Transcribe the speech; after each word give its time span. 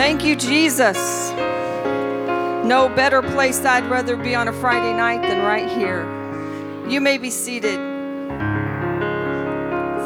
Thank 0.00 0.24
you, 0.24 0.34
Jesus. 0.34 0.96
No 2.66 2.90
better 2.96 3.20
place 3.20 3.62
I'd 3.66 3.84
rather 3.90 4.16
be 4.16 4.34
on 4.34 4.48
a 4.48 4.52
Friday 4.54 4.94
night 4.94 5.20
than 5.20 5.44
right 5.44 5.68
here. 5.68 6.08
You 6.88 7.02
may 7.02 7.18
be 7.18 7.28
seated. 7.28 7.78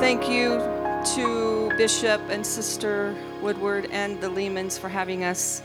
Thank 0.01 0.29
you 0.29 0.59
to 1.15 1.73
Bishop 1.77 2.21
and 2.29 2.45
Sister 2.45 3.15
Woodward 3.41 3.87
and 3.93 4.21
the 4.21 4.27
Lehmans 4.27 4.81
for 4.81 4.89
having 4.89 5.23
us. 5.23 5.63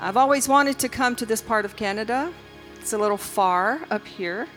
I've 0.00 0.16
always 0.16 0.48
wanted 0.48 0.80
to 0.80 0.88
come 0.88 1.14
to 1.14 1.24
this 1.24 1.40
part 1.40 1.64
of 1.64 1.76
Canada. 1.76 2.32
It's 2.80 2.92
a 2.92 2.98
little 2.98 3.16
far 3.16 3.80
up 3.92 4.04
here, 4.04 4.48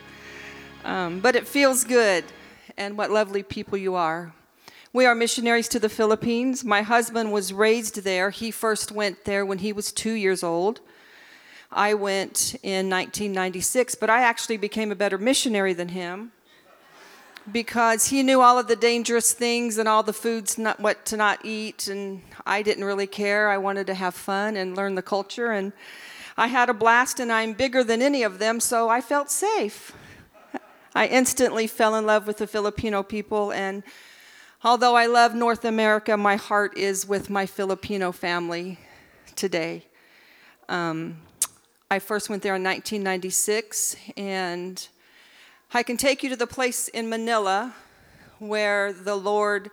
um, 0.84 1.20
but 1.20 1.36
it 1.36 1.48
feels 1.48 1.84
good, 1.84 2.24
and 2.76 2.98
what 2.98 3.12
lovely 3.12 3.44
people 3.44 3.78
you 3.78 3.94
are. 3.94 4.34
We 4.96 5.06
are 5.06 5.14
missionaries 5.14 5.68
to 5.70 5.80
the 5.80 5.90
Philippines. 5.90 6.64
My 6.64 6.82
husband 6.82 7.34
was 7.34 7.52
raised 7.52 8.06
there. 8.06 8.30
He 8.30 8.50
first 8.50 8.94
went 8.94 9.26
there 9.26 9.46
when 9.46 9.58
he 9.58 9.74
was 9.74 9.92
two 9.92 10.14
years 10.14 10.42
old. 10.42 10.80
I 11.70 11.94
went 11.94 12.56
in 12.64 12.90
1996, 12.90 13.96
but 13.96 14.10
I 14.10 14.22
actually 14.22 14.56
became 14.56 14.94
a 14.94 14.96
better 14.96 15.18
missionary 15.18 15.74
than 15.74 15.90
him 15.90 16.32
because 17.52 18.06
he 18.06 18.24
knew 18.24 18.40
all 18.40 18.58
of 18.58 18.68
the 18.68 18.78
dangerous 18.78 19.34
things 19.34 19.78
and 19.78 19.90
all 19.90 20.02
the 20.02 20.14
foods 20.14 20.58
not 20.58 20.80
what 20.80 21.06
to 21.08 21.18
not 21.18 21.40
eat 21.44 21.90
and 21.90 22.22
I 22.46 22.62
didn't 22.62 22.86
really 22.86 23.06
care. 23.06 23.50
I 23.50 23.58
wanted 23.58 23.88
to 23.88 23.96
have 23.96 24.16
fun 24.16 24.56
and 24.56 24.78
learn 24.78 24.96
the 24.96 25.02
culture 25.02 25.52
and 25.52 25.74
I 26.38 26.48
had 26.48 26.70
a 26.70 26.74
blast 26.74 27.20
and 27.20 27.34
I'm 27.34 27.52
bigger 27.52 27.84
than 27.84 28.02
any 28.02 28.24
of 28.24 28.40
them, 28.40 28.62
so 28.62 28.88
I 28.88 29.02
felt 29.02 29.30
safe. 29.30 29.92
I 30.96 31.08
instantly 31.08 31.68
fell 31.68 31.96
in 31.96 32.06
love 32.06 32.26
with 32.28 32.38
the 32.38 32.48
Filipino 32.48 33.04
people 33.04 33.52
and 33.52 33.84
Although 34.66 34.96
I 34.96 35.06
love 35.06 35.36
North 35.36 35.64
America, 35.64 36.18
my 36.18 36.38
heart 36.38 36.76
is 36.76 37.08
with 37.08 37.30
my 37.30 37.46
Filipino 37.46 38.12
family 38.12 38.80
today. 39.36 39.86
Um, 40.68 41.18
I 41.92 42.00
first 42.00 42.32
went 42.32 42.42
there 42.42 42.56
in 42.56 42.64
1996, 42.64 43.96
and 44.18 44.88
I 45.72 45.84
can 45.84 45.98
take 45.98 46.24
you 46.24 46.30
to 46.30 46.36
the 46.36 46.48
place 46.48 46.88
in 46.88 47.08
Manila 47.08 47.76
where 48.40 48.92
the 48.92 49.14
Lord 49.14 49.70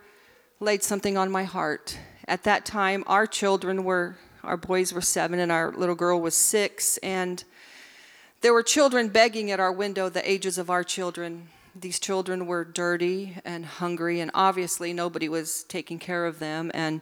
laid 0.60 0.82
something 0.82 1.16
on 1.16 1.30
my 1.30 1.44
heart. 1.44 1.96
At 2.28 2.42
that 2.42 2.66
time, 2.66 3.02
our 3.06 3.26
children 3.26 3.84
were, 3.84 4.18
our 4.44 4.58
boys 4.58 4.92
were 4.92 5.00
seven, 5.00 5.38
and 5.38 5.50
our 5.50 5.72
little 5.72 5.94
girl 5.94 6.20
was 6.20 6.36
six, 6.36 6.98
and 6.98 7.42
there 8.42 8.52
were 8.52 8.62
children 8.62 9.08
begging 9.08 9.50
at 9.50 9.58
our 9.58 9.72
window 9.72 10.10
the 10.10 10.30
ages 10.30 10.58
of 10.58 10.68
our 10.68 10.84
children 10.84 11.48
these 11.74 11.98
children 11.98 12.46
were 12.46 12.64
dirty 12.64 13.36
and 13.44 13.64
hungry, 13.64 14.20
and 14.20 14.30
obviously 14.34 14.92
nobody 14.92 15.28
was 15.28 15.64
taking 15.64 15.98
care 15.98 16.26
of 16.26 16.38
them. 16.38 16.70
And 16.74 17.00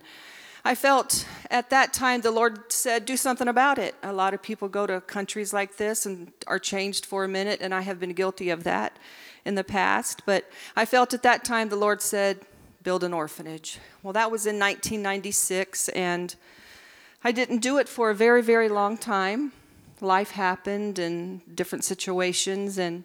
I 0.64 0.74
felt 0.74 1.26
at 1.50 1.70
that 1.70 1.92
time 1.92 2.20
the 2.20 2.30
Lord 2.30 2.70
said, 2.72 3.04
Do 3.04 3.16
something 3.16 3.48
about 3.48 3.78
it. 3.78 3.94
A 4.02 4.12
lot 4.12 4.34
of 4.34 4.42
people 4.42 4.68
go 4.68 4.86
to 4.86 5.00
countries 5.00 5.52
like 5.52 5.76
this 5.76 6.06
and 6.06 6.32
are 6.46 6.58
changed 6.58 7.06
for 7.06 7.24
a 7.24 7.28
minute, 7.28 7.60
and 7.62 7.74
I 7.74 7.80
have 7.80 7.98
been 7.98 8.12
guilty 8.12 8.50
of 8.50 8.64
that 8.64 8.96
in 9.44 9.54
the 9.54 9.64
past. 9.64 10.22
But 10.26 10.48
I 10.76 10.84
felt 10.84 11.14
at 11.14 11.22
that 11.22 11.44
time 11.44 11.68
the 11.68 11.76
Lord 11.76 12.02
said, 12.02 12.40
Build 12.82 13.04
an 13.04 13.12
orphanage. 13.12 13.78
Well, 14.02 14.14
that 14.14 14.30
was 14.30 14.46
in 14.46 14.58
1996, 14.58 15.90
and 15.90 16.34
I 17.22 17.32
didn't 17.32 17.58
do 17.58 17.76
it 17.76 17.88
for 17.88 18.08
a 18.08 18.14
very, 18.14 18.42
very 18.42 18.70
long 18.70 18.96
time. 18.96 19.52
Life 20.00 20.30
happened 20.30 20.98
and 20.98 21.42
different 21.54 21.84
situations, 21.84 22.78
and 22.78 23.04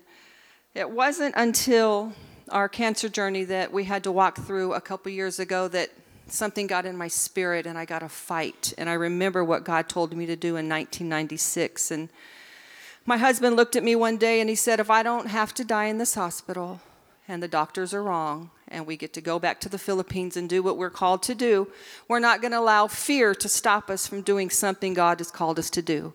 it 0.75 0.91
wasn't 0.91 1.33
until 1.37 2.11
our 2.49 2.67
cancer 2.67 3.07
journey 3.07 3.45
that 3.45 3.71
we 3.71 3.85
had 3.85 4.03
to 4.03 4.11
walk 4.11 4.37
through 4.37 4.73
a 4.73 4.81
couple 4.81 5.09
years 5.09 5.39
ago 5.39 5.69
that 5.69 5.89
something 6.27 6.67
got 6.67 6.85
in 6.85 6.97
my 6.97 7.07
spirit 7.07 7.65
and 7.65 7.77
I 7.77 7.85
got 7.85 8.03
a 8.03 8.09
fight. 8.09 8.73
And 8.77 8.89
I 8.89 8.93
remember 8.93 9.43
what 9.43 9.63
God 9.63 9.87
told 9.87 10.15
me 10.15 10.25
to 10.25 10.35
do 10.35 10.49
in 10.49 10.67
1996. 10.67 11.91
And 11.91 12.09
my 13.05 13.15
husband 13.15 13.55
looked 13.55 13.77
at 13.77 13.83
me 13.83 13.95
one 13.95 14.17
day 14.17 14.41
and 14.41 14.49
he 14.49 14.55
said, 14.55 14.81
If 14.81 14.89
I 14.89 15.01
don't 15.01 15.27
have 15.27 15.53
to 15.55 15.63
die 15.63 15.85
in 15.85 15.97
this 15.97 16.15
hospital 16.15 16.81
and 17.25 17.41
the 17.41 17.47
doctors 17.47 17.93
are 17.93 18.03
wrong 18.03 18.51
and 18.67 18.85
we 18.85 18.97
get 18.97 19.13
to 19.13 19.21
go 19.21 19.39
back 19.39 19.61
to 19.61 19.69
the 19.69 19.77
Philippines 19.77 20.35
and 20.35 20.49
do 20.49 20.61
what 20.61 20.77
we're 20.77 20.89
called 20.89 21.23
to 21.23 21.35
do, 21.35 21.69
we're 22.09 22.19
not 22.19 22.41
going 22.41 22.51
to 22.51 22.59
allow 22.59 22.87
fear 22.87 23.33
to 23.33 23.47
stop 23.47 23.89
us 23.89 24.07
from 24.07 24.21
doing 24.21 24.49
something 24.49 24.93
God 24.93 25.19
has 25.19 25.31
called 25.31 25.57
us 25.57 25.69
to 25.69 25.81
do. 25.81 26.13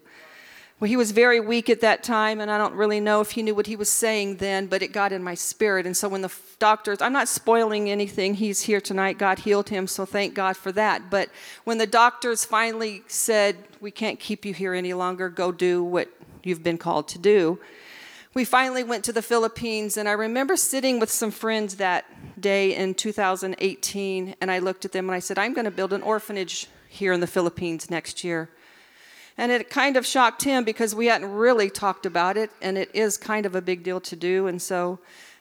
Well, 0.80 0.88
he 0.88 0.96
was 0.96 1.10
very 1.10 1.41
weak 1.41 1.68
at 1.68 1.82
that 1.82 2.02
time, 2.02 2.41
and 2.41 2.50
I 2.50 2.56
don't 2.56 2.72
really 2.72 3.00
know 3.00 3.20
if 3.20 3.32
he 3.32 3.42
knew 3.42 3.54
what 3.54 3.66
he 3.66 3.76
was 3.76 3.91
saying 3.91 4.36
then, 4.36 4.66
but 4.66 4.80
it 4.80 4.92
got 4.92 5.12
in 5.12 5.22
my 5.22 5.34
spirit. 5.34 5.84
And 5.84 5.94
so 5.94 6.08
when 6.08 6.22
the 6.22 6.32
doctors, 6.58 7.02
I'm 7.02 7.12
not 7.12 7.28
spoiling 7.28 7.91
anything, 7.91 8.32
he's 8.32 8.62
here 8.62 8.80
tonight, 8.80 9.18
God 9.18 9.41
healed 9.41 9.68
him, 9.68 9.86
so 9.86 10.06
thank 10.06 10.32
God 10.32 10.56
for 10.56 10.72
that. 10.72 11.10
But 11.10 11.28
when 11.64 11.76
the 11.76 11.86
doctors 11.86 12.46
finally 12.46 13.02
said, 13.08 13.58
We 13.82 13.91
can't 13.91 14.18
keep 14.18 14.46
you 14.46 14.54
here 14.54 14.72
any 14.72 14.94
longer, 14.94 15.28
go 15.28 15.52
do 15.52 15.84
what 15.84 16.08
you've 16.42 16.62
been 16.62 16.78
called 16.78 17.08
to 17.08 17.18
do, 17.18 17.60
we 18.32 18.47
finally 18.47 18.82
went 18.82 19.04
to 19.04 19.12
the 19.12 19.20
Philippines. 19.20 19.98
And 19.98 20.08
I 20.08 20.12
remember 20.12 20.56
sitting 20.56 20.98
with 20.98 21.10
some 21.10 21.30
friends 21.30 21.76
that 21.76 22.06
day 22.41 22.74
in 22.74 22.94
2018, 22.94 24.34
and 24.41 24.50
I 24.50 24.60
looked 24.60 24.86
at 24.86 24.92
them 24.92 25.10
and 25.10 25.14
I 25.14 25.18
said, 25.18 25.38
I'm 25.38 25.52
going 25.52 25.66
to 25.66 25.70
build 25.70 25.92
an 25.92 26.00
orphanage 26.00 26.68
here 26.88 27.12
in 27.12 27.20
the 27.20 27.26
Philippines 27.26 27.91
next 27.91 28.24
year. 28.24 28.48
And 29.40 29.50
it 29.50 29.70
kind 29.70 29.96
of 29.96 30.04
shocked 30.04 30.42
him 30.42 30.64
because 30.64 30.94
we 30.94 31.06
hadn't 31.06 31.32
really 31.32 31.70
talked 31.70 32.04
about 32.04 32.36
it, 32.36 32.50
and 32.60 32.76
it 32.76 32.90
is 32.92 33.16
kind 33.16 33.46
of 33.46 33.54
a 33.54 33.62
big 33.62 33.82
deal 33.82 33.98
to 33.98 34.14
do. 34.14 34.48
And 34.48 34.60
so 34.60 34.98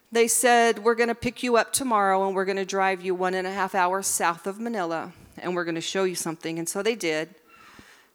they 0.09 0.25
said, 0.25 0.79
We're 0.79 0.95
going 0.95 1.09
to 1.09 1.15
pick 1.15 1.43
you 1.43 1.57
up 1.57 1.73
tomorrow 1.73 2.25
and 2.25 2.33
we're 2.33 2.45
going 2.45 2.55
to 2.55 2.63
drive 2.63 3.01
you 3.01 3.13
one 3.13 3.33
and 3.33 3.45
a 3.45 3.51
half 3.51 3.75
hours 3.75 4.07
south 4.07 4.47
of 4.47 4.57
Manila 4.57 5.11
and 5.37 5.53
we're 5.53 5.65
going 5.65 5.75
to 5.75 5.81
show 5.81 6.05
you 6.05 6.15
something. 6.15 6.57
And 6.57 6.69
so 6.69 6.81
they 6.81 6.95
did. 6.95 7.35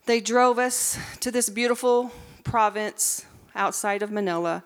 They 0.06 0.22
drove 0.22 0.58
us 0.58 0.98
to 1.20 1.30
this 1.30 1.50
beautiful 1.50 2.12
province 2.44 3.26
outside 3.54 4.00
of 4.00 4.10
Manila. 4.10 4.64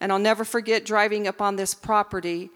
And 0.00 0.10
I'll 0.10 0.18
never 0.18 0.46
forget 0.46 0.82
driving 0.82 1.28
up 1.28 1.42
on 1.42 1.56
this 1.56 1.74
property 1.74 2.48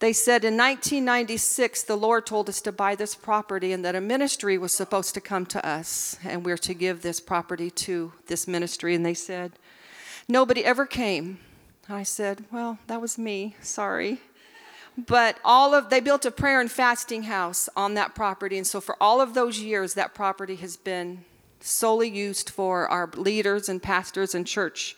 they 0.00 0.14
said 0.14 0.44
in 0.44 0.56
1996, 0.56 1.82
the 1.82 1.96
Lord 1.96 2.24
told 2.24 2.48
us 2.48 2.62
to 2.62 2.72
buy 2.72 2.94
this 2.94 3.14
property 3.14 3.72
and 3.72 3.84
that 3.84 3.94
a 3.94 4.00
ministry 4.00 4.56
was 4.56 4.72
supposed 4.72 5.12
to 5.14 5.20
come 5.20 5.44
to 5.46 5.64
us 5.66 6.16
and 6.24 6.44
we're 6.44 6.56
to 6.58 6.72
give 6.72 7.02
this 7.02 7.20
property 7.20 7.70
to 7.70 8.12
this 8.26 8.48
ministry. 8.48 8.94
And 8.94 9.04
they 9.04 9.14
said, 9.14 9.52
nobody 10.26 10.64
ever 10.64 10.86
came. 10.86 11.38
I 11.86 12.02
said, 12.02 12.44
well, 12.50 12.78
that 12.86 13.02
was 13.02 13.18
me, 13.18 13.56
sorry. 13.60 14.20
But 14.96 15.36
all 15.44 15.74
of, 15.74 15.90
they 15.90 16.00
built 16.00 16.24
a 16.24 16.30
prayer 16.30 16.62
and 16.62 16.70
fasting 16.70 17.24
house 17.24 17.68
on 17.76 17.92
that 17.94 18.14
property. 18.14 18.56
And 18.56 18.66
so 18.66 18.80
for 18.80 18.96
all 19.02 19.20
of 19.20 19.34
those 19.34 19.60
years, 19.60 19.94
that 19.94 20.14
property 20.14 20.56
has 20.56 20.78
been 20.78 21.24
solely 21.60 22.08
used 22.08 22.48
for 22.48 22.88
our 22.88 23.10
leaders 23.16 23.68
and 23.68 23.82
pastors 23.82 24.34
and 24.34 24.46
church 24.46 24.96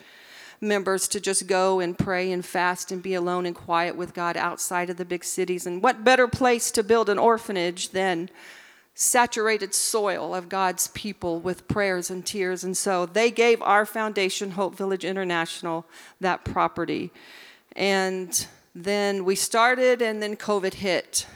members 0.62 1.08
to 1.08 1.20
just 1.20 1.46
go 1.46 1.80
and 1.80 1.98
pray 1.98 2.30
and 2.30 2.46
fast 2.46 2.92
and 2.92 3.02
be 3.02 3.14
alone 3.14 3.44
and 3.44 3.54
quiet 3.54 3.96
with 3.96 4.14
God 4.14 4.36
outside 4.36 4.88
of 4.88 4.96
the 4.96 5.04
big 5.04 5.24
cities. 5.24 5.66
And 5.66 5.82
what 5.82 6.04
better 6.04 6.28
place 6.28 6.70
to 6.70 6.82
build 6.82 7.08
an 7.08 7.18
orphanage 7.18 7.90
than 7.90 8.30
saturated 8.94 9.74
soil 9.74 10.34
of 10.34 10.48
God's 10.48 10.88
people 10.88 11.40
with 11.40 11.66
prayers 11.66 12.10
and 12.10 12.24
tears? 12.24 12.62
And 12.62 12.76
so 12.76 13.06
they 13.06 13.30
gave 13.30 13.60
our 13.60 13.84
foundation, 13.84 14.52
Hope 14.52 14.76
Village 14.76 15.04
International, 15.04 15.84
that 16.20 16.44
property. 16.44 17.10
And 17.74 18.46
then 18.74 19.24
we 19.24 19.34
started, 19.34 20.00
and 20.00 20.22
then 20.22 20.36
COVID 20.36 20.74
hit. 20.74 21.26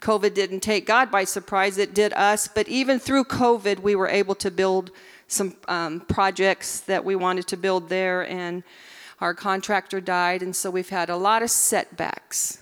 COVID 0.00 0.34
didn't 0.34 0.60
take 0.60 0.86
God 0.86 1.10
by 1.10 1.24
surprise, 1.24 1.78
it 1.78 1.94
did 1.94 2.12
us. 2.12 2.48
But 2.48 2.68
even 2.68 2.98
through 2.98 3.24
COVID, 3.24 3.80
we 3.80 3.94
were 3.94 4.08
able 4.08 4.34
to 4.36 4.50
build 4.50 4.90
some 5.28 5.54
um, 5.68 6.00
projects 6.00 6.80
that 6.80 7.04
we 7.04 7.14
wanted 7.14 7.46
to 7.46 7.56
build 7.56 7.88
there, 7.88 8.28
and 8.28 8.64
our 9.20 9.34
contractor 9.34 10.00
died, 10.00 10.42
and 10.42 10.56
so 10.56 10.70
we've 10.70 10.88
had 10.88 11.10
a 11.10 11.16
lot 11.16 11.42
of 11.42 11.50
setbacks. 11.50 12.58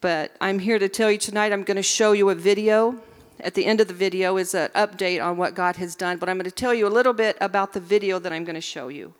But 0.00 0.32
I'm 0.40 0.58
here 0.58 0.78
to 0.78 0.88
tell 0.88 1.10
you 1.10 1.18
tonight, 1.18 1.52
I'm 1.52 1.62
going 1.62 1.76
to 1.76 1.82
show 1.82 2.12
you 2.12 2.28
a 2.30 2.34
video. 2.34 3.00
At 3.40 3.54
the 3.54 3.66
end 3.66 3.80
of 3.80 3.88
the 3.88 3.94
video 3.94 4.36
is 4.36 4.54
an 4.54 4.68
update 4.74 5.24
on 5.24 5.36
what 5.36 5.54
God 5.54 5.76
has 5.76 5.94
done, 5.94 6.18
but 6.18 6.28
I'm 6.28 6.36
going 6.36 6.44
to 6.44 6.50
tell 6.50 6.74
you 6.74 6.86
a 6.86 6.88
little 6.88 7.12
bit 7.12 7.36
about 7.40 7.72
the 7.72 7.80
video 7.80 8.18
that 8.18 8.32
I'm 8.32 8.44
going 8.44 8.54
to 8.54 8.60
show 8.60 8.88
you. 8.88 9.14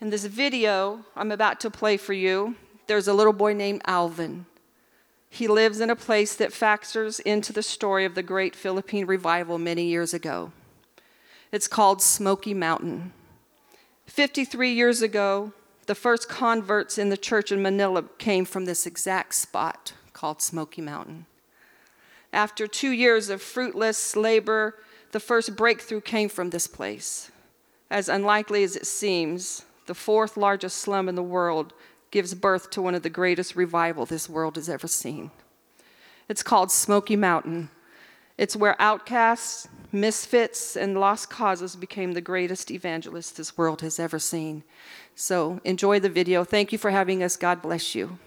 In 0.00 0.10
this 0.10 0.24
video 0.24 1.04
I'm 1.14 1.30
about 1.30 1.60
to 1.60 1.70
play 1.70 1.96
for 1.96 2.12
you, 2.12 2.56
there's 2.86 3.08
a 3.08 3.12
little 3.12 3.32
boy 3.32 3.52
named 3.52 3.82
Alvin. 3.86 4.46
He 5.28 5.46
lives 5.46 5.80
in 5.80 5.90
a 5.90 5.96
place 5.96 6.34
that 6.36 6.54
factors 6.54 7.20
into 7.20 7.52
the 7.52 7.62
story 7.62 8.06
of 8.06 8.14
the 8.14 8.22
great 8.22 8.56
Philippine 8.56 9.04
revival 9.04 9.58
many 9.58 9.84
years 9.84 10.14
ago. 10.14 10.52
It's 11.50 11.68
called 11.68 12.02
Smoky 12.02 12.52
Mountain. 12.52 13.12
53 14.06 14.72
years 14.72 15.00
ago, 15.00 15.52
the 15.86 15.94
first 15.94 16.28
converts 16.28 16.98
in 16.98 17.08
the 17.08 17.16
church 17.16 17.50
in 17.50 17.62
Manila 17.62 18.04
came 18.18 18.44
from 18.44 18.66
this 18.66 18.86
exact 18.86 19.34
spot 19.34 19.94
called 20.12 20.42
Smoky 20.42 20.82
Mountain. 20.82 21.24
After 22.32 22.66
two 22.66 22.90
years 22.90 23.30
of 23.30 23.40
fruitless 23.40 24.14
labor, 24.14 24.74
the 25.12 25.20
first 25.20 25.56
breakthrough 25.56 26.02
came 26.02 26.28
from 26.28 26.50
this 26.50 26.66
place. 26.66 27.30
As 27.90 28.10
unlikely 28.10 28.62
as 28.62 28.76
it 28.76 28.86
seems, 28.86 29.64
the 29.86 29.94
fourth 29.94 30.36
largest 30.36 30.76
slum 30.76 31.08
in 31.08 31.14
the 31.14 31.22
world 31.22 31.72
gives 32.10 32.34
birth 32.34 32.68
to 32.70 32.82
one 32.82 32.94
of 32.94 33.02
the 33.02 33.08
greatest 33.08 33.56
revival 33.56 34.04
this 34.04 34.28
world 34.28 34.56
has 34.56 34.68
ever 34.68 34.86
seen. 34.86 35.30
It's 36.28 36.42
called 36.42 36.70
Smoky 36.70 37.16
Mountain. 37.16 37.70
It's 38.38 38.56
where 38.56 38.80
outcasts, 38.80 39.66
misfits, 39.90 40.76
and 40.76 40.98
lost 40.98 41.28
causes 41.28 41.74
became 41.74 42.12
the 42.12 42.20
greatest 42.20 42.70
evangelists 42.70 43.32
this 43.32 43.58
world 43.58 43.80
has 43.82 43.98
ever 43.98 44.20
seen. 44.20 44.62
So 45.16 45.60
enjoy 45.64 45.98
the 45.98 46.08
video. 46.08 46.44
Thank 46.44 46.70
you 46.70 46.78
for 46.78 46.90
having 46.90 47.22
us. 47.22 47.36
God 47.36 47.60
bless 47.60 47.96
you. 47.96 48.18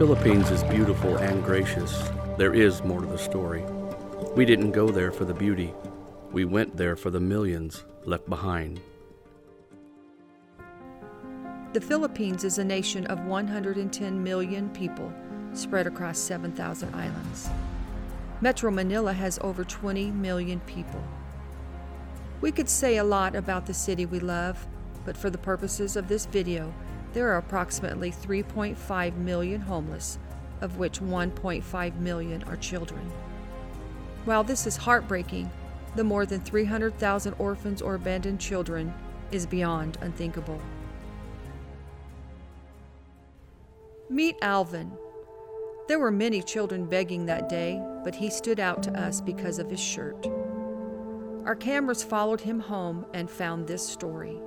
Philippines 0.00 0.50
is 0.50 0.64
beautiful 0.64 1.18
and 1.18 1.44
gracious, 1.44 2.08
there 2.38 2.54
is 2.54 2.82
more 2.82 3.02
to 3.02 3.06
the 3.06 3.18
story. 3.18 3.62
We 4.34 4.46
didn't 4.46 4.70
go 4.70 4.88
there 4.88 5.12
for 5.12 5.26
the 5.26 5.34
beauty, 5.34 5.74
we 6.32 6.46
went 6.46 6.74
there 6.74 6.96
for 6.96 7.10
the 7.10 7.20
millions 7.20 7.84
left 8.06 8.26
behind. 8.26 8.80
The 11.74 11.82
Philippines 11.82 12.44
is 12.44 12.56
a 12.56 12.64
nation 12.64 13.04
of 13.08 13.26
110 13.26 14.24
million 14.24 14.70
people 14.70 15.12
spread 15.52 15.86
across 15.86 16.18
7,000 16.18 16.94
islands. 16.94 17.50
Metro 18.40 18.70
Manila 18.70 19.12
has 19.12 19.38
over 19.42 19.64
20 19.64 20.12
million 20.12 20.60
people. 20.60 21.04
We 22.40 22.52
could 22.52 22.70
say 22.70 22.96
a 22.96 23.04
lot 23.04 23.36
about 23.36 23.66
the 23.66 23.74
city 23.74 24.06
we 24.06 24.18
love, 24.18 24.66
but 25.04 25.14
for 25.14 25.28
the 25.28 25.36
purposes 25.36 25.94
of 25.94 26.08
this 26.08 26.24
video, 26.24 26.72
there 27.12 27.28
are 27.28 27.38
approximately 27.38 28.10
3.5 28.10 29.16
million 29.16 29.60
homeless, 29.60 30.18
of 30.60 30.78
which 30.78 31.00
1.5 31.00 31.96
million 31.98 32.42
are 32.44 32.56
children. 32.56 33.10
While 34.24 34.44
this 34.44 34.66
is 34.66 34.76
heartbreaking, 34.76 35.50
the 35.96 36.04
more 36.04 36.26
than 36.26 36.40
300,000 36.40 37.34
orphans 37.38 37.82
or 37.82 37.94
abandoned 37.94 38.40
children 38.40 38.92
is 39.32 39.46
beyond 39.46 39.98
unthinkable. 40.00 40.60
Meet 44.08 44.36
Alvin. 44.42 44.92
There 45.88 45.98
were 45.98 46.10
many 46.10 46.42
children 46.42 46.86
begging 46.86 47.26
that 47.26 47.48
day, 47.48 47.82
but 48.04 48.14
he 48.14 48.30
stood 48.30 48.60
out 48.60 48.82
to 48.84 49.00
us 49.00 49.20
because 49.20 49.58
of 49.58 49.70
his 49.70 49.80
shirt. 49.80 50.26
Our 51.46 51.56
cameras 51.56 52.04
followed 52.04 52.40
him 52.40 52.60
home 52.60 53.06
and 53.14 53.30
found 53.30 53.66
this 53.66 53.88
story. 53.88 54.40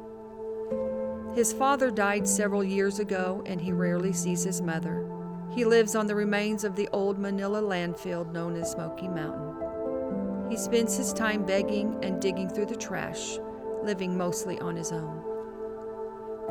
His 1.36 1.52
father 1.52 1.90
died 1.90 2.28
several 2.28 2.64
years 2.64 3.00
ago, 3.00 3.42
and 3.48 3.60
he 3.60 3.72
rarely 3.72 4.14
sees 4.14 4.44
his 4.44 4.62
mother. 4.62 5.10
He 5.50 5.66
lives 5.66 5.96
on 5.96 6.06
the 6.06 6.14
remains 6.14 6.64
of 6.64 6.76
the 6.76 6.88
old 6.94 7.18
Manila 7.18 7.60
landfill 7.60 8.32
known 8.32 8.56
as 8.56 8.70
Smoky 8.72 9.08
Mountain. 9.08 10.52
He 10.52 10.58
spends 10.58 10.96
his 10.96 11.12
time 11.12 11.44
begging 11.44 11.98
and 12.04 12.22
digging 12.22 12.50
through 12.50 12.68
the 12.68 12.76
trash, 12.76 13.40
living 13.82 14.16
mostly 14.16 14.60
on 14.60 14.76
his 14.76 14.92
own. 14.92 15.24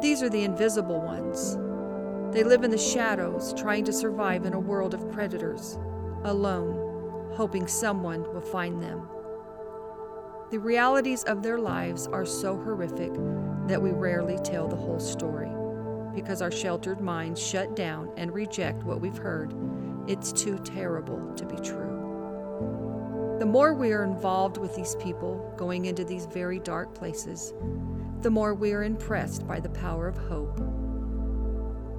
These 0.01 0.21
are 0.21 0.29
the 0.29 0.43
invisible 0.43 1.01
ones. 1.01 1.57
They 2.35 2.43
live 2.43 2.65
in 2.65 2.71
the 2.73 2.79
shadows, 2.79 3.55
trying 3.55 3.85
to 3.85 3.93
survive 3.93 4.47
in 4.47 4.53
a 4.53 4.59
world 4.59 4.95
of 4.95 5.13
predators, 5.13 5.79
alone, 6.25 7.31
hoping 7.35 7.69
someone 7.69 8.23
will 8.35 8.41
find 8.41 8.83
them. 8.83 9.07
The 10.51 10.59
realities 10.59 11.23
of 11.23 11.43
their 11.45 11.59
lives 11.59 12.09
are 12.09 12.27
so 12.27 12.57
horrific 12.57 13.13
that 13.73 13.81
we 13.81 13.91
rarely 13.91 14.37
tell 14.45 14.69
the 14.69 14.77
whole 14.77 15.01
story 15.01 15.49
because 16.15 16.43
our 16.43 16.51
sheltered 16.51 17.01
minds 17.01 17.43
shut 17.43 17.75
down 17.75 18.13
and 18.19 18.31
reject 18.35 18.85
what 18.85 19.01
we've 19.01 19.17
heard. 19.17 19.55
It's 20.07 20.31
too 20.31 20.59
terrible 20.59 21.33
to 21.37 21.47
be 21.47 21.57
true. 21.57 23.37
The 23.39 23.47
more 23.47 23.73
we 23.73 23.93
are 23.93 24.05
involved 24.05 24.59
with 24.59 24.77
these 24.77 24.95
people 24.97 25.55
going 25.57 25.87
into 25.87 26.05
these 26.05 26.27
very 26.27 26.59
dark 26.59 26.95
places, 26.95 27.55
the 28.21 28.31
more 28.31 28.53
we 28.53 28.75
are 28.75 28.85
impressed 28.85 29.49
by 29.49 29.59
the 29.59 29.71
power 29.71 30.07
of 30.07 30.19
hope. 30.19 30.61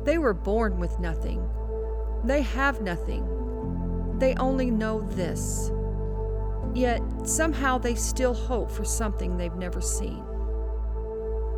They 0.05 0.19
were 0.19 0.35
born 0.35 0.77
with 0.77 0.99
nothing. 0.99 1.43
They 2.23 2.43
have 2.43 2.81
nothing. 2.81 4.19
They 4.19 4.35
only 4.35 4.69
know 4.69 5.01
this. 5.01 5.71
Yet 6.75 7.01
somehow 7.23 7.79
they 7.79 7.95
still 7.95 8.35
hope 8.35 8.69
for 8.69 8.85
something 8.85 9.37
they've 9.37 9.55
never 9.55 9.81
seen. 9.81 10.23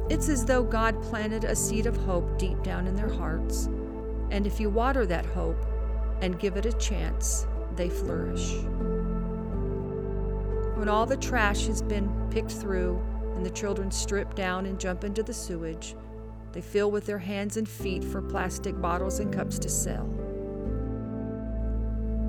It's 0.08 0.30
as 0.30 0.46
though 0.46 0.64
God 0.64 1.02
planted 1.02 1.46
a 1.46 1.56
seed 1.56 1.88
of 1.88 1.98
hope 1.98 2.38
deep 2.38 2.62
down 2.62 2.86
in 2.86 2.96
their 2.96 3.10
hearts, 3.10 3.66
and 4.30 4.46
if 4.46 4.60
you 4.60 4.70
water 4.70 5.08
that 5.08 5.26
hope 5.26 5.58
and 6.22 6.40
give 6.40 6.58
it 6.58 6.68
a 6.68 6.74
chance, 6.74 7.48
they 7.76 7.90
flourish. 7.90 8.54
When 10.76 10.90
all 10.90 11.08
the 11.08 11.18
trash 11.18 11.66
has 11.66 11.82
been 11.82 12.08
picked 12.30 12.52
through 12.52 13.02
and 13.36 13.44
the 13.44 13.50
children 13.50 13.90
strip 13.90 14.36
down 14.36 14.68
and 14.68 14.80
jump 14.80 15.04
into 15.04 15.24
the 15.24 15.34
sewage, 15.34 15.96
they 16.52 16.62
feel 16.62 16.92
with 16.92 17.08
their 17.08 17.18
hands 17.18 17.58
and 17.58 17.68
feet 17.68 18.04
for 18.04 18.22
plastic 18.22 18.80
bottles 18.80 19.20
and 19.20 19.34
cups 19.34 19.58
to 19.58 19.70
sell. 19.70 20.08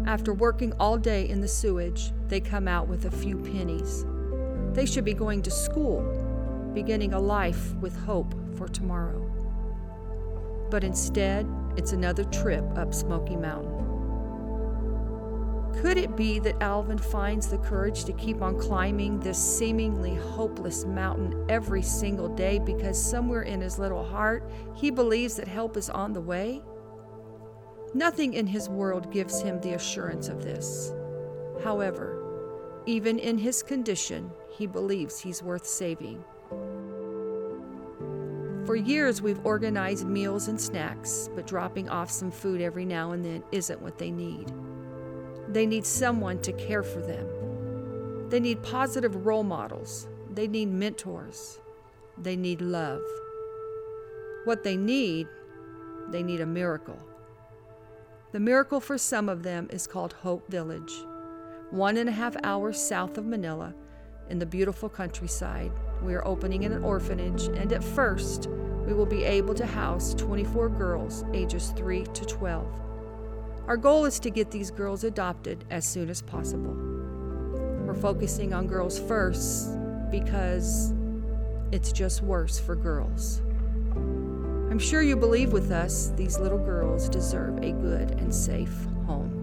After 0.07 0.33
working 0.33 0.73
all 0.81 0.97
day 0.97 1.29
in 1.29 1.43
the 1.43 1.49
sewage, 1.49 2.13
they 2.29 2.41
come 2.41 2.69
out 2.69 2.89
with 2.89 3.05
a 3.05 3.11
few 3.11 3.37
pennies. 3.37 4.07
They 4.73 4.87
should 4.87 5.05
be 5.05 5.15
going 5.15 5.43
to 5.43 5.51
school 5.51 6.16
beginning 6.77 7.15
a 7.15 7.19
life 7.19 7.73
with 7.77 7.97
hope 7.97 8.35
for 8.59 8.69
tomorrow. 8.69 9.19
But 10.71 10.85
instead, 10.85 11.49
it's 11.75 11.93
another 11.93 12.25
trip 12.25 12.65
up 12.77 12.93
Smoky 12.93 13.35
Mountain. 13.35 13.73
Could 15.81 15.97
it 15.97 16.15
be 16.17 16.39
that 16.41 16.63
Alvin 16.63 16.99
finds 16.99 17.49
the 17.49 17.57
courage 17.57 18.05
to 18.05 18.13
keep 18.13 18.43
on 18.43 18.59
climbing 18.59 19.19
this 19.21 19.39
seemingly 19.39 20.17
hopeless 20.17 20.85
mountain 20.85 21.47
every 21.49 21.81
single 21.81 22.29
day 22.29 22.59
because 22.59 23.03
somewhere 23.03 23.43
in 23.43 23.63
his 23.63 23.79
little 23.79 24.05
heart 24.05 24.47
he 24.75 24.91
believes 24.91 25.37
that 25.37 25.49
help 25.49 25.79
is 25.79 25.89
on 25.89 26.13
the 26.13 26.21
way? 26.21 26.61
Nothing 27.95 28.35
in 28.35 28.47
his 28.47 28.69
world 28.69 29.11
gives 29.11 29.41
him 29.41 29.63
the 29.63 29.73
assurance 29.73 30.29
of 30.29 30.43
this. 30.43 30.93
However, 31.65 32.83
even 32.85 33.19
in 33.19 33.39
his 33.39 33.63
condition, 33.63 34.31
he 34.51 34.67
believes 34.67 35.19
he's 35.19 35.43
worth 35.43 35.67
saving. 35.67 36.23
For 38.67 38.75
years, 38.75 39.23
we've 39.23 39.47
organized 39.47 40.09
meals 40.09 40.49
and 40.49 40.61
snacks, 40.61 41.31
but 41.37 41.47
dropping 41.47 41.89
off 41.89 42.11
some 42.11 42.33
food 42.33 42.61
every 42.61 42.85
now 42.85 43.13
and 43.13 43.25
then 43.25 43.45
isn't 43.53 43.81
what 43.81 43.97
they 43.97 44.11
need. 44.11 44.53
They 45.49 45.67
need 45.67 45.87
someone 45.87 46.43
to 46.43 46.53
care 46.53 46.83
for 46.83 47.01
them. 47.01 48.29
They 48.29 48.41
need 48.41 48.65
positive 48.65 49.25
role 49.25 49.45
models. 49.45 50.09
They 50.35 50.49
need 50.49 50.69
mentors. 50.69 51.61
They 52.19 52.35
need 52.35 52.61
love. 52.61 53.03
What 54.47 54.65
they 54.65 54.77
need, 54.77 55.29
they 56.09 56.25
need 56.25 56.41
a 56.41 56.47
miracle. 56.47 56.99
The 58.33 58.41
miracle 58.41 58.81
for 58.81 58.99
some 58.99 59.29
of 59.29 59.45
them 59.45 59.69
is 59.71 59.87
called 59.87 60.13
Hope 60.13 60.51
Village, 60.51 60.93
one 61.71 61.97
and 61.97 62.09
a 62.09 62.13
half 62.13 62.37
hours 62.43 62.81
south 62.81 63.17
of 63.17 63.27
Manila 63.27 63.75
in 64.31 64.39
the 64.39 64.47
beautiful 64.47 64.89
countryside 64.89 65.73
we 66.03 66.15
are 66.15 66.27
opening 66.27 66.65
an 66.65 66.85
orphanage, 66.85 67.45
and 67.45 67.73
at 67.73 67.83
first, 67.83 68.49
we 68.87 68.93
will 68.93 69.07
be 69.07 69.25
able 69.25 69.55
to 69.55 69.67
house 69.67 70.15
24 70.15 70.69
girls 70.71 71.25
ages 71.33 71.73
3 71.77 72.05
to 72.05 72.25
12. 72.25 72.67
Our 73.67 73.77
goal 73.77 74.05
is 74.05 74.21
to 74.21 74.31
get 74.31 74.51
these 74.51 74.71
girls 74.71 75.03
adopted 75.05 75.65
as 75.71 75.85
soon 75.85 76.09
as 76.09 76.23
possible. 76.23 76.75
We're 77.85 77.95
focusing 77.95 78.53
on 78.53 78.69
girls 78.69 78.99
first 78.99 79.77
because 80.11 80.93
it's 81.73 81.91
just 81.91 82.23
worse 82.23 82.59
for 82.59 82.77
girls. 82.77 83.43
I'm 84.71 84.79
sure 84.79 85.03
you 85.03 85.17
believe 85.17 85.53
with 85.53 85.73
us 85.73 86.13
these 86.17 86.39
little 86.39 86.59
girls 86.59 87.09
deserve 87.09 87.59
a 87.59 87.73
good 87.73 88.13
and 88.13 88.33
safe 88.33 88.87
home. 89.07 89.36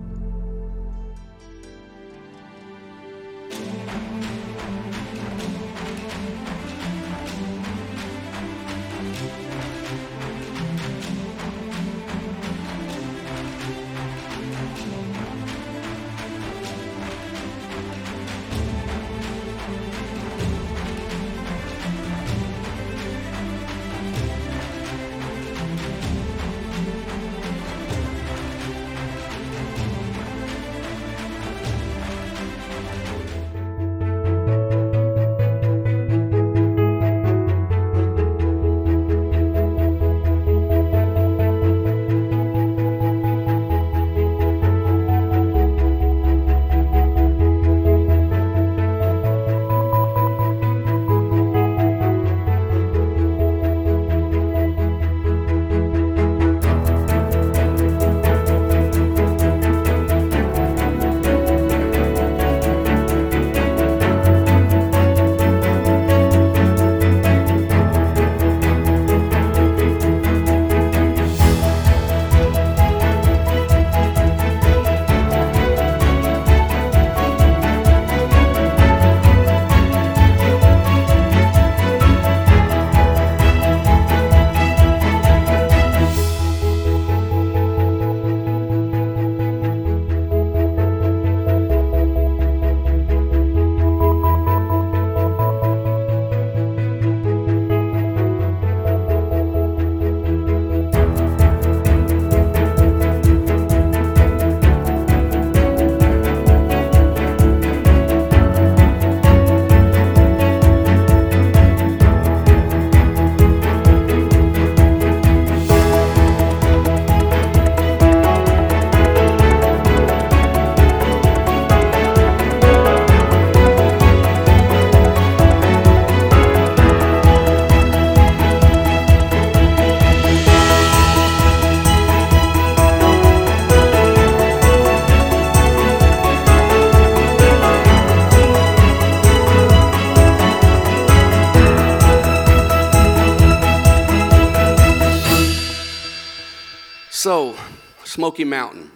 Smoky 148.34 148.46
Mountain. 148.46 148.90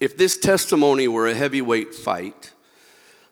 If 0.00 0.16
this 0.16 0.36
testimony 0.36 1.06
were 1.06 1.28
a 1.28 1.34
heavyweight 1.34 1.94
fight, 1.94 2.52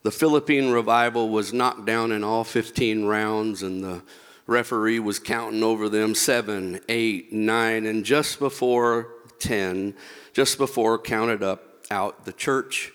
the 0.04 0.12
Philippine 0.12 0.70
revival 0.70 1.30
was 1.30 1.52
knocked 1.52 1.84
down 1.84 2.12
in 2.12 2.22
all 2.22 2.44
15 2.44 3.06
rounds, 3.06 3.64
and 3.64 3.82
the 3.82 4.02
referee 4.46 5.00
was 5.00 5.18
counting 5.18 5.64
over 5.64 5.88
them 5.88 6.14
seven, 6.14 6.78
eight, 6.88 7.32
nine, 7.32 7.86
and 7.86 8.04
just 8.04 8.38
before 8.38 9.08
10, 9.40 9.96
just 10.32 10.58
before 10.58 10.96
counted 10.96 11.42
up 11.42 11.64
out, 11.90 12.24
the 12.24 12.32
church 12.32 12.92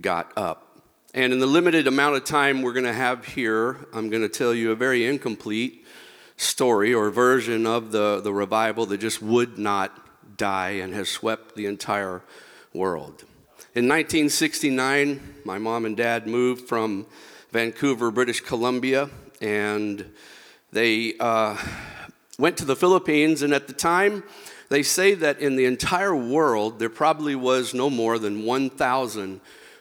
got 0.00 0.32
up. 0.36 0.80
And 1.12 1.32
in 1.32 1.40
the 1.40 1.46
limited 1.46 1.88
amount 1.88 2.14
of 2.14 2.22
time 2.22 2.62
we're 2.62 2.72
going 2.72 2.84
to 2.84 2.92
have 2.92 3.24
here, 3.24 3.84
I'm 3.92 4.10
going 4.10 4.22
to 4.22 4.28
tell 4.28 4.54
you 4.54 4.70
a 4.70 4.76
very 4.76 5.04
incomplete 5.04 5.84
story 6.36 6.94
or 6.94 7.10
version 7.10 7.66
of 7.66 7.90
the, 7.90 8.20
the 8.20 8.32
revival 8.32 8.86
that 8.86 8.98
just 8.98 9.20
would 9.20 9.58
not 9.58 10.05
die 10.36 10.70
and 10.70 10.94
has 10.94 11.08
swept 11.08 11.54
the 11.54 11.66
entire 11.66 12.22
world. 12.72 13.24
In 13.74 13.88
1969, 13.88 15.34
my 15.44 15.58
mom 15.58 15.84
and 15.84 15.96
dad 15.96 16.26
moved 16.26 16.68
from 16.68 17.06
Vancouver, 17.52 18.10
British 18.10 18.40
Columbia, 18.40 19.10
and 19.40 20.04
they 20.72 21.14
uh, 21.20 21.56
went 22.38 22.56
to 22.58 22.64
the 22.64 22.76
Philippines. 22.76 23.42
And 23.42 23.52
at 23.52 23.66
the 23.66 23.72
time, 23.72 24.22
they 24.68 24.82
say 24.82 25.14
that 25.14 25.40
in 25.40 25.56
the 25.56 25.66
entire 25.66 26.16
world, 26.16 26.78
there 26.78 26.88
probably 26.88 27.34
was 27.34 27.74
no 27.74 27.88
more 27.90 28.18
than 28.18 28.44
1,000 28.44 29.40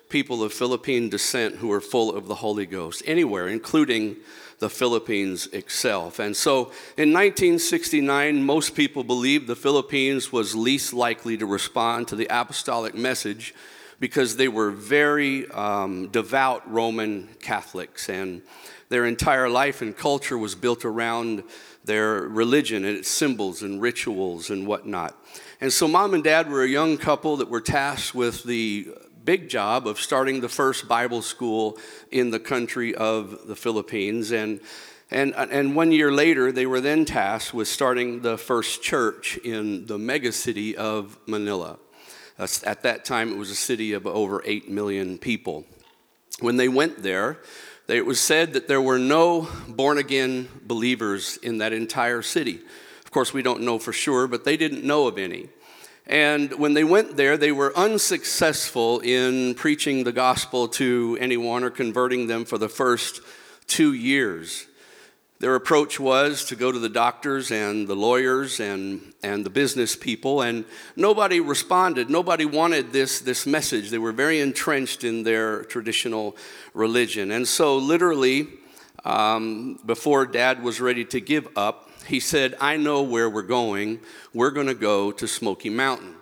people 0.10 0.44
of 0.44 0.54
Philippine 0.54 1.10
descent 1.10 1.56
who 1.56 1.68
were 1.68 1.82
full 1.82 2.16
of 2.16 2.28
the 2.28 2.36
Holy 2.36 2.66
Ghost, 2.66 3.02
anywhere, 3.06 3.48
including 3.48 4.18
the 4.66 4.70
Philippines 4.72 5.46
itself. 5.54 6.18
And 6.18 6.36
so 6.36 6.72
in 6.98 7.14
1969, 7.14 8.44
most 8.44 8.74
people 8.74 9.04
believed 9.04 9.46
the 9.46 9.56
Philippines 9.56 10.32
was 10.32 10.56
least 10.56 10.92
likely 10.92 11.38
to 11.38 11.46
respond 11.46 12.08
to 12.08 12.16
the 12.16 12.26
apostolic 12.32 12.96
message 12.96 13.54
because 14.00 14.38
they 14.38 14.48
were 14.48 14.72
very 14.72 15.48
um, 15.52 16.08
devout 16.08 16.64
Roman 16.68 17.30
Catholics, 17.44 18.10
and 18.10 18.42
their 18.90 19.06
entire 19.06 19.48
life 19.50 19.84
and 19.84 19.96
culture 19.96 20.36
was 20.36 20.56
built 20.56 20.84
around 20.84 21.44
their 21.84 22.22
religion 22.22 22.86
and 22.86 22.98
its 22.98 23.08
symbols 23.08 23.62
and 23.62 23.80
rituals 23.80 24.50
and 24.50 24.66
whatnot. 24.66 25.16
And 25.62 25.72
so, 25.72 25.88
mom 25.88 26.16
and 26.16 26.24
dad 26.24 26.50
were 26.50 26.64
a 26.64 26.68
young 26.68 26.98
couple 26.98 27.38
that 27.38 27.50
were 27.50 27.62
tasked 27.62 28.16
with 28.16 28.44
the 28.44 28.88
big 29.26 29.50
job 29.50 29.88
of 29.88 30.00
starting 30.00 30.40
the 30.40 30.50
first 30.50 30.88
Bible 30.88 31.22
school 31.22 31.78
in 32.12 32.30
the 32.30 32.40
country 32.40 32.94
of 32.94 33.48
the 33.48 33.56
Philippines. 33.56 34.32
And, 34.32 34.60
and, 35.10 35.34
and 35.36 35.76
one 35.76 35.92
year 35.92 36.12
later, 36.12 36.52
they 36.52 36.68
were 36.68 36.80
then 36.80 37.06
tasked 37.06 37.54
with 37.54 37.68
starting 37.68 38.22
the 38.22 38.38
first 38.38 38.84
church 38.84 39.38
in 39.38 39.88
the 39.88 39.98
megacity 39.98 40.76
of 40.76 41.18
Manila. 41.26 41.80
At 42.38 42.84
that 42.84 43.06
time, 43.06 43.32
it 43.32 43.38
was 43.38 43.50
a 43.50 43.56
city 43.56 43.94
of 43.94 44.06
over 44.06 44.44
8 44.46 44.70
million 44.70 45.18
people. 45.18 45.66
When 46.40 46.58
they 46.58 46.68
went 46.68 47.02
there, 47.02 47.40
it 47.88 48.06
was 48.06 48.20
said 48.20 48.54
that 48.54 48.68
there 48.68 48.82
were 48.82 49.00
no 49.00 49.48
born 49.68 49.98
again 49.98 50.50
believers 50.64 51.38
in 51.38 51.60
that 51.60 51.72
entire 51.72 52.22
city. 52.22 52.60
Of 53.04 53.12
course, 53.12 53.34
we 53.34 53.42
don't 53.42 53.62
know 53.62 53.80
for 53.80 53.94
sure, 53.94 54.28
but 54.28 54.44
they 54.44 54.58
didn't 54.58 54.84
know 54.84 55.08
of 55.08 55.18
any. 55.18 55.50
And 56.08 56.54
when 56.60 56.74
they 56.74 56.84
went 56.84 57.18
there, 57.18 57.36
they 57.36 57.52
were 57.52 57.76
unsuccessful 57.76 59.00
in 59.00 59.56
preaching 59.56 60.04
the 60.04 60.12
gospel 60.12 60.68
to 60.70 61.18
anyone 61.20 61.64
or 61.64 61.72
converting 61.72 62.28
them 62.28 62.46
for 62.46 62.58
the 62.58 62.70
first 62.70 63.22
two 63.68 63.94
years. 63.94 64.68
Their 65.40 65.56
approach 65.56 66.00
was 66.00 66.46
to 66.46 66.56
go 66.56 66.72
to 66.72 66.80
the 66.80 66.90
doctors 66.90 67.52
and 67.52 67.88
the 67.88 67.96
lawyers 67.96 68.60
and, 68.60 69.14
and 69.22 69.46
the 69.46 69.50
business 69.50 69.96
people, 69.96 70.42
and 70.42 70.64
nobody 70.96 71.42
responded. 71.42 72.10
Nobody 72.10 72.46
wanted 72.46 72.94
this, 72.94 73.20
this 73.20 73.46
message. 73.46 73.90
They 73.90 73.98
were 73.98 74.14
very 74.14 74.40
entrenched 74.40 75.04
in 75.04 75.24
their 75.24 75.64
traditional 75.66 76.38
religion. 76.74 77.32
And 77.32 77.46
so, 77.46 77.78
literally, 77.78 78.48
um, 79.04 79.80
before 79.86 80.26
dad 80.26 80.64
was 80.64 80.80
ready 80.80 81.04
to 81.06 81.20
give 81.20 81.48
up, 81.58 81.85
he 82.08 82.20
said, 82.20 82.56
I 82.60 82.78
know 82.78 83.04
where 83.04 83.30
we're 83.30 83.42
going. 83.42 84.00
We're 84.34 84.52
going 84.52 84.68
to 84.68 84.74
go 84.74 85.12
to 85.12 85.28
Smoky 85.28 85.70
Mountain. 85.70 86.16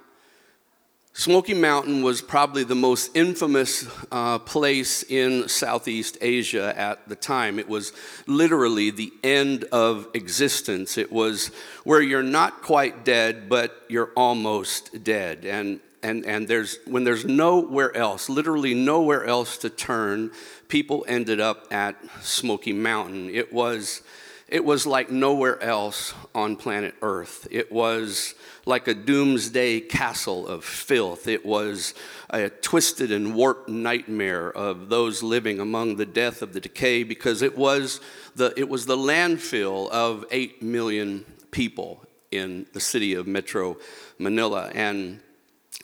Smoky 1.16 1.54
Mountain 1.54 2.02
was 2.02 2.24
probably 2.24 2.64
the 2.64 2.74
most 2.74 3.16
infamous 3.16 3.88
uh, 4.12 4.40
place 4.40 5.04
in 5.04 5.48
Southeast 5.48 6.18
Asia 6.22 6.74
at 6.76 7.08
the 7.08 7.16
time. 7.16 7.60
It 7.60 7.70
was 7.70 7.94
literally 8.26 8.90
the 8.90 9.14
end 9.24 9.66
of 9.66 10.08
existence. 10.16 10.98
It 10.98 11.12
was 11.12 11.52
where 11.84 12.02
you're 12.02 12.24
not 12.24 12.64
quite 12.64 13.06
dead, 13.06 13.48
but 13.48 13.84
you're 13.90 14.10
almost 14.16 15.04
dead. 15.04 15.46
And, 15.46 15.82
and, 16.02 16.26
and 16.26 16.48
there's, 16.48 16.80
when 16.88 17.04
there's 17.04 17.26
nowhere 17.26 17.96
else, 17.96 18.28
literally 18.28 18.74
nowhere 18.74 19.24
else 19.24 19.60
to 19.60 19.70
turn, 19.70 20.32
people 20.68 21.06
ended 21.08 21.40
up 21.40 21.72
at 21.72 21.96
Smoky 22.24 22.74
Mountain. 22.74 23.30
It 23.30 23.54
was 23.54 24.02
it 24.48 24.64
was 24.64 24.86
like 24.86 25.10
nowhere 25.10 25.62
else 25.62 26.14
on 26.36 26.56
planet 26.56 26.96
Earth. 27.02 27.48
It 27.50 27.72
was 27.72 28.36
like 28.66 28.88
a 28.88 28.94
doomsday 28.94 29.82
castle 29.82 30.48
of 30.48 30.64
filth. 30.64 31.28
It 31.28 31.46
was 31.46 31.94
a 32.30 32.50
twisted 32.50 33.12
and 33.12 33.36
warped 33.36 33.70
nightmare 33.70 34.52
of 34.52 34.90
those 34.90 35.24
living 35.24 35.60
among 35.60 35.96
the 35.96 36.06
death 36.06 36.42
of 36.42 36.54
the 36.54 36.60
decay 36.60 37.04
because 37.04 37.42
it 37.42 37.58
was 37.58 38.00
the, 38.36 38.54
it 38.58 38.70
was 38.70 38.86
the 38.86 38.98
landfill 38.98 39.90
of 39.90 40.26
8 40.30 40.62
million 40.62 41.26
people 41.52 42.06
in 42.32 42.66
the 42.74 42.80
city 42.80 43.14
of 43.14 43.28
Metro 43.28 43.78
Manila. 44.18 44.72
And 44.74 45.20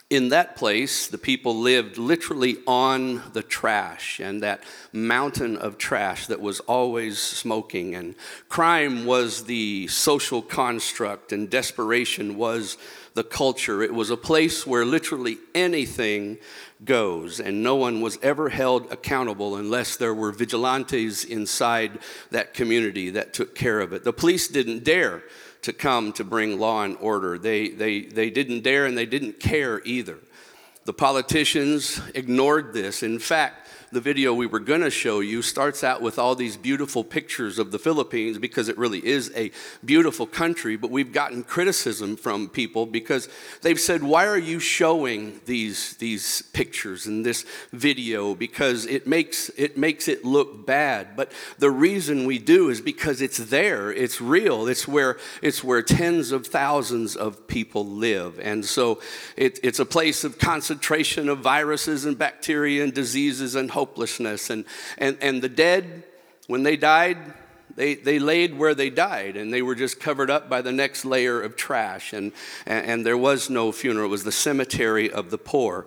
in 0.10 0.30
that 0.30 0.56
place, 0.56 1.06
the 1.06 1.20
people 1.20 1.56
lived 1.56 2.00
literally 2.00 2.58
on 2.66 3.22
the 3.34 3.44
trash 3.44 4.20
and 4.20 4.42
that 4.42 4.63
mountain 4.92 5.56
of 5.56 5.78
trash 5.78 6.25
that 6.28 6.42
was 6.42 6.60
always 6.62 7.20
smoking. 7.20 7.94
And 7.94 8.16
crime 8.48 9.06
was 9.06 9.44
the 9.44 9.86
social 9.88 10.42
construct, 10.42 11.32
and 11.32 11.48
desperation 11.48 12.38
was 12.38 12.78
the 13.13 13.24
culture. 13.24 13.84
It 13.84 13.94
was 13.94 14.10
a 14.10 14.18
place 14.18 14.66
where 14.66 14.84
literally 14.84 15.38
anything 15.54 16.39
goes, 16.84 17.39
and 17.39 17.62
no 17.62 17.75
one 17.75 18.01
was 18.01 18.18
ever 18.24 18.50
held 18.50 18.92
accountable 18.92 19.58
unless 19.58 19.96
there 19.96 20.13
were 20.16 20.32
vigilantes 20.32 21.24
inside 21.24 22.00
that 22.32 22.56
community 22.56 23.12
that 23.12 23.34
took 23.34 23.54
care 23.54 23.80
of 23.80 23.94
it. 23.94 24.04
The 24.04 24.13
police 24.13 24.48
didn't 24.48 24.84
dare 24.84 25.22
to 25.62 25.74
come 25.74 26.13
to 26.13 26.24
bring 26.24 26.60
law 26.60 26.84
and 26.84 26.98
order. 27.00 27.38
They, 27.38 27.70
they, 27.70 28.01
they 28.01 28.30
didn't 28.30 28.62
dare 28.62 28.86
and 28.86 28.98
they 28.98 29.06
didn't 29.06 29.39
care 29.39 29.82
either. 29.86 30.20
The 30.86 30.94
politicians 30.94 32.01
ignored 32.16 32.74
this. 32.74 33.04
In 33.04 33.20
fact, 33.20 33.68
the 33.91 34.01
video 34.01 34.34
we 34.34 34.46
were 34.46 34.60
going 34.60 34.81
to 34.81 34.91
show 34.91 35.19
you 35.19 35.41
starts 35.41 35.84
out 35.84 36.01
with 36.01 36.19
all 36.19 36.36
these 36.36 36.58
beautiful 36.58 37.03
pictures 37.03 37.58
of 37.58 37.72
the 37.72 37.79
Philippines 37.79 38.38
because 38.38 38.69
it 38.69 38.77
really 38.77 39.05
is 39.05 39.31
a 39.36 39.51
beautiful 39.84 40.27
country, 40.27 40.75
but 40.75 40.91
we've 40.91 41.12
gotten 41.12 41.43
criticism 41.43 42.15
from 42.15 42.50
people 42.50 42.86
because 42.86 43.29
they've 43.62 43.79
said, 43.79 44.03
Why 44.03 44.27
are 44.27 44.38
you 44.38 44.60
showing 44.60 45.39
these, 45.46 45.96
these 45.98 46.43
pictures 46.53 47.08
and 47.08 47.25
this 47.25 47.46
video? 47.72 48.36
Because 48.36 48.86
it 48.86 49.08
makes, 49.08 49.50
it 49.58 49.77
makes 49.77 50.08
it 50.08 50.24
look 50.24 50.65
bad. 50.65 51.15
But 51.15 51.31
the 51.58 51.72
reason 51.72 52.25
we 52.25 52.38
do 52.38 52.69
is 52.69 52.81
because 52.81 53.22
it's 53.22 53.38
there, 53.38 53.91
it's 53.91 54.22
real, 54.22 54.67
it's 54.67 54.88
where, 54.88 55.17
it's 55.41 55.63
where 55.63 55.81
tens 55.81 56.31
of 56.31 56.46
thousands 56.46 57.15
of 57.15 57.48
people 57.48 57.86
live. 57.86 58.39
And 58.39 58.63
so 58.65 59.01
it, 59.36 59.60
it's 59.63 59.79
a 59.79 59.86
place 59.86 60.24
of 60.24 60.38
concentration 60.38 61.27
of 61.29 61.39
viruses 61.39 62.05
and 62.05 62.17
bacteria 62.17 62.84
and 62.84 62.93
diseases 62.93 63.55
and 63.55 63.72
hopelessness. 63.79 64.50
And, 64.50 64.65
and, 64.98 65.17
and 65.21 65.41
the 65.41 65.50
dead, 65.50 66.03
when 66.48 66.63
they 66.63 66.75
died, 66.75 67.17
they, 67.75 67.95
they 67.95 68.19
laid 68.19 68.57
where 68.57 68.75
they 68.75 68.89
died 68.89 69.38
and 69.38 69.53
they 69.53 69.62
were 69.62 69.75
just 69.75 70.01
covered 70.01 70.29
up 70.29 70.50
by 70.50 70.62
the 70.62 70.71
next 70.71 71.05
layer 71.05 71.41
of 71.41 71.55
trash. 71.55 72.12
And, 72.12 72.33
and, 72.65 72.86
and 72.86 73.05
there 73.05 73.17
was 73.17 73.50
no 73.50 73.71
funeral, 73.71 74.07
it 74.07 74.09
was 74.09 74.25
the 74.25 74.31
cemetery 74.31 75.09
of 75.09 75.29
the 75.29 75.38
poor. 75.38 75.86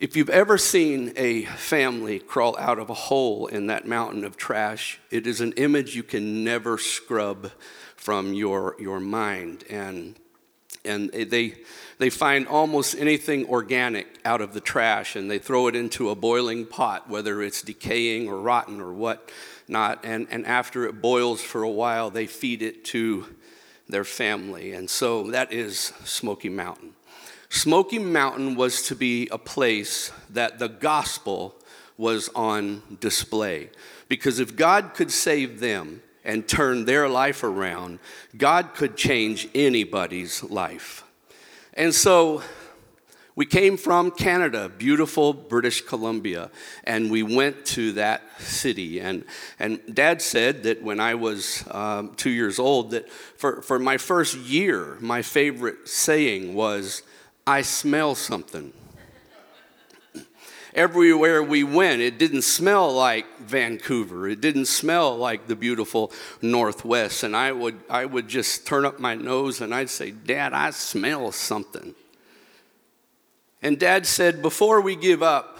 If 0.00 0.16
you've 0.16 0.30
ever 0.30 0.58
seen 0.58 1.12
a 1.14 1.44
family 1.44 2.18
crawl 2.18 2.56
out 2.58 2.78
of 2.78 2.90
a 2.90 2.94
hole 2.94 3.46
in 3.46 3.66
that 3.66 3.86
mountain 3.86 4.24
of 4.24 4.36
trash, 4.36 4.98
it 5.10 5.26
is 5.26 5.40
an 5.40 5.52
image 5.52 5.94
you 5.94 6.02
can 6.02 6.42
never 6.42 6.78
scrub 6.78 7.52
from 7.96 8.32
your, 8.32 8.74
your 8.80 8.98
mind. 8.98 9.64
And, 9.70 10.16
and 10.84 11.10
they, 11.10 11.54
they 11.98 12.10
find 12.10 12.48
almost 12.48 12.96
anything 12.98 13.48
organic 13.48 14.18
out 14.24 14.40
of 14.40 14.52
the 14.52 14.60
trash 14.60 15.14
and 15.14 15.30
they 15.30 15.38
throw 15.38 15.68
it 15.68 15.76
into 15.76 16.10
a 16.10 16.14
boiling 16.14 16.66
pot, 16.66 17.08
whether 17.08 17.42
it's 17.42 17.62
decaying 17.62 18.28
or 18.28 18.40
rotten 18.40 18.80
or 18.80 18.92
what 18.92 19.30
not. 19.68 20.04
And, 20.04 20.26
and 20.30 20.44
after 20.46 20.84
it 20.86 21.00
boils 21.00 21.40
for 21.40 21.62
a 21.62 21.70
while, 21.70 22.10
they 22.10 22.26
feed 22.26 22.62
it 22.62 22.84
to 22.86 23.26
their 23.88 24.04
family. 24.04 24.72
And 24.72 24.88
so 24.90 25.30
that 25.30 25.52
is 25.52 25.92
Smoky 26.04 26.48
Mountain. 26.48 26.94
Smoky 27.48 27.98
Mountain 27.98 28.56
was 28.56 28.82
to 28.84 28.96
be 28.96 29.28
a 29.30 29.38
place 29.38 30.10
that 30.30 30.58
the 30.58 30.68
gospel 30.68 31.54
was 31.96 32.30
on 32.34 32.82
display. 33.00 33.70
Because 34.08 34.40
if 34.40 34.56
God 34.56 34.94
could 34.94 35.10
save 35.10 35.60
them 35.60 36.02
and 36.24 36.46
turn 36.46 36.84
their 36.84 37.08
life 37.08 37.42
around, 37.42 37.98
God 38.36 38.74
could 38.74 38.96
change 38.96 39.48
anybody's 39.54 40.42
life. 40.44 41.04
And 41.74 41.94
so 41.94 42.42
we 43.34 43.46
came 43.46 43.78
from 43.78 44.10
Canada, 44.10 44.68
beautiful 44.68 45.32
British 45.32 45.80
Columbia, 45.80 46.50
and 46.84 47.10
we 47.10 47.22
went 47.22 47.64
to 47.66 47.92
that 47.92 48.22
city. 48.38 49.00
And, 49.00 49.24
and 49.58 49.80
dad 49.92 50.20
said 50.20 50.64
that 50.64 50.82
when 50.82 51.00
I 51.00 51.14
was 51.14 51.64
um, 51.70 52.14
two 52.16 52.30
years 52.30 52.58
old, 52.58 52.90
that 52.90 53.10
for, 53.10 53.62
for 53.62 53.78
my 53.78 53.96
first 53.96 54.36
year, 54.36 54.98
my 55.00 55.22
favorite 55.22 55.88
saying 55.88 56.54
was, 56.54 57.02
I 57.46 57.62
smell 57.62 58.14
something 58.14 58.72
everywhere 60.74 61.42
we 61.42 61.64
went. 61.64 62.00
It 62.00 62.18
didn't 62.18 62.42
smell 62.42 62.92
like 62.92 63.38
Vancouver. 63.38 64.28
It 64.28 64.40
didn't 64.40 64.66
smell 64.66 65.16
like 65.16 65.46
the 65.46 65.56
beautiful 65.56 66.12
Northwest. 66.40 67.22
And 67.22 67.36
I 67.36 67.52
would, 67.52 67.80
I 67.90 68.04
would 68.04 68.28
just 68.28 68.66
turn 68.66 68.84
up 68.84 68.98
my 68.98 69.14
nose 69.14 69.60
and 69.60 69.74
I'd 69.74 69.90
say, 69.90 70.10
Dad, 70.10 70.52
I 70.52 70.70
smell 70.70 71.32
something. 71.32 71.94
And 73.62 73.78
Dad 73.78 74.06
said, 74.06 74.42
Before 74.42 74.80
we 74.80 74.96
give 74.96 75.22
up, 75.22 75.51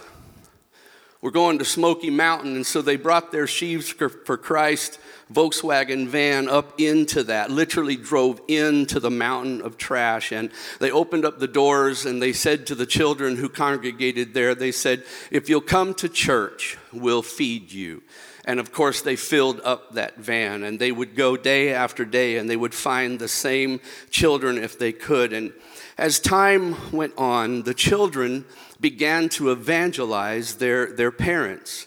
we're 1.23 1.31
going 1.31 1.61
to 1.61 1.65
Smoky 1.65 2.11
Mountain. 2.11 2.57
And 2.57 2.67
so 2.67 2.83
they 2.83 2.97
brought 2.97 3.31
their 3.31 3.47
Sheaves 3.47 3.89
for 3.89 4.37
Christ 4.37 4.99
Volkswagen 5.33 6.09
van 6.09 6.49
up 6.49 6.79
into 6.79 7.23
that, 7.25 7.51
literally 7.51 7.97
drove 7.97 8.41
into 8.49 9.01
the 9.01 9.11
mountain 9.11 9.63
of 9.63 9.79
trash. 9.79 10.33
And 10.33 10.51
they 10.81 10.91
opened 10.91 11.25
up 11.25 11.39
the 11.39 11.49
doors 11.49 12.05
and 12.05 12.21
they 12.21 12.33
said 12.33 12.67
to 12.67 12.75
the 12.75 12.87
children 12.87 13.37
who 13.37 13.49
congregated 13.49 14.35
there, 14.35 14.55
they 14.55 14.73
said, 14.73 15.05
If 15.31 15.49
you'll 15.49 15.61
come 15.63 15.95
to 15.95 16.09
church, 16.09 16.77
we'll 16.93 17.23
feed 17.23 17.73
you. 17.73 18.03
And 18.45 18.59
of 18.59 18.73
course, 18.73 19.03
they 19.03 19.15
filled 19.15 19.61
up 19.61 19.95
that 19.95 20.17
van 20.17 20.65
and 20.65 20.79
they 20.79 20.91
would 20.91 21.15
go 21.15 21.37
day 21.37 21.73
after 21.73 22.05
day 22.05 22.37
and 22.37 22.51
they 22.51 22.57
would 22.57 22.75
find 22.75 23.19
the 23.19 23.29
same 23.29 23.81
children 24.11 24.59
if 24.59 24.77
they 24.79 24.93
could. 24.93 25.33
And 25.33 25.53
as 25.97 26.19
time 26.19 26.91
went 26.91 27.15
on, 27.17 27.63
the 27.63 27.75
children 27.75 28.45
began 28.83 29.31
to 29.31 29.51
evangelize 29.51 30.57
their, 30.57 30.93
their 30.93 31.13
parents 31.13 31.87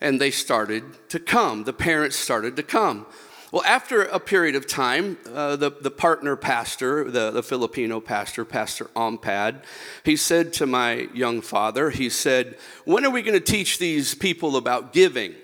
and 0.00 0.20
they 0.20 0.30
started 0.30 0.84
to 1.08 1.18
come. 1.18 1.64
The 1.64 1.72
parents 1.72 2.16
started 2.16 2.54
to 2.56 2.62
come. 2.62 3.06
Well, 3.52 3.64
after 3.64 4.02
a 4.02 4.20
period 4.20 4.54
of 4.54 4.66
time, 4.66 5.16
uh, 5.32 5.56
the, 5.56 5.70
the 5.70 5.90
partner 5.90 6.36
pastor, 6.36 7.10
the, 7.10 7.30
the 7.30 7.42
Filipino 7.42 8.00
pastor, 8.00 8.44
Pastor 8.44 8.86
Ompad, 8.96 9.62
he 10.04 10.16
said 10.16 10.52
to 10.54 10.66
my 10.66 11.08
young 11.14 11.40
father, 11.40 11.90
he 11.90 12.10
said, 12.10 12.58
When 12.84 13.06
are 13.06 13.10
we 13.10 13.22
going 13.22 13.38
to 13.38 13.52
teach 13.52 13.78
these 13.78 14.14
people 14.14 14.56
about 14.56 14.92
giving 14.92 15.34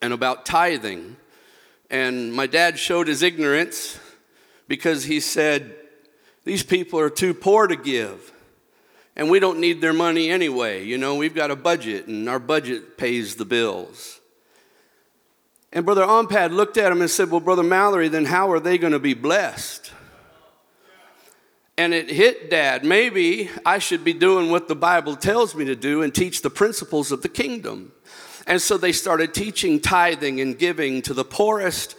and 0.00 0.12
about 0.12 0.46
tithing? 0.46 1.16
And 1.90 2.32
my 2.32 2.46
dad 2.46 2.78
showed 2.78 3.08
his 3.08 3.22
ignorance 3.22 3.98
because 4.68 5.04
he 5.04 5.20
said, 5.20 5.74
These 6.44 6.62
people 6.62 6.98
are 6.98 7.10
too 7.10 7.34
poor 7.34 7.66
to 7.66 7.76
give 7.76 8.32
and 9.16 9.30
we 9.30 9.40
don't 9.40 9.58
need 9.58 9.80
their 9.80 9.94
money 9.94 10.30
anyway. 10.30 10.84
You 10.84 10.98
know, 10.98 11.14
we've 11.14 11.34
got 11.34 11.50
a 11.50 11.56
budget, 11.56 12.06
and 12.06 12.28
our 12.28 12.38
budget 12.38 12.98
pays 12.98 13.36
the 13.36 13.46
bills. 13.46 14.20
And 15.72 15.84
Brother 15.84 16.04
Ompad 16.04 16.52
looked 16.52 16.76
at 16.76 16.92
him 16.92 17.00
and 17.00 17.10
said, 17.10 17.30
Well, 17.30 17.40
Brother 17.40 17.62
Mallory, 17.62 18.08
then 18.08 18.26
how 18.26 18.50
are 18.52 18.60
they 18.60 18.78
going 18.78 18.92
to 18.92 18.98
be 18.98 19.14
blessed? 19.14 19.92
And 21.78 21.92
it 21.92 22.10
hit 22.10 22.48
dad, 22.48 22.84
maybe 22.84 23.50
I 23.64 23.78
should 23.78 24.02
be 24.02 24.14
doing 24.14 24.50
what 24.50 24.68
the 24.68 24.74
Bible 24.74 25.14
tells 25.14 25.54
me 25.54 25.66
to 25.66 25.76
do 25.76 26.02
and 26.02 26.14
teach 26.14 26.40
the 26.40 26.48
principles 26.48 27.12
of 27.12 27.20
the 27.20 27.28
kingdom. 27.28 27.92
And 28.46 28.62
so 28.62 28.78
they 28.78 28.92
started 28.92 29.34
teaching 29.34 29.80
tithing 29.80 30.40
and 30.40 30.58
giving 30.58 31.02
to 31.02 31.12
the 31.12 31.24
poorest 31.24 31.94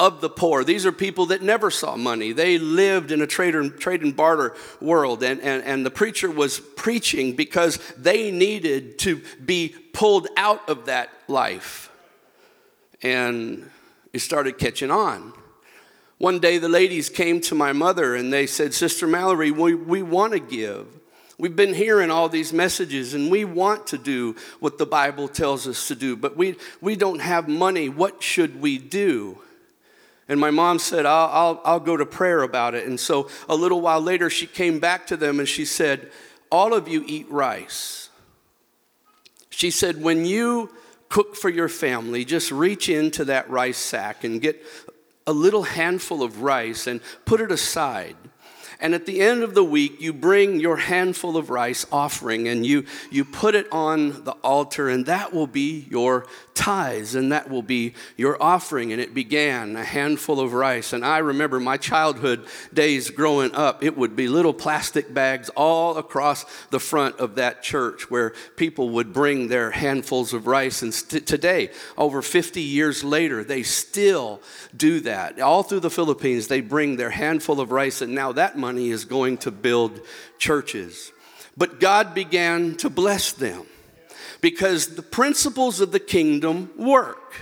of 0.00 0.22
the 0.22 0.30
poor. 0.30 0.64
These 0.64 0.86
are 0.86 0.92
people 0.92 1.26
that 1.26 1.42
never 1.42 1.70
saw 1.70 1.94
money. 1.94 2.32
They 2.32 2.56
lived 2.56 3.12
in 3.12 3.20
a 3.20 3.26
trade 3.26 3.54
and, 3.54 3.78
trade 3.78 4.00
and 4.00 4.16
barter 4.16 4.56
world. 4.80 5.22
And, 5.22 5.40
and, 5.42 5.62
and 5.62 5.84
the 5.84 5.90
preacher 5.90 6.30
was 6.30 6.58
preaching 6.58 7.36
because 7.36 7.78
they 7.98 8.30
needed 8.30 8.98
to 9.00 9.20
be 9.44 9.68
pulled 9.92 10.26
out 10.38 10.66
of 10.70 10.86
that 10.86 11.10
life. 11.28 11.92
And 13.02 13.70
it 14.14 14.20
started 14.20 14.56
catching 14.56 14.90
on. 14.90 15.34
One 16.16 16.38
day, 16.38 16.56
the 16.56 16.68
ladies 16.68 17.10
came 17.10 17.42
to 17.42 17.54
my 17.54 17.72
mother 17.72 18.14
and 18.14 18.32
they 18.32 18.46
said, 18.46 18.72
Sister 18.72 19.06
Mallory, 19.06 19.50
we, 19.50 19.74
we 19.74 20.02
want 20.02 20.32
to 20.32 20.40
give. 20.40 20.86
We've 21.38 21.56
been 21.56 21.74
hearing 21.74 22.10
all 22.10 22.30
these 22.30 22.54
messages 22.54 23.12
and 23.12 23.30
we 23.30 23.44
want 23.44 23.88
to 23.88 23.98
do 23.98 24.36
what 24.60 24.78
the 24.78 24.86
Bible 24.86 25.28
tells 25.28 25.66
us 25.66 25.88
to 25.88 25.94
do, 25.94 26.16
but 26.16 26.38
we, 26.38 26.56
we 26.80 26.96
don't 26.96 27.20
have 27.20 27.48
money. 27.48 27.90
What 27.90 28.22
should 28.22 28.62
we 28.62 28.78
do? 28.78 29.38
And 30.30 30.38
my 30.38 30.52
mom 30.52 30.78
said, 30.78 31.06
I'll, 31.06 31.28
I'll, 31.32 31.60
I'll 31.64 31.80
go 31.80 31.96
to 31.96 32.06
prayer 32.06 32.42
about 32.42 32.76
it. 32.76 32.86
And 32.86 33.00
so 33.00 33.28
a 33.48 33.56
little 33.56 33.80
while 33.80 34.00
later, 34.00 34.30
she 34.30 34.46
came 34.46 34.78
back 34.78 35.08
to 35.08 35.16
them 35.16 35.40
and 35.40 35.48
she 35.48 35.64
said, 35.64 36.12
All 36.52 36.72
of 36.72 36.86
you 36.86 37.04
eat 37.08 37.28
rice. 37.28 38.10
She 39.50 39.72
said, 39.72 40.00
When 40.00 40.24
you 40.24 40.70
cook 41.08 41.34
for 41.34 41.50
your 41.50 41.68
family, 41.68 42.24
just 42.24 42.52
reach 42.52 42.88
into 42.88 43.24
that 43.24 43.50
rice 43.50 43.76
sack 43.76 44.22
and 44.22 44.40
get 44.40 44.64
a 45.26 45.32
little 45.32 45.64
handful 45.64 46.22
of 46.22 46.42
rice 46.42 46.86
and 46.86 47.00
put 47.24 47.40
it 47.40 47.50
aside. 47.50 48.16
And 48.80 48.94
at 48.94 49.04
the 49.04 49.20
end 49.20 49.42
of 49.42 49.54
the 49.54 49.62
week, 49.62 50.00
you 50.00 50.12
bring 50.14 50.58
your 50.58 50.78
handful 50.78 51.36
of 51.36 51.50
rice 51.50 51.84
offering 51.92 52.48
and 52.48 52.64
you, 52.64 52.86
you 53.10 53.24
put 53.26 53.54
it 53.54 53.70
on 53.70 54.24
the 54.24 54.32
altar, 54.42 54.88
and 54.88 55.04
that 55.06 55.34
will 55.34 55.46
be 55.46 55.86
your 55.90 56.26
tithes, 56.54 57.14
and 57.14 57.32
that 57.32 57.50
will 57.50 57.62
be 57.62 57.94
your 58.16 58.42
offering. 58.42 58.92
And 58.92 59.00
it 59.00 59.12
began 59.12 59.76
a 59.76 59.84
handful 59.84 60.40
of 60.40 60.54
rice. 60.54 60.94
And 60.94 61.04
I 61.04 61.18
remember 61.18 61.60
my 61.60 61.76
childhood 61.76 62.46
days 62.72 63.10
growing 63.10 63.54
up, 63.54 63.84
it 63.84 63.96
would 63.98 64.16
be 64.16 64.28
little 64.28 64.54
plastic 64.54 65.12
bags 65.12 65.50
all 65.50 65.98
across 65.98 66.44
the 66.70 66.80
front 66.80 67.18
of 67.18 67.34
that 67.34 67.62
church 67.62 68.10
where 68.10 68.30
people 68.56 68.90
would 68.90 69.12
bring 69.12 69.48
their 69.48 69.70
handfuls 69.70 70.32
of 70.32 70.46
rice. 70.46 70.80
And 70.80 70.94
st- 70.94 71.26
today, 71.26 71.70
over 71.98 72.22
50 72.22 72.62
years 72.62 73.04
later, 73.04 73.44
they 73.44 73.62
still 73.62 74.40
do 74.74 75.00
that. 75.00 75.38
All 75.38 75.62
through 75.62 75.80
the 75.80 75.90
Philippines, 75.90 76.48
they 76.48 76.62
bring 76.62 76.96
their 76.96 77.10
handful 77.10 77.60
of 77.60 77.72
rice, 77.72 78.00
and 78.00 78.14
now 78.14 78.32
that 78.32 78.56
money 78.56 78.69
money 78.70 78.90
is 78.90 79.04
going 79.04 79.36
to 79.36 79.50
build 79.50 80.00
churches. 80.38 81.10
But 81.56 81.80
God 81.80 82.14
began 82.14 82.76
to 82.76 82.88
bless 82.88 83.32
them 83.32 83.66
because 84.40 84.94
the 84.94 85.02
principles 85.02 85.80
of 85.80 85.90
the 85.90 85.98
kingdom 85.98 86.70
work. 86.78 87.34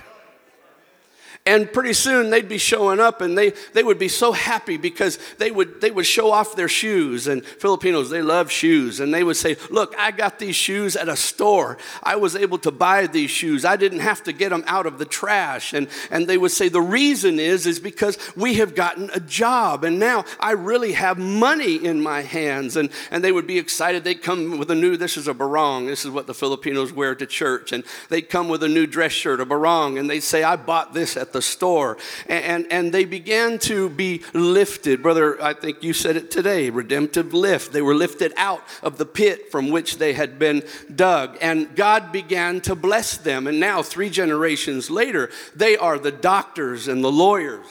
And 1.49 1.73
pretty 1.73 1.95
soon 1.95 2.29
they'd 2.29 2.47
be 2.47 2.59
showing 2.59 3.01
up 3.01 3.23
and 3.23 3.37
they, 3.37 3.55
they 3.73 3.83
would 3.83 3.99
be 3.99 4.09
so 4.09 4.33
happy 4.33 4.77
because 4.77 5.19
they 5.39 5.51
would, 5.51 5.81
they 5.81 5.91
would 5.91 6.05
show 6.05 6.31
off 6.31 6.55
their 6.55 6.69
shoes. 6.69 7.27
And 7.27 7.43
Filipinos, 7.43 8.11
they 8.11 8.21
love 8.21 8.51
shoes. 8.51 9.01
And 9.01 9.15
they 9.15 9.25
would 9.25 9.39
say, 9.39 9.57
Look, 9.71 9.95
I 9.97 10.11
got 10.11 10.39
these 10.39 10.57
shoes 10.57 10.95
at 10.95 11.09
a 11.09 11.17
store. 11.17 11.79
I 12.03 12.17
was 12.17 12.37
able 12.37 12.59
to 12.59 12.71
buy 12.71 13.07
these 13.07 13.31
shoes. 13.31 13.65
I 13.65 13.77
didn't 13.77 14.01
have 14.01 14.23
to 14.25 14.33
get 14.35 14.51
them 14.51 14.63
out 14.67 14.85
of 14.85 14.99
the 14.99 15.07
trash. 15.07 15.73
And, 15.73 15.89
and 16.11 16.27
they 16.27 16.37
would 16.37 16.51
say, 16.51 16.69
The 16.69 16.83
reason 16.83 17.41
is, 17.41 17.67
is 17.67 17.81
because 17.81 18.19
we 18.37 18.57
have 18.57 18.75
gotten 18.75 19.09
a 19.15 19.21
job. 19.21 19.85
And 19.85 19.99
now 19.99 20.27
I 20.39 20.51
really 20.51 20.93
have 20.93 21.17
money 21.17 21.77
in 21.77 22.03
my 22.03 22.21
hands. 22.21 22.77
And, 22.77 22.91
and 23.11 23.25
they 23.25 23.33
would 23.33 23.47
be 23.47 23.57
excited. 23.57 24.05
They'd 24.05 24.23
come 24.23 24.59
with 24.59 24.71
a 24.71 24.75
new, 24.75 24.99
this 24.99 25.17
is 25.17 25.27
a 25.27 25.33
barong. 25.33 25.87
This 25.87 26.05
is 26.05 26.11
what 26.11 26.27
the 26.27 26.35
Filipinos 26.35 26.93
wear 26.93 27.15
to 27.15 27.25
church. 27.25 27.73
And 27.73 27.85
they'd 28.11 28.29
come 28.29 28.51
with 28.51 28.63
a 28.63 28.69
new 28.69 28.87
dress 28.87 29.13
shirt, 29.13 29.41
a 29.41 29.47
barong. 29.47 29.97
And 29.97 30.11
they'd 30.11 30.21
say, 30.21 30.43
I 30.43 30.57
bought 30.57 30.93
this 30.93 31.17
at 31.17 31.33
the 31.33 31.38
the 31.39 31.43
store. 31.43 31.97
And, 32.27 32.45
and, 32.45 32.73
and 32.73 32.93
they 32.93 33.05
began 33.05 33.61
to 33.61 33.89
be 33.89 34.23
lifted. 34.35 35.05
Brother, 35.05 35.41
I 35.41 35.53
think 35.55 35.85
you 35.85 35.93
said 35.93 36.17
it 36.17 36.33
today 36.33 36.69
redemptive 36.69 37.33
lift. 37.33 37.73
They 37.73 37.81
were 37.81 37.95
lifted 37.95 38.33
out 38.37 38.65
of 38.83 38.99
the 38.99 39.07
pit 39.07 39.53
from 39.53 39.71
which 39.71 39.99
they 39.99 40.15
had 40.15 40.37
been 40.41 40.65
dug. 40.93 41.39
And 41.41 41.77
God 41.77 42.11
began 42.11 42.61
to 42.63 42.75
bless 42.75 43.17
them. 43.17 43.47
And 43.47 43.61
now, 43.61 43.83
three 43.83 44.11
generations 44.11 44.91
later, 44.91 45.31
they 45.55 45.77
are 45.77 45.97
the 45.97 46.11
doctors 46.11 46.89
and 46.89 47.05
the 47.05 47.13
lawyers 47.13 47.67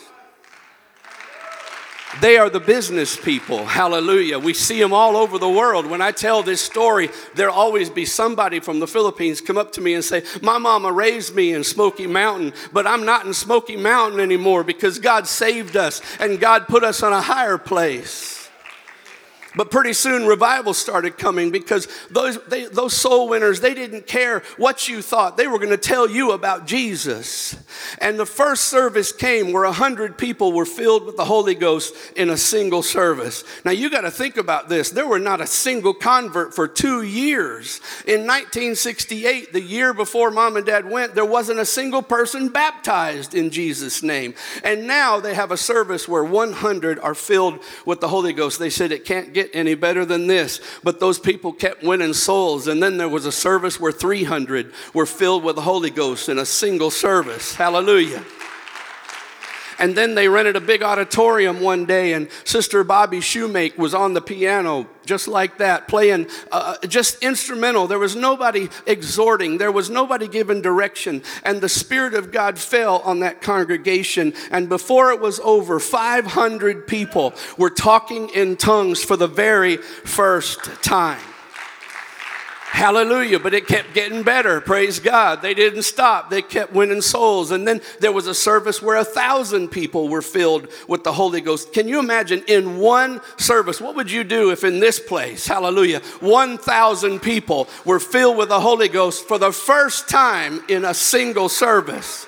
they 2.21 2.37
are 2.37 2.49
the 2.49 2.59
business 2.59 3.17
people. 3.17 3.65
Hallelujah. 3.65 4.39
We 4.39 4.53
see 4.53 4.79
them 4.79 4.93
all 4.93 5.17
over 5.17 5.37
the 5.37 5.49
world. 5.49 5.85
When 5.85 6.01
I 6.01 6.11
tell 6.11 6.43
this 6.43 6.61
story, 6.61 7.09
there'll 7.35 7.53
always 7.53 7.89
be 7.89 8.05
somebody 8.05 8.59
from 8.59 8.79
the 8.79 8.87
Philippines 8.87 9.41
come 9.41 9.57
up 9.57 9.71
to 9.73 9.81
me 9.81 9.93
and 9.93 10.03
say, 10.03 10.23
My 10.41 10.57
mama 10.57 10.91
raised 10.91 11.35
me 11.35 11.53
in 11.53 11.63
Smoky 11.63 12.07
Mountain, 12.07 12.53
but 12.71 12.87
I'm 12.87 13.05
not 13.05 13.25
in 13.25 13.33
Smoky 13.33 13.77
Mountain 13.77 14.19
anymore 14.19 14.63
because 14.63 14.99
God 14.99 15.27
saved 15.27 15.75
us 15.75 16.01
and 16.19 16.39
God 16.39 16.67
put 16.67 16.83
us 16.83 17.03
on 17.03 17.13
a 17.13 17.21
higher 17.21 17.57
place. 17.57 18.36
But 19.57 19.71
pretty 19.71 19.93
soon 19.93 20.27
revival 20.27 20.75
started 20.75 21.17
coming 21.17 21.49
because 21.49 21.87
those, 22.11 22.37
they, 22.45 22.65
those 22.65 22.93
soul 22.93 23.27
winners, 23.27 23.59
they 23.59 23.73
didn't 23.73 24.05
care 24.05 24.43
what 24.57 24.87
you 24.87 25.01
thought. 25.01 25.35
They 25.35 25.47
were 25.47 25.57
going 25.57 25.71
to 25.71 25.77
tell 25.77 26.07
you 26.07 26.31
about 26.31 26.67
Jesus. 26.67 27.57
And 27.99 28.19
the 28.19 28.25
first 28.25 28.65
service 28.65 29.11
came 29.11 29.51
where 29.51 29.63
a 29.63 29.71
hundred 29.71 30.15
people 30.15 30.53
were 30.53 30.65
filled 30.65 31.07
with 31.07 31.17
the 31.17 31.25
Holy 31.25 31.55
Ghost 31.55 31.95
in 32.15 32.29
a 32.29 32.37
single 32.37 32.83
service. 32.83 33.43
Now 33.65 33.71
you 33.71 33.89
got 33.89 34.01
to 34.01 34.11
think 34.11 34.37
about 34.37 34.69
this. 34.69 34.91
There 34.91 35.07
were 35.07 35.17
not 35.17 35.41
a 35.41 35.47
single 35.47 35.95
convert 35.95 36.53
for 36.53 36.67
two 36.67 37.01
years. 37.01 37.81
In 38.05 38.27
1968, 38.27 39.53
the 39.53 39.61
year 39.61 39.91
before 39.91 40.29
mom 40.29 40.55
and 40.55 40.67
dad 40.67 40.87
went, 40.87 41.15
there 41.15 41.25
wasn't 41.25 41.59
a 41.59 41.65
single 41.65 42.03
person 42.03 42.49
baptized 42.49 43.33
in 43.33 43.49
Jesus' 43.49 44.03
name. 44.03 44.35
And 44.63 44.85
now 44.85 45.19
they 45.19 45.33
have 45.33 45.49
a 45.49 45.57
service 45.57 46.07
where 46.07 46.23
100 46.23 46.99
are 46.99 47.15
filled 47.15 47.59
with 47.87 48.01
the 48.01 48.09
Holy 48.09 48.33
Ghost. 48.33 48.59
They 48.59 48.69
said 48.69 48.91
it 48.91 49.03
can't 49.03 49.33
get 49.33 49.46
get 49.47 49.57
any 49.57 49.75
better 49.75 50.05
than 50.05 50.27
this. 50.27 50.61
But 50.83 50.99
those 50.99 51.19
people 51.19 51.53
kept 51.53 51.83
winning 51.83 52.13
souls. 52.13 52.67
And 52.67 52.81
then 52.81 52.97
there 52.97 53.09
was 53.09 53.25
a 53.25 53.31
service 53.31 53.79
where 53.79 53.91
300 53.91 54.71
were 54.93 55.05
filled 55.05 55.43
with 55.43 55.55
the 55.55 55.61
Holy 55.61 55.89
Ghost 55.89 56.29
in 56.29 56.39
a 56.39 56.45
single 56.45 56.91
service. 56.91 57.55
Hallelujah. 57.55 58.23
And 59.79 59.95
then 59.95 60.15
they 60.15 60.27
rented 60.27 60.55
a 60.55 60.61
big 60.61 60.81
auditorium 60.81 61.59
one 61.61 61.85
day, 61.85 62.13
and 62.13 62.29
Sister 62.43 62.83
Bobby 62.83 63.19
Shoemake 63.19 63.77
was 63.77 63.93
on 63.93 64.13
the 64.13 64.21
piano, 64.21 64.87
just 65.05 65.27
like 65.27 65.59
that, 65.59 65.87
playing 65.87 66.27
uh, 66.51 66.77
just 66.87 67.23
instrumental. 67.23 67.87
There 67.87 67.99
was 67.99 68.15
nobody 68.15 68.69
exhorting, 68.85 69.57
there 69.57 69.71
was 69.71 69.89
nobody 69.89 70.27
giving 70.27 70.61
direction. 70.61 71.21
And 71.43 71.61
the 71.61 71.69
Spirit 71.69 72.13
of 72.13 72.31
God 72.31 72.57
fell 72.57 72.99
on 72.99 73.19
that 73.19 73.41
congregation. 73.41 74.33
And 74.51 74.67
before 74.69 75.11
it 75.11 75.19
was 75.19 75.39
over, 75.41 75.79
500 75.79 76.87
people 76.87 77.33
were 77.57 77.69
talking 77.69 78.29
in 78.29 78.57
tongues 78.57 79.03
for 79.03 79.15
the 79.15 79.27
very 79.27 79.77
first 79.77 80.63
time. 80.81 81.21
Hallelujah. 82.69 83.39
But 83.39 83.53
it 83.53 83.65
kept 83.65 83.93
getting 83.93 84.23
better. 84.23 84.59
Praise 84.59 84.99
God. 84.99 85.41
They 85.41 85.53
didn't 85.53 85.83
stop. 85.83 86.29
They 86.29 86.41
kept 86.41 86.73
winning 86.73 87.01
souls. 87.01 87.51
And 87.51 87.65
then 87.65 87.81
there 88.01 88.11
was 88.11 88.27
a 88.27 88.35
service 88.35 88.81
where 88.81 88.97
a 88.97 89.05
thousand 89.05 89.69
people 89.69 90.09
were 90.09 90.21
filled 90.21 90.67
with 90.87 91.03
the 91.05 91.13
Holy 91.13 91.39
Ghost. 91.39 91.71
Can 91.71 91.87
you 91.87 91.97
imagine 91.97 92.43
in 92.45 92.77
one 92.77 93.21
service? 93.37 93.79
What 93.79 93.95
would 93.95 94.11
you 94.11 94.23
do 94.23 94.51
if 94.51 94.65
in 94.65 94.79
this 94.79 94.99
place, 94.99 95.47
hallelujah, 95.47 96.01
1,000 96.19 97.19
people 97.21 97.69
were 97.85 97.99
filled 97.99 98.37
with 98.37 98.49
the 98.49 98.59
Holy 98.59 98.89
Ghost 98.89 99.27
for 99.27 99.37
the 99.39 99.53
first 99.53 100.09
time 100.09 100.61
in 100.67 100.83
a 100.83 100.93
single 100.93 101.49
service? 101.49 102.27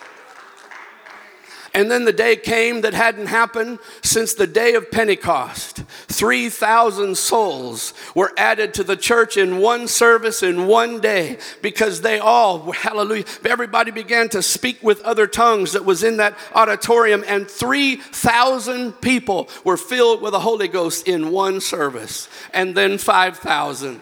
And 1.80 1.90
then 1.90 2.04
the 2.04 2.12
day 2.12 2.36
came 2.36 2.82
that 2.82 2.94
hadn't 2.94 3.28
happened 3.28 3.80
since 4.04 4.34
the 4.34 4.46
day 4.46 4.74
of 4.74 4.92
Pentecost. 4.92 5.78
3,000 6.10 7.18
souls 7.18 7.94
were 8.14 8.34
added 8.36 8.74
to 8.74 8.84
the 8.84 8.98
church 8.98 9.38
in 9.38 9.60
one 9.60 9.88
service 9.88 10.44
in 10.44 10.68
one 10.68 11.00
day 11.00 11.38
because 11.62 12.02
they 12.02 12.20
all, 12.20 12.74
hallelujah, 12.74 13.24
everybody 13.46 13.92
began 13.92 14.28
to 14.28 14.42
speak 14.42 14.84
with 14.84 15.02
other 15.04 15.26
tongues 15.26 15.72
that 15.72 15.86
was 15.86 16.04
in 16.04 16.18
that 16.18 16.38
auditorium, 16.54 17.24
and 17.26 17.50
3,000 17.50 18.92
people 19.00 19.48
were 19.64 19.78
filled 19.78 20.22
with 20.22 20.34
the 20.34 20.42
Holy 20.42 20.68
Ghost 20.68 21.08
in 21.08 21.32
one 21.32 21.62
service. 21.62 22.28
And 22.54 22.76
then 22.76 22.98
5,000. 22.98 24.02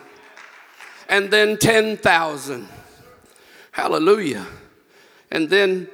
And 1.10 1.30
then 1.30 1.58
10,000. 1.58 2.68
Hallelujah. 3.70 4.48
And 5.30 5.48
then 5.52 5.90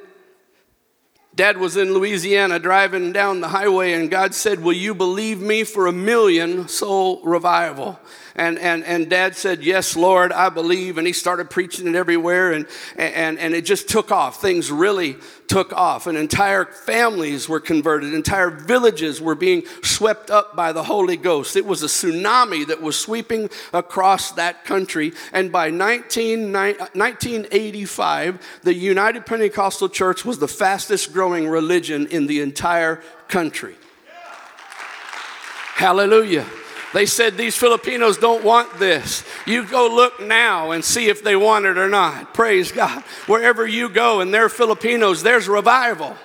Dad 1.36 1.58
was 1.58 1.78
in 1.78 1.94
Louisiana 1.94 2.60
driving 2.60 3.12
down 3.12 3.42
the 3.42 3.48
highway, 3.48 3.94
and 3.94 4.12
God 4.12 4.36
said, 4.36 4.62
Will 4.62 4.74
you 4.74 4.94
believe 4.94 5.42
me 5.42 5.64
for 5.64 5.88
a 5.88 5.92
million 5.92 6.68
soul 6.68 7.22
revival? 7.24 8.00
And, 8.36 8.60
and, 8.60 8.84
and 8.84 9.10
dad 9.10 9.36
said, 9.36 9.64
Yes, 9.64 9.96
Lord, 9.96 10.32
I 10.32 10.50
believe. 10.50 11.00
And 11.00 11.08
he 11.08 11.14
started 11.14 11.50
preaching 11.50 11.88
it 11.88 11.96
everywhere, 11.96 12.52
and, 12.52 12.68
and, 12.98 13.40
and 13.40 13.56
it 13.56 13.66
just 13.66 13.90
took 13.90 14.12
off. 14.12 14.42
Things 14.42 14.72
really 14.72 15.18
took 15.54 15.72
off, 15.74 16.08
and 16.08 16.18
entire 16.18 16.66
families 16.66 17.48
were 17.48 17.60
converted, 17.60 18.12
entire 18.12 18.50
villages 18.50 19.22
were 19.22 19.36
being 19.36 19.64
swept 19.84 20.32
up 20.32 20.56
by 20.56 20.72
the 20.72 20.82
Holy 20.82 21.16
Ghost. 21.16 21.56
It 21.56 21.64
was 21.64 21.84
a 21.84 21.86
tsunami 21.86 22.66
that 22.66 22.82
was 22.82 23.00
sweeping 23.00 23.52
across 23.72 24.32
that 24.32 24.66
country. 24.66 25.14
And 25.32 25.52
by 25.52 25.70
19, 25.70 26.52
1985, 26.52 28.36
uh, 28.36 28.38
the 28.64 28.74
United 28.74 29.28
Pentecostal 29.28 29.90
Church 29.90 30.26
was 30.26 30.40
the 30.40 30.48
fastest 30.48 31.14
growing 31.14 31.48
religion 31.48 32.08
in 32.08 32.26
the 32.26 32.42
entire 32.42 33.04
country. 33.28 33.76
Hallelujah. 35.76 36.48
They 36.94 37.08
said 37.08 37.38
these 37.38 37.58
Filipinos 37.58 38.18
don't 38.18 38.44
want 38.44 38.80
this. 38.80 39.26
You 39.48 39.66
go 39.66 39.90
look 39.94 40.20
now 40.22 40.72
and 40.72 40.86
see 40.86 41.08
if 41.08 41.24
they 41.24 41.36
want 41.36 41.66
it 41.66 41.78
or 41.78 41.90
not. 41.90 42.34
Praise 42.34 42.72
God. 42.72 43.02
Wherever 43.26 43.66
you 43.66 43.90
go 43.90 44.22
and 44.22 44.34
they're 44.34 44.50
Filipinos, 44.50 45.24
there's 45.24 45.48
revival. 45.48 46.16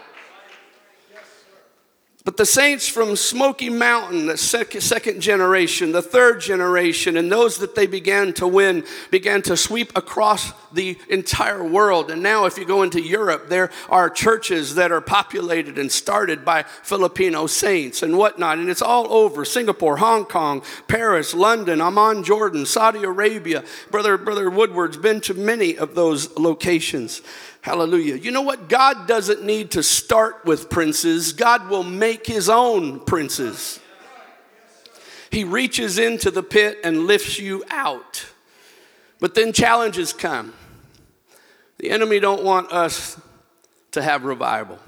But 2.28 2.36
the 2.36 2.44
saints 2.44 2.86
from 2.86 3.16
Smoky 3.16 3.70
Mountain, 3.70 4.26
the 4.26 4.36
second 4.36 5.22
generation, 5.22 5.92
the 5.92 6.02
third 6.02 6.42
generation, 6.42 7.16
and 7.16 7.32
those 7.32 7.56
that 7.60 7.74
they 7.74 7.86
began 7.86 8.34
to 8.34 8.46
win 8.46 8.84
began 9.10 9.40
to 9.44 9.56
sweep 9.56 9.96
across 9.96 10.52
the 10.70 10.98
entire 11.08 11.64
world. 11.64 12.10
And 12.10 12.22
now, 12.22 12.44
if 12.44 12.58
you 12.58 12.66
go 12.66 12.82
into 12.82 13.00
Europe, 13.00 13.48
there 13.48 13.70
are 13.88 14.10
churches 14.10 14.74
that 14.74 14.92
are 14.92 15.00
populated 15.00 15.78
and 15.78 15.90
started 15.90 16.44
by 16.44 16.64
Filipino 16.64 17.46
saints 17.46 18.02
and 18.02 18.18
whatnot. 18.18 18.58
And 18.58 18.68
it's 18.68 18.82
all 18.82 19.10
over 19.10 19.46
Singapore, 19.46 19.96
Hong 19.96 20.26
Kong, 20.26 20.62
Paris, 20.86 21.32
London, 21.32 21.80
Amman, 21.80 22.24
Jordan, 22.24 22.66
Saudi 22.66 23.04
Arabia. 23.04 23.64
Brother, 23.90 24.18
Brother 24.18 24.50
Woodward's 24.50 24.98
been 24.98 25.22
to 25.22 25.32
many 25.32 25.78
of 25.78 25.94
those 25.94 26.36
locations. 26.36 27.22
Hallelujah. 27.68 28.14
You 28.14 28.30
know 28.30 28.40
what? 28.40 28.70
God 28.70 29.06
doesn't 29.06 29.44
need 29.44 29.72
to 29.72 29.82
start 29.82 30.46
with 30.46 30.70
princes, 30.70 31.34
God 31.34 31.68
will 31.68 31.82
make 31.82 32.26
his 32.26 32.48
own 32.48 32.98
princes. 32.98 33.78
He 35.30 35.44
reaches 35.44 35.98
into 35.98 36.30
the 36.30 36.42
pit 36.42 36.78
and 36.82 37.06
lifts 37.06 37.38
you 37.38 37.62
out. 37.68 38.24
But 39.20 39.34
then 39.34 39.52
challenges 39.52 40.14
come. 40.14 40.54
The 41.76 41.90
enemy 41.90 42.20
don't 42.20 42.42
want 42.42 42.72
us 42.72 43.20
to 43.90 44.00
have 44.00 44.24
revival. 44.24 44.78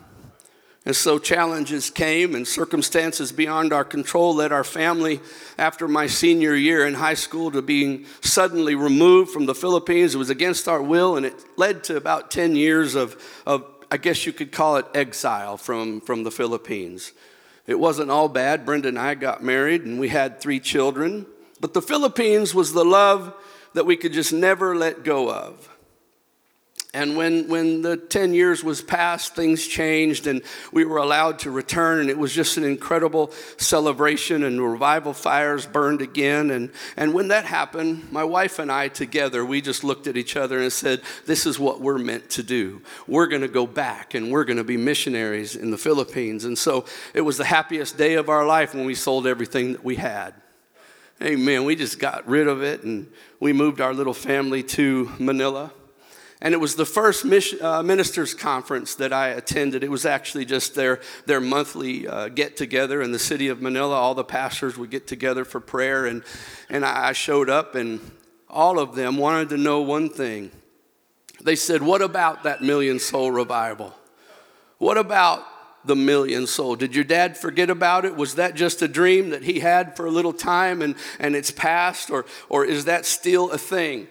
And 0.86 0.96
so 0.96 1.18
challenges 1.18 1.90
came 1.90 2.34
and 2.34 2.48
circumstances 2.48 3.32
beyond 3.32 3.72
our 3.72 3.84
control 3.84 4.34
led 4.36 4.50
our 4.50 4.64
family 4.64 5.20
after 5.58 5.86
my 5.86 6.06
senior 6.06 6.54
year 6.54 6.86
in 6.86 6.94
high 6.94 7.14
school 7.14 7.50
to 7.50 7.60
being 7.60 8.06
suddenly 8.22 8.74
removed 8.74 9.30
from 9.30 9.44
the 9.44 9.54
Philippines. 9.54 10.14
It 10.14 10.18
was 10.18 10.30
against 10.30 10.68
our 10.68 10.82
will 10.82 11.16
and 11.16 11.26
it 11.26 11.34
led 11.56 11.84
to 11.84 11.96
about 11.96 12.30
10 12.30 12.56
years 12.56 12.94
of, 12.94 13.22
of 13.46 13.66
I 13.90 13.98
guess 13.98 14.24
you 14.24 14.32
could 14.32 14.52
call 14.52 14.76
it 14.76 14.86
exile 14.94 15.58
from, 15.58 16.00
from 16.00 16.22
the 16.22 16.30
Philippines. 16.30 17.12
It 17.66 17.78
wasn't 17.78 18.10
all 18.10 18.28
bad. 18.28 18.64
Brenda 18.64 18.88
and 18.88 18.98
I 18.98 19.14
got 19.16 19.44
married 19.44 19.82
and 19.82 20.00
we 20.00 20.08
had 20.08 20.40
three 20.40 20.60
children. 20.60 21.26
But 21.60 21.74
the 21.74 21.82
Philippines 21.82 22.54
was 22.54 22.72
the 22.72 22.86
love 22.86 23.34
that 23.74 23.84
we 23.84 23.96
could 23.96 24.14
just 24.14 24.32
never 24.32 24.74
let 24.74 25.04
go 25.04 25.30
of. 25.30 25.68
And 26.92 27.16
when, 27.16 27.46
when 27.46 27.82
the 27.82 27.96
10 27.96 28.34
years 28.34 28.64
was 28.64 28.82
passed, 28.82 29.36
things 29.36 29.64
changed 29.64 30.26
and 30.26 30.42
we 30.72 30.84
were 30.84 30.96
allowed 30.96 31.38
to 31.40 31.50
return. 31.52 32.00
And 32.00 32.10
it 32.10 32.18
was 32.18 32.34
just 32.34 32.56
an 32.56 32.64
incredible 32.64 33.30
celebration, 33.58 34.42
and 34.42 34.60
revival 34.60 35.12
fires 35.12 35.66
burned 35.66 36.02
again. 36.02 36.50
And, 36.50 36.70
and 36.96 37.14
when 37.14 37.28
that 37.28 37.44
happened, 37.44 38.10
my 38.10 38.24
wife 38.24 38.58
and 38.58 38.72
I 38.72 38.88
together, 38.88 39.44
we 39.44 39.60
just 39.60 39.84
looked 39.84 40.08
at 40.08 40.16
each 40.16 40.34
other 40.34 40.58
and 40.58 40.72
said, 40.72 41.00
This 41.26 41.46
is 41.46 41.60
what 41.60 41.80
we're 41.80 41.98
meant 41.98 42.28
to 42.30 42.42
do. 42.42 42.82
We're 43.06 43.28
going 43.28 43.42
to 43.42 43.48
go 43.48 43.68
back 43.68 44.14
and 44.14 44.32
we're 44.32 44.44
going 44.44 44.56
to 44.56 44.64
be 44.64 44.76
missionaries 44.76 45.54
in 45.54 45.70
the 45.70 45.78
Philippines. 45.78 46.44
And 46.44 46.58
so 46.58 46.86
it 47.14 47.20
was 47.20 47.36
the 47.36 47.44
happiest 47.44 47.98
day 47.98 48.14
of 48.14 48.28
our 48.28 48.44
life 48.44 48.74
when 48.74 48.84
we 48.84 48.96
sold 48.96 49.28
everything 49.28 49.72
that 49.72 49.84
we 49.84 49.94
had. 49.94 50.34
Amen. 51.22 51.64
We 51.64 51.76
just 51.76 52.00
got 52.00 52.26
rid 52.26 52.48
of 52.48 52.62
it 52.62 52.82
and 52.82 53.06
we 53.38 53.52
moved 53.52 53.80
our 53.80 53.94
little 53.94 54.14
family 54.14 54.64
to 54.64 55.08
Manila. 55.20 55.70
And 56.42 56.54
it 56.54 56.58
was 56.58 56.74
the 56.74 56.86
first 56.86 57.24
mission, 57.24 57.62
uh, 57.62 57.82
ministers' 57.82 58.32
conference 58.32 58.94
that 58.94 59.12
I 59.12 59.28
attended. 59.28 59.84
It 59.84 59.90
was 59.90 60.06
actually 60.06 60.46
just 60.46 60.74
their, 60.74 61.00
their 61.26 61.40
monthly 61.40 62.08
uh, 62.08 62.28
get 62.28 62.56
together 62.56 63.02
in 63.02 63.12
the 63.12 63.18
city 63.18 63.48
of 63.48 63.60
Manila. 63.60 63.94
All 63.94 64.14
the 64.14 64.24
pastors 64.24 64.78
would 64.78 64.90
get 64.90 65.06
together 65.06 65.44
for 65.44 65.60
prayer. 65.60 66.06
And, 66.06 66.22
and 66.70 66.84
I 66.84 67.12
showed 67.12 67.50
up, 67.50 67.74
and 67.74 68.00
all 68.48 68.78
of 68.78 68.94
them 68.94 69.18
wanted 69.18 69.50
to 69.50 69.58
know 69.58 69.82
one 69.82 70.08
thing. 70.08 70.50
They 71.42 71.56
said, 71.56 71.82
What 71.82 72.00
about 72.00 72.44
that 72.44 72.62
million 72.62 72.98
soul 72.98 73.30
revival? 73.30 73.94
What 74.78 74.96
about 74.96 75.44
the 75.84 75.96
million 75.96 76.46
soul? 76.46 76.74
Did 76.74 76.94
your 76.94 77.04
dad 77.04 77.36
forget 77.36 77.68
about 77.68 78.06
it? 78.06 78.16
Was 78.16 78.36
that 78.36 78.54
just 78.54 78.80
a 78.80 78.88
dream 78.88 79.30
that 79.30 79.42
he 79.42 79.60
had 79.60 79.94
for 79.94 80.06
a 80.06 80.10
little 80.10 80.32
time 80.32 80.80
and, 80.80 80.94
and 81.18 81.36
it's 81.36 81.50
past? 81.50 82.10
Or, 82.10 82.24
or 82.48 82.64
is 82.64 82.86
that 82.86 83.04
still 83.04 83.50
a 83.50 83.58
thing? 83.58 84.08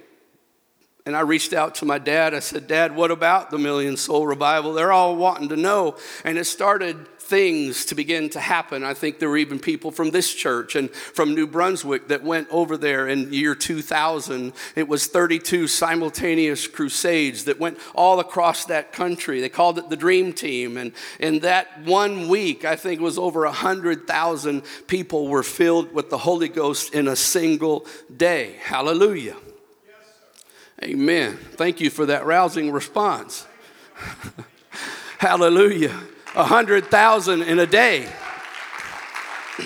And 1.10 1.18
I 1.18 1.22
reached 1.22 1.54
out 1.54 1.74
to 1.76 1.86
my 1.86 1.98
dad. 1.98 2.36
I 2.36 2.40
said, 2.40 2.68
Dad, 2.68 2.96
what 2.96 3.10
about 3.10 3.50
the 3.50 3.58
Million 3.58 3.98
Soul 3.98 4.28
Revival? 4.28 4.74
They're 4.74 4.92
all 4.92 5.16
wanting 5.16 5.50
to 5.50 5.56
know. 5.56 5.98
And 6.24 6.38
it 6.38 6.46
started 6.46 7.08
things 7.18 7.86
to 7.86 7.96
begin 7.96 8.30
to 8.30 8.40
happen. 8.40 8.84
I 8.84 8.94
think 8.94 9.18
there 9.18 9.28
were 9.28 9.38
even 9.38 9.58
people 9.58 9.90
from 9.90 10.12
this 10.12 10.32
church 10.32 10.76
and 10.76 10.92
from 10.92 11.34
New 11.34 11.48
Brunswick 11.48 12.10
that 12.10 12.24
went 12.24 12.48
over 12.52 12.78
there 12.78 13.08
in 13.08 13.34
year 13.34 13.56
2000. 13.56 14.54
It 14.76 14.88
was 14.88 15.08
32 15.08 15.68
simultaneous 15.68 16.68
crusades 16.68 17.46
that 17.46 17.60
went 17.60 17.80
all 17.96 18.20
across 18.20 18.66
that 18.66 18.94
country. 18.94 19.42
They 19.42 19.50
called 19.50 19.80
it 19.80 19.90
the 19.90 19.98
Dream 19.98 20.32
Team. 20.32 20.78
And 20.78 20.92
in 21.20 21.40
that 21.40 21.84
one 21.86 22.28
week, 22.28 22.66
I 22.66 22.76
think 22.76 23.02
it 23.02 23.04
was 23.04 23.18
over 23.18 23.46
100,000 23.46 24.62
people 24.86 25.28
were 25.28 25.42
filled 25.42 25.92
with 25.92 26.12
the 26.12 26.20
Holy 26.20 26.50
Ghost 26.50 26.94
in 26.94 27.08
a 27.08 27.16
single 27.16 27.88
day. 28.16 28.58
Hallelujah. 28.62 29.38
Amen. 30.82 31.36
Thank 31.36 31.82
you 31.82 31.90
for 31.90 32.06
that 32.06 32.26
rousing 32.26 32.72
response. 32.72 33.46
Hallelujah. 35.18 36.00
A 36.36 36.46
hundred 36.46 36.86
thousand 36.86 37.42
in 37.44 37.60
a 37.60 37.68
day. 37.68 38.08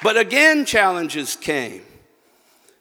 But 0.00 0.16
again, 0.16 0.64
challenges 0.64 1.34
came. 1.34 1.82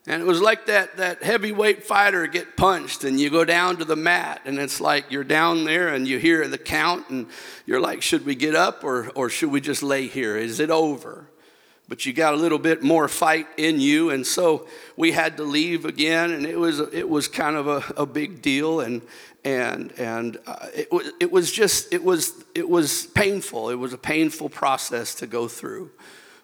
And 0.06 0.22
it 0.22 0.26
was 0.26 0.40
like 0.40 0.68
that, 0.68 0.98
that 0.98 1.24
heavyweight 1.24 1.84
fighter 1.84 2.28
get 2.28 2.56
punched, 2.56 3.04
and 3.04 3.20
you 3.20 3.30
go 3.30 3.44
down 3.44 3.78
to 3.78 3.86
the 3.86 3.96
mat, 3.96 4.42
and 4.46 4.60
it's 4.60 4.80
like 4.80 5.12
you're 5.12 5.24
down 5.24 5.66
there 5.66 5.90
and 5.90 6.08
you 6.08 6.20
hear 6.20 6.48
the 6.48 6.58
count, 6.58 7.10
and 7.10 7.28
you're 7.66 7.82
like, 7.82 8.02
should 8.02 8.26
we 8.26 8.36
get 8.36 8.56
up 8.56 8.84
or, 8.84 9.10
or 9.16 9.30
should 9.30 9.52
we 9.52 9.60
just 9.60 9.84
lay 9.84 10.08
here? 10.08 10.38
Is 10.38 10.60
it 10.60 10.70
over? 10.70 11.28
But 11.88 12.06
you 12.06 12.14
got 12.14 12.34
a 12.34 12.38
little 12.38 12.60
bit 12.60 12.84
more 12.84 13.08
fight 13.08 13.48
in 13.58 13.80
you. 13.80 14.10
And 14.10 14.26
so 14.26 14.68
we 14.96 15.12
had 15.12 15.38
to 15.38 15.44
leave 15.44 15.86
again 15.86 16.32
and 16.32 16.46
it 16.46 16.58
was 16.58 16.80
it 16.80 17.08
was 17.10 17.28
kind 17.28 17.56
of 17.56 17.68
a, 17.68 17.84
a 18.02 18.06
big 18.06 18.42
deal. 18.42 18.82
And 18.82 19.02
and 19.44 19.94
and 19.98 20.38
uh, 20.46 20.68
it, 20.76 20.92
was, 20.92 21.12
it 21.20 21.32
was 21.32 21.52
just 21.52 21.94
it 21.94 22.04
was 22.04 22.44
it 22.54 22.68
was 22.68 23.08
painful. 23.08 23.70
It 23.70 23.76
was 23.76 23.94
a 23.94 23.98
painful 23.98 24.50
process 24.50 25.16
to 25.16 25.28
go 25.28 25.48
through. 25.48 25.92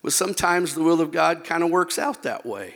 But 0.01 0.13
sometimes 0.13 0.75
the 0.75 0.84
will 0.84 1.01
of 1.01 1.12
god 1.12 1.43
kind 1.43 1.63
of 1.63 1.69
works 1.69 1.97
out 1.97 2.23
that 2.23 2.45
way 2.45 2.75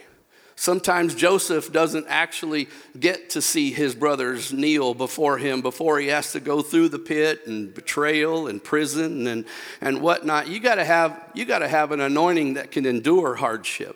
Sometimes 0.60 1.14
Joseph 1.14 1.72
doesn't 1.72 2.08
actually 2.10 2.68
get 3.00 3.30
to 3.30 3.44
see 3.44 3.72
his 3.72 3.94
brothers 3.94 4.52
kneel 4.52 4.96
before 4.96 5.38
him 5.38 5.62
before 5.62 6.00
he 6.00 6.08
has 6.08 6.32
to 6.32 6.40
go 6.40 6.64
through 6.64 6.90
the 6.90 6.98
pit 6.98 7.46
and 7.46 7.72
betrayal 7.72 8.48
and 8.48 8.62
prison 8.62 9.28
and, 9.28 9.46
and 9.82 10.02
whatnot. 10.02 10.48
You 10.48 10.60
gotta 10.60 10.84
have 10.84 11.30
you 11.36 11.46
gotta 11.46 11.68
have 11.68 11.92
an 11.92 12.02
anointing 12.02 12.56
that 12.56 12.72
can 12.72 12.88
endure 12.88 13.36
hardship. 13.36 13.96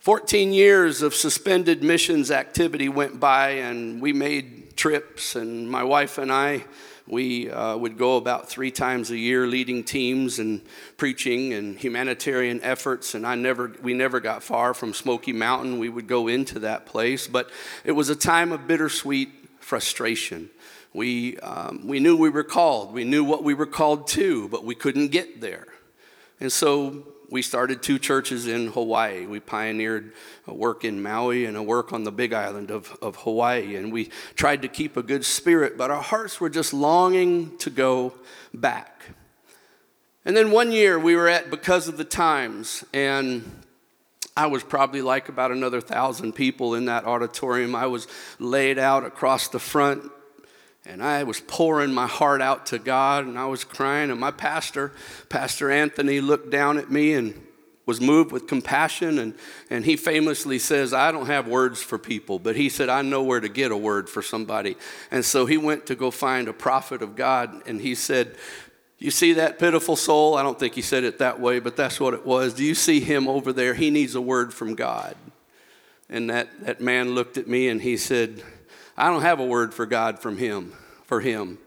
14 0.00 0.52
years 0.52 1.00
of 1.00 1.14
suspended 1.14 1.84
missions 1.84 2.32
activity 2.32 2.88
went 2.88 3.20
by 3.20 3.50
and 3.50 4.02
we 4.02 4.12
made 4.12 4.76
trips 4.76 5.36
and 5.36 5.70
my 5.70 5.84
wife 5.84 6.18
and 6.18 6.32
I 6.32 6.64
we 7.08 7.50
uh, 7.50 7.76
would 7.76 7.96
go 7.96 8.16
about 8.16 8.48
three 8.48 8.70
times 8.70 9.10
a 9.10 9.16
year 9.16 9.46
leading 9.46 9.84
teams 9.84 10.38
and 10.38 10.60
preaching 10.96 11.52
and 11.52 11.78
humanitarian 11.78 12.60
efforts 12.62 13.14
and 13.14 13.26
i 13.26 13.34
never 13.34 13.72
we 13.82 13.94
never 13.94 14.20
got 14.20 14.42
far 14.42 14.74
from 14.74 14.92
smoky 14.92 15.32
mountain. 15.32 15.78
We 15.78 15.88
would 15.88 16.06
go 16.06 16.28
into 16.28 16.58
that 16.60 16.86
place 16.86 17.28
but 17.28 17.50
it 17.84 17.92
was 17.92 18.08
a 18.08 18.16
time 18.16 18.52
of 18.52 18.66
bittersweet 18.66 19.30
frustration. 19.60 20.50
We, 20.92 21.36
um, 21.40 21.86
we 21.86 22.00
knew 22.00 22.16
we 22.16 22.30
were 22.30 22.44
called. 22.44 22.94
We 22.94 23.04
knew 23.04 23.22
what 23.22 23.44
we 23.44 23.52
were 23.52 23.66
called 23.66 24.08
to 24.08 24.48
but 24.48 24.64
we 24.64 24.74
couldn't 24.74 25.08
get 25.08 25.40
there. 25.40 25.66
And 26.40 26.52
so 26.52 27.06
we 27.30 27.42
started 27.42 27.82
two 27.82 27.98
churches 27.98 28.46
in 28.46 28.68
Hawaii. 28.68 29.26
We 29.26 29.40
pioneered 29.40 30.12
a 30.46 30.54
work 30.54 30.84
in 30.84 31.02
Maui 31.02 31.44
and 31.44 31.56
a 31.56 31.62
work 31.62 31.92
on 31.92 32.04
the 32.04 32.12
big 32.12 32.32
island 32.32 32.70
of, 32.70 32.96
of 33.02 33.16
Hawaii. 33.16 33.76
And 33.76 33.92
we 33.92 34.10
tried 34.34 34.62
to 34.62 34.68
keep 34.68 34.96
a 34.96 35.02
good 35.02 35.24
spirit, 35.24 35.76
but 35.76 35.90
our 35.90 36.02
hearts 36.02 36.40
were 36.40 36.50
just 36.50 36.72
longing 36.72 37.56
to 37.58 37.70
go 37.70 38.14
back. 38.54 39.02
And 40.24 40.36
then 40.36 40.50
one 40.50 40.72
year 40.72 40.98
we 40.98 41.16
were 41.16 41.28
at 41.28 41.50
Because 41.50 41.88
of 41.88 41.96
the 41.96 42.04
Times, 42.04 42.84
and 42.92 43.62
I 44.36 44.46
was 44.46 44.62
probably 44.62 45.00
like 45.00 45.28
about 45.28 45.50
another 45.50 45.80
thousand 45.80 46.34
people 46.34 46.74
in 46.74 46.86
that 46.86 47.04
auditorium. 47.04 47.74
I 47.74 47.86
was 47.86 48.06
laid 48.38 48.78
out 48.78 49.04
across 49.04 49.48
the 49.48 49.60
front 49.60 50.10
and 50.88 51.02
I 51.02 51.24
was 51.24 51.40
pouring 51.40 51.92
my 51.92 52.06
heart 52.06 52.40
out 52.40 52.66
to 52.66 52.78
God 52.78 53.26
and 53.26 53.38
I 53.38 53.46
was 53.46 53.64
crying. 53.64 54.10
And 54.10 54.20
my 54.20 54.30
pastor, 54.30 54.92
Pastor 55.28 55.70
Anthony, 55.70 56.20
looked 56.20 56.50
down 56.50 56.78
at 56.78 56.90
me 56.90 57.12
and 57.14 57.46
was 57.86 58.00
moved 58.00 58.32
with 58.32 58.46
compassion. 58.46 59.18
And, 59.18 59.34
and 59.68 59.84
he 59.84 59.96
famously 59.96 60.58
says, 60.58 60.92
I 60.92 61.12
don't 61.12 61.26
have 61.26 61.48
words 61.48 61.82
for 61.82 61.98
people, 61.98 62.38
but 62.38 62.56
he 62.56 62.68
said, 62.68 62.88
I 62.88 63.02
know 63.02 63.22
where 63.22 63.40
to 63.40 63.48
get 63.48 63.72
a 63.72 63.76
word 63.76 64.08
for 64.08 64.22
somebody. 64.22 64.76
And 65.10 65.24
so 65.24 65.46
he 65.46 65.56
went 65.56 65.86
to 65.86 65.94
go 65.94 66.10
find 66.10 66.48
a 66.48 66.52
prophet 66.52 67.02
of 67.02 67.16
God 67.16 67.62
and 67.66 67.80
he 67.80 67.94
said, 67.94 68.36
You 68.98 69.10
see 69.10 69.34
that 69.34 69.58
pitiful 69.58 69.96
soul? 69.96 70.36
I 70.36 70.42
don't 70.42 70.58
think 70.58 70.74
he 70.74 70.82
said 70.82 71.04
it 71.04 71.18
that 71.18 71.40
way, 71.40 71.58
but 71.58 71.76
that's 71.76 71.98
what 71.98 72.14
it 72.14 72.24
was. 72.24 72.54
Do 72.54 72.64
you 72.64 72.74
see 72.74 73.00
him 73.00 73.26
over 73.28 73.52
there? 73.52 73.74
He 73.74 73.90
needs 73.90 74.14
a 74.14 74.20
word 74.20 74.54
from 74.54 74.74
God. 74.74 75.16
And 76.08 76.30
that, 76.30 76.48
that 76.64 76.80
man 76.80 77.16
looked 77.16 77.36
at 77.36 77.48
me 77.48 77.68
and 77.68 77.82
he 77.82 77.96
said, 77.96 78.42
I 78.96 79.10
don't 79.10 79.22
have 79.22 79.40
a 79.40 79.44
word 79.44 79.74
for 79.74 79.84
God 79.84 80.18
from 80.18 80.38
him, 80.38 80.72
for 81.04 81.20
him. 81.20 81.58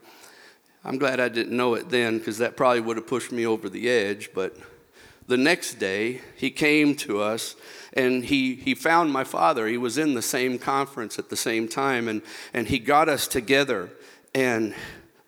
I'm 0.84 0.98
glad 0.98 1.20
I 1.20 1.30
didn't 1.30 1.56
know 1.56 1.76
it 1.76 1.90
then 1.90 2.18
because 2.18 2.40
that 2.40 2.58
probably 2.58 2.82
would 2.82 2.98
have 2.98 3.06
pushed 3.06 3.32
me 3.32 3.46
over 3.46 3.70
the 3.70 3.90
edge. 3.90 4.32
But 4.34 4.56
the 5.28 5.38
next 5.38 5.76
day, 5.76 6.22
he 6.36 6.50
came 6.50 6.96
to 6.96 7.22
us 7.22 7.56
and 7.94 8.26
he, 8.26 8.56
he 8.56 8.74
found 8.74 9.12
my 9.12 9.24
father. 9.24 9.68
He 9.68 9.78
was 9.78 9.98
in 9.98 10.16
the 10.16 10.22
same 10.22 10.58
conference 10.58 11.20
at 11.20 11.30
the 11.30 11.38
same 11.38 11.68
time, 11.68 12.08
and, 12.08 12.22
and 12.54 12.68
he 12.68 12.80
got 12.80 13.10
us 13.10 13.28
together. 13.28 13.90
And 14.34 14.74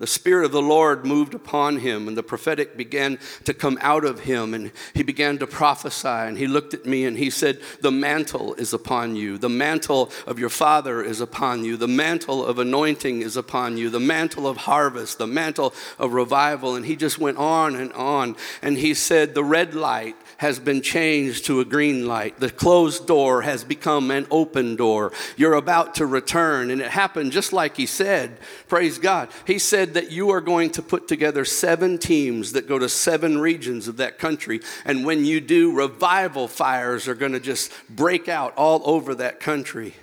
the 0.01 0.07
Spirit 0.07 0.45
of 0.45 0.51
the 0.51 0.63
Lord 0.63 1.05
moved 1.05 1.35
upon 1.35 1.77
him, 1.77 2.07
and 2.07 2.17
the 2.17 2.23
prophetic 2.23 2.75
began 2.75 3.19
to 3.43 3.53
come 3.53 3.77
out 3.81 4.03
of 4.03 4.21
him, 4.21 4.55
and 4.55 4.71
he 4.95 5.03
began 5.03 5.37
to 5.37 5.45
prophesy. 5.45 6.07
And 6.07 6.39
he 6.39 6.47
looked 6.47 6.73
at 6.73 6.87
me 6.87 7.05
and 7.05 7.15
he 7.15 7.29
said, 7.29 7.61
The 7.81 7.91
mantle 7.91 8.55
is 8.55 8.73
upon 8.73 9.15
you. 9.15 9.37
The 9.37 9.47
mantle 9.47 10.11
of 10.25 10.39
your 10.39 10.49
father 10.49 11.03
is 11.03 11.21
upon 11.21 11.63
you. 11.63 11.77
The 11.77 11.87
mantle 11.87 12.43
of 12.43 12.57
anointing 12.57 13.21
is 13.21 13.37
upon 13.37 13.77
you. 13.77 13.91
The 13.91 13.99
mantle 13.99 14.47
of 14.47 14.57
harvest, 14.57 15.19
the 15.19 15.27
mantle 15.27 15.71
of 15.99 16.13
revival. 16.13 16.75
And 16.75 16.83
he 16.83 16.95
just 16.95 17.19
went 17.19 17.37
on 17.37 17.75
and 17.75 17.93
on. 17.93 18.35
And 18.63 18.77
he 18.77 18.95
said, 18.95 19.35
The 19.35 19.43
red 19.43 19.75
light 19.75 20.15
has 20.41 20.57
been 20.57 20.81
changed 20.81 21.45
to 21.45 21.59
a 21.59 21.65
green 21.65 22.07
light. 22.07 22.39
The 22.39 22.49
closed 22.49 23.05
door 23.05 23.43
has 23.43 23.63
become 23.63 24.09
an 24.09 24.25
open 24.31 24.75
door. 24.75 25.11
You're 25.37 25.53
about 25.53 25.93
to 25.95 26.05
return. 26.07 26.71
And 26.71 26.81
it 26.81 26.89
happened 26.89 27.31
just 27.31 27.53
like 27.53 27.77
he 27.77 27.85
said. 27.85 28.39
Praise 28.67 28.97
God. 28.97 29.29
He 29.45 29.59
said 29.59 29.93
that 29.93 30.09
you 30.09 30.31
are 30.31 30.41
going 30.41 30.71
to 30.71 30.81
put 30.81 31.07
together 31.07 31.45
seven 31.45 31.99
teams 31.99 32.53
that 32.53 32.67
go 32.67 32.79
to 32.79 32.89
seven 32.89 33.37
regions 33.37 33.87
of 33.87 33.97
that 33.97 34.17
country. 34.17 34.61
And 34.83 35.05
when 35.05 35.25
you 35.25 35.41
do, 35.41 35.75
revival 35.75 36.47
fires 36.47 37.07
are 37.07 37.13
going 37.13 37.33
to 37.33 37.39
just 37.39 37.71
break 37.87 38.27
out 38.27 38.57
all 38.57 38.81
over 38.83 39.13
that 39.13 39.39
country. 39.39 39.93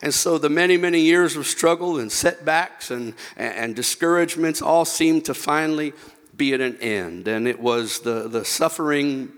And 0.00 0.14
so 0.14 0.38
the 0.38 0.48
many, 0.48 0.76
many 0.76 1.00
years 1.00 1.34
of 1.34 1.44
struggle 1.44 1.98
and 1.98 2.12
setbacks 2.12 2.92
and, 2.92 3.14
and 3.36 3.74
discouragements 3.74 4.62
all 4.62 4.84
seemed 4.84 5.24
to 5.24 5.34
finally 5.34 5.92
be 6.36 6.54
at 6.54 6.60
an 6.60 6.76
end. 6.80 7.26
And 7.26 7.48
it 7.48 7.58
was 7.58 7.98
the, 8.02 8.28
the 8.28 8.44
suffering 8.44 9.32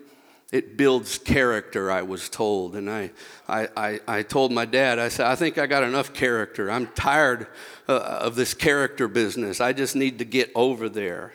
it 0.50 0.78
builds 0.78 1.18
character, 1.18 1.90
I 1.90 2.02
was 2.02 2.28
told. 2.28 2.74
And 2.74 2.90
I, 2.90 3.11
I, 3.46 3.68
I, 3.76 4.00
I, 4.08 4.22
told 4.22 4.50
my 4.50 4.64
dad, 4.64 4.98
I 4.98 5.08
said, 5.08 5.26
I 5.26 5.34
think 5.34 5.58
I 5.58 5.66
got 5.66 5.82
enough 5.82 6.14
character. 6.14 6.70
I'm 6.70 6.87
tired 6.88 7.48
uh, 7.87 7.98
of 7.98 8.34
this 8.34 8.54
character 8.54 9.08
business. 9.08 9.61
I 9.61 9.72
just 9.72 9.94
need 9.94 10.18
to 10.20 10.24
get 10.24 10.50
over 10.54 10.88
there. 10.88 11.32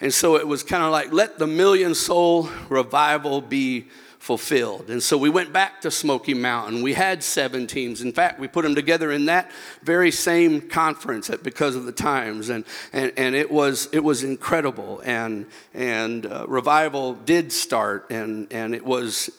And 0.00 0.12
so 0.12 0.36
it 0.36 0.46
was 0.46 0.62
kind 0.62 0.82
of 0.82 0.92
like, 0.92 1.12
let 1.12 1.38
the 1.38 1.46
million 1.46 1.94
soul 1.94 2.50
revival 2.68 3.40
be 3.40 3.86
fulfilled. 4.26 4.90
And 4.90 5.00
so 5.00 5.16
we 5.16 5.30
went 5.30 5.52
back 5.52 5.80
to 5.82 5.90
Smoky 5.90 6.34
Mountain. 6.34 6.82
We 6.82 6.94
had 6.94 7.22
seven 7.22 7.68
teams. 7.68 8.02
In 8.02 8.12
fact, 8.12 8.40
we 8.40 8.48
put 8.48 8.64
them 8.64 8.74
together 8.74 9.12
in 9.12 9.26
that 9.26 9.52
very 9.84 10.10
same 10.10 10.62
conference 10.62 11.30
at, 11.30 11.44
because 11.44 11.76
of 11.76 11.84
the 11.84 11.92
times. 11.92 12.48
And, 12.48 12.64
and, 12.92 13.12
and 13.16 13.36
it, 13.36 13.52
was, 13.52 13.88
it 13.92 14.02
was 14.02 14.24
incredible. 14.24 15.00
And, 15.04 15.46
and 15.72 16.26
uh, 16.26 16.44
revival 16.48 17.14
did 17.14 17.52
start, 17.52 18.10
and, 18.10 18.52
and 18.52 18.74
it, 18.74 18.84
was, 18.84 19.30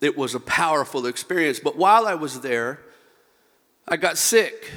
it 0.00 0.16
was 0.16 0.36
a 0.36 0.40
powerful 0.40 1.06
experience. 1.06 1.58
But 1.58 1.76
while 1.76 2.06
I 2.06 2.14
was 2.14 2.40
there, 2.42 2.78
I 3.88 3.96
got 3.96 4.16
sick 4.16 4.70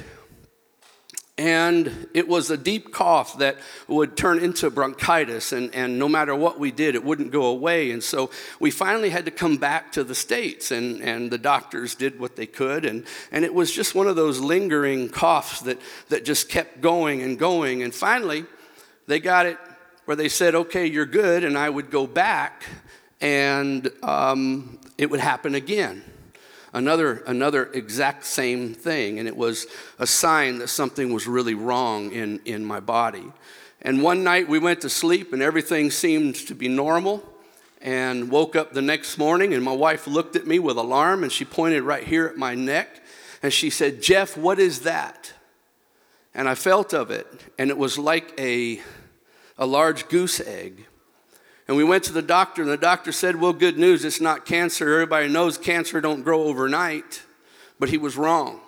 and 1.40 2.06
it 2.12 2.28
was 2.28 2.50
a 2.50 2.56
deep 2.58 2.92
cough 2.92 3.38
that 3.38 3.56
would 3.88 4.14
turn 4.14 4.40
into 4.40 4.68
bronchitis 4.68 5.52
and, 5.52 5.74
and 5.74 5.98
no 5.98 6.06
matter 6.06 6.36
what 6.36 6.60
we 6.60 6.70
did 6.70 6.94
it 6.94 7.02
wouldn't 7.02 7.30
go 7.30 7.46
away. 7.46 7.92
And 7.92 8.02
so 8.02 8.30
we 8.60 8.70
finally 8.70 9.08
had 9.08 9.24
to 9.24 9.30
come 9.30 9.56
back 9.56 9.90
to 9.92 10.04
the 10.04 10.14
states 10.14 10.70
and, 10.70 11.00
and 11.00 11.30
the 11.30 11.38
doctors 11.38 11.94
did 11.94 12.20
what 12.20 12.36
they 12.36 12.44
could. 12.44 12.84
And, 12.84 13.06
and 13.32 13.42
it 13.42 13.54
was 13.54 13.72
just 13.72 13.94
one 13.94 14.06
of 14.06 14.16
those 14.16 14.38
lingering 14.38 15.08
coughs 15.08 15.60
that, 15.60 15.80
that 16.10 16.26
just 16.26 16.50
kept 16.50 16.82
going 16.82 17.22
and 17.22 17.38
going. 17.38 17.82
And 17.82 17.94
finally 17.94 18.44
they 19.06 19.18
got 19.18 19.46
it 19.46 19.56
where 20.04 20.16
they 20.16 20.28
said 20.28 20.54
okay 20.54 20.86
you're 20.86 21.06
good 21.06 21.42
and 21.42 21.56
i 21.56 21.70
would 21.70 21.90
go 21.90 22.06
back 22.06 22.64
and 23.20 23.90
um, 24.02 24.78
it 24.98 25.10
would 25.10 25.20
happen 25.20 25.54
again 25.54 26.02
another, 26.72 27.22
another 27.26 27.66
exact 27.72 28.24
same 28.24 28.74
thing, 28.74 29.18
and 29.18 29.26
it 29.26 29.36
was 29.36 29.66
a 29.98 30.06
sign 30.06 30.58
that 30.58 30.68
something 30.68 31.12
was 31.12 31.26
really 31.26 31.54
wrong 31.54 32.12
in, 32.12 32.40
in 32.44 32.64
my 32.64 32.80
body. 32.80 33.32
And 33.82 34.02
one 34.02 34.22
night 34.24 34.48
we 34.48 34.58
went 34.58 34.80
to 34.82 34.90
sleep, 34.90 35.32
and 35.32 35.42
everything 35.42 35.90
seemed 35.90 36.34
to 36.34 36.54
be 36.54 36.68
normal. 36.68 37.24
And 37.82 38.30
woke 38.30 38.56
up 38.56 38.74
the 38.74 38.82
next 38.82 39.16
morning, 39.16 39.54
and 39.54 39.64
my 39.64 39.72
wife 39.72 40.06
looked 40.06 40.36
at 40.36 40.46
me 40.46 40.58
with 40.58 40.76
alarm, 40.76 41.22
and 41.22 41.32
she 41.32 41.46
pointed 41.46 41.82
right 41.82 42.04
here 42.04 42.26
at 42.26 42.36
my 42.36 42.54
neck, 42.54 43.00
and 43.42 43.50
she 43.50 43.70
said, 43.70 44.02
Jeff, 44.02 44.36
what 44.36 44.58
is 44.58 44.80
that? 44.80 45.32
And 46.34 46.46
I 46.46 46.54
felt 46.56 46.92
of 46.92 47.10
it, 47.10 47.26
and 47.58 47.70
it 47.70 47.78
was 47.78 47.96
like 47.96 48.38
a, 48.38 48.82
a 49.56 49.64
large 49.64 50.08
goose 50.08 50.40
egg. 50.40 50.84
And 51.70 51.76
we 51.76 51.84
went 51.84 52.02
to 52.02 52.12
the 52.12 52.20
doctor, 52.20 52.62
and 52.62 52.70
the 52.70 52.76
doctor 52.76 53.12
said, 53.12 53.36
Well, 53.36 53.52
good 53.52 53.78
news, 53.78 54.04
it's 54.04 54.20
not 54.20 54.44
cancer. 54.44 54.92
Everybody 54.92 55.28
knows 55.28 55.56
cancer 55.56 56.00
don't 56.00 56.24
grow 56.24 56.42
overnight. 56.42 57.22
But 57.78 57.90
he 57.90 57.96
was 57.96 58.16
wrong. 58.16 58.58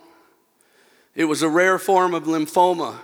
It 1.17 1.25
was 1.25 1.43
a 1.43 1.49
rare 1.49 1.81
form 1.81 2.15
of 2.15 2.27
lymphoma. 2.27 3.01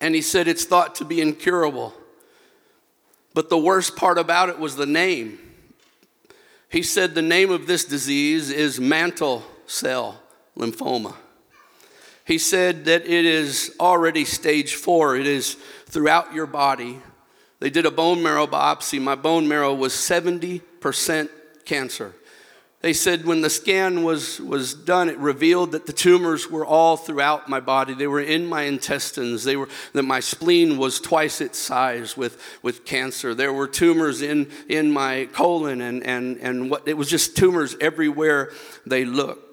And 0.00 0.16
he 0.16 0.20
said 0.20 0.48
it's 0.48 0.64
thought 0.64 0.96
to 0.96 1.04
be 1.04 1.20
incurable. 1.20 1.94
But 3.34 3.50
the 3.50 3.56
worst 3.56 3.94
part 3.94 4.18
about 4.18 4.48
it 4.48 4.58
was 4.58 4.74
the 4.74 4.84
name. 4.84 5.38
He 6.68 6.82
said 6.82 7.14
the 7.14 7.22
name 7.22 7.52
of 7.52 7.68
this 7.68 7.84
disease 7.84 8.50
is 8.50 8.80
mantle 8.80 9.44
cell 9.66 10.20
lymphoma. 10.58 11.14
He 12.24 12.36
said 12.36 12.86
that 12.86 13.02
it 13.02 13.26
is 13.26 13.76
already 13.78 14.24
stage 14.24 14.74
four, 14.74 15.16
it 15.16 15.28
is 15.28 15.54
throughout 15.86 16.34
your 16.34 16.48
body. 16.48 16.98
They 17.62 17.70
did 17.70 17.86
a 17.86 17.92
bone 17.92 18.24
marrow 18.24 18.48
biopsy. 18.48 19.00
My 19.00 19.14
bone 19.14 19.46
marrow 19.46 19.72
was 19.72 19.92
70% 19.92 21.28
cancer. 21.64 22.12
They 22.80 22.92
said 22.92 23.24
when 23.24 23.40
the 23.40 23.50
scan 23.50 24.02
was, 24.02 24.40
was 24.40 24.74
done, 24.74 25.08
it 25.08 25.16
revealed 25.18 25.70
that 25.70 25.86
the 25.86 25.92
tumors 25.92 26.50
were 26.50 26.66
all 26.66 26.96
throughout 26.96 27.48
my 27.48 27.60
body. 27.60 27.94
They 27.94 28.08
were 28.08 28.20
in 28.20 28.46
my 28.46 28.62
intestines. 28.62 29.44
They 29.44 29.54
were, 29.54 29.68
that 29.92 30.02
my 30.02 30.18
spleen 30.18 30.76
was 30.76 30.98
twice 30.98 31.40
its 31.40 31.56
size 31.56 32.16
with, 32.16 32.42
with 32.62 32.84
cancer. 32.84 33.32
There 33.32 33.52
were 33.52 33.68
tumors 33.68 34.22
in, 34.22 34.50
in 34.68 34.90
my 34.90 35.28
colon, 35.32 35.80
and, 35.80 36.04
and, 36.04 36.38
and 36.38 36.68
what, 36.68 36.88
it 36.88 36.96
was 36.96 37.08
just 37.08 37.36
tumors 37.36 37.76
everywhere 37.80 38.50
they 38.84 39.04
looked. 39.04 39.51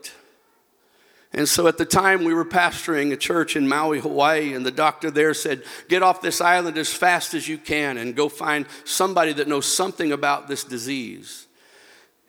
And 1.32 1.48
so 1.48 1.68
at 1.68 1.78
the 1.78 1.86
time, 1.86 2.24
we 2.24 2.34
were 2.34 2.46
pastoring 2.46 3.14
a 3.14 3.18
church 3.18 3.56
in 3.56 3.68
Maui, 3.68 4.00
Hawaii, 4.00 4.54
and 4.54 4.66
the 4.66 4.72
doctor 4.72 5.12
there 5.12 5.36
said, 5.36 5.62
Get 5.88 6.02
off 6.02 6.22
this 6.22 6.42
island 6.42 6.78
as 6.78 6.92
fast 6.92 7.36
as 7.36 7.48
you 7.48 7.60
can 7.60 7.98
and 7.98 8.16
go 8.16 8.30
find 8.30 8.66
somebody 8.84 9.34
that 9.34 9.48
knows 9.48 9.68
something 9.68 10.12
about 10.12 10.48
this 10.48 10.64
disease. 10.64 11.46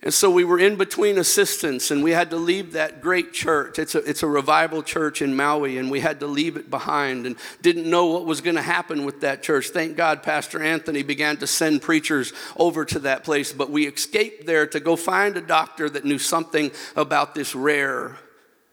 And 0.02 0.14
so 0.14 0.30
we 0.30 0.44
were 0.44 0.58
in 0.58 0.76
between 0.76 1.18
assistants, 1.18 1.90
and 1.90 2.02
we 2.02 2.12
had 2.12 2.30
to 2.30 2.36
leave 2.36 2.72
that 2.72 3.02
great 3.02 3.34
church. 3.34 3.78
It's 3.78 3.94
a, 3.94 3.98
it's 3.98 4.22
a 4.22 4.26
revival 4.26 4.82
church 4.82 5.20
in 5.20 5.36
Maui, 5.36 5.76
and 5.76 5.90
we 5.90 6.00
had 6.00 6.20
to 6.20 6.26
leave 6.26 6.56
it 6.56 6.70
behind 6.70 7.26
and 7.26 7.36
didn't 7.60 7.88
know 7.88 8.06
what 8.06 8.24
was 8.24 8.40
going 8.40 8.56
to 8.56 8.62
happen 8.62 9.04
with 9.04 9.20
that 9.22 9.42
church. 9.42 9.68
Thank 9.68 9.96
God 9.96 10.22
Pastor 10.22 10.62
Anthony 10.62 11.02
began 11.02 11.36
to 11.38 11.46
send 11.46 11.82
preachers 11.82 12.32
over 12.56 12.86
to 12.86 12.98
that 13.00 13.24
place, 13.24 13.52
but 13.52 13.70
we 13.70 13.86
escaped 13.86 14.46
there 14.46 14.66
to 14.68 14.80
go 14.80 14.96
find 14.96 15.36
a 15.36 15.42
doctor 15.42 15.90
that 15.90 16.06
knew 16.06 16.18
something 16.18 16.70
about 16.96 17.34
this 17.34 17.54
rare 17.54 18.16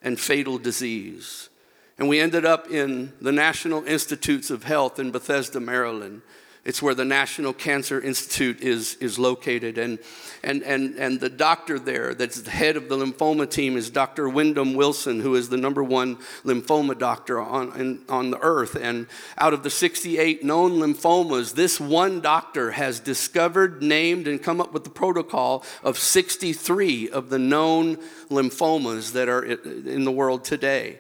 and 0.08 0.18
fatal 0.18 0.58
disease. 0.58 1.50
And 1.98 2.08
we 2.08 2.22
ended 2.22 2.46
up 2.46 2.72
in 2.72 3.12
the 3.20 3.34
National 3.34 3.84
Institutes 3.84 4.50
of 4.50 4.64
Health 4.64 5.00
in 5.00 5.12
Bethesda, 5.12 5.60
Maryland. 5.60 6.22
It's 6.68 6.82
where 6.82 6.94
the 6.94 7.06
National 7.06 7.54
Cancer 7.54 8.02
Institute 8.02 8.60
is, 8.60 8.96
is 8.96 9.18
located. 9.18 9.78
And, 9.78 10.00
and, 10.44 10.62
and, 10.64 10.96
and 10.98 11.18
the 11.18 11.30
doctor 11.30 11.80
there, 11.80 12.14
that's 12.14 12.42
the 12.42 12.52
head 12.52 12.76
of 12.76 12.90
the 12.90 12.98
lymphoma 12.98 13.50
team, 13.50 13.78
is 13.78 13.90
Dr. 13.90 14.28
Wyndham 14.28 14.74
Wilson, 14.74 15.22
who 15.22 15.36
is 15.36 15.48
the 15.48 15.56
number 15.56 15.82
one 15.82 16.18
lymphoma 16.44 17.00
doctor 17.00 17.40
on, 17.40 18.04
on 18.10 18.32
the 18.32 18.40
earth. 18.42 18.76
And 18.76 19.08
out 19.38 19.54
of 19.54 19.64
the 19.64 19.70
68 19.70 20.44
known 20.44 20.74
lymphomas, 20.74 21.54
this 21.54 21.80
one 21.80 22.20
doctor 22.20 22.72
has 22.72 23.00
discovered, 23.00 23.82
named, 23.82 24.28
and 24.28 24.44
come 24.44 24.60
up 24.60 24.74
with 24.74 24.84
the 24.84 24.90
protocol 24.90 25.64
of 25.84 25.98
63 25.98 27.10
of 27.12 27.30
the 27.30 27.40
known 27.40 27.96
lymphomas 28.30 29.14
that 29.14 29.30
are 29.30 29.46
in 29.46 30.04
the 30.04 30.12
world 30.12 30.44
today. 30.44 31.00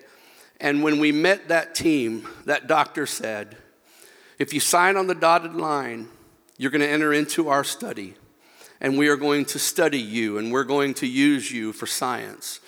And 0.61 0.82
when 0.82 0.99
we 0.99 1.11
met 1.11 1.49
that 1.49 1.76
team, 1.76 2.26
that 2.45 2.68
doctor 2.68 3.05
said, 3.05 3.57
if 4.39 4.53
you 4.53 4.59
sign 4.59 4.97
on 4.97 5.07
the 5.07 5.15
dotted 5.15 5.55
line, 5.55 6.09
you're 6.57 6.71
going 6.71 6.81
to 6.81 6.89
enter 6.89 7.13
into 7.13 7.49
our 7.49 7.63
study, 7.63 8.15
and 8.81 8.97
we 8.97 9.07
are 9.07 9.15
going 9.15 9.45
to 9.45 9.59
study 9.59 9.99
you, 9.99 10.38
and 10.38 10.51
we're 10.51 10.63
going 10.63 10.93
to 10.95 11.07
use 11.07 11.51
you 11.51 11.73
for 11.73 11.85
science. 11.85 12.59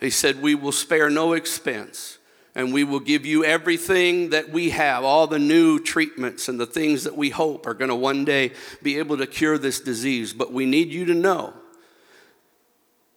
He 0.00 0.10
said, 0.10 0.42
We 0.42 0.54
will 0.54 0.72
spare 0.72 1.08
no 1.08 1.32
expense, 1.32 2.18
and 2.54 2.72
we 2.72 2.84
will 2.84 3.00
give 3.00 3.24
you 3.24 3.44
everything 3.44 4.30
that 4.30 4.50
we 4.50 4.70
have, 4.70 5.04
all 5.04 5.26
the 5.26 5.38
new 5.38 5.78
treatments 5.78 6.48
and 6.48 6.60
the 6.60 6.66
things 6.66 7.04
that 7.04 7.16
we 7.16 7.30
hope 7.30 7.66
are 7.66 7.74
going 7.74 7.88
to 7.88 7.94
one 7.94 8.24
day 8.24 8.52
be 8.82 8.98
able 8.98 9.16
to 9.18 9.26
cure 9.26 9.58
this 9.58 9.80
disease. 9.80 10.32
But 10.32 10.52
we 10.52 10.66
need 10.66 10.88
you 10.88 11.06
to 11.06 11.14
know 11.14 11.54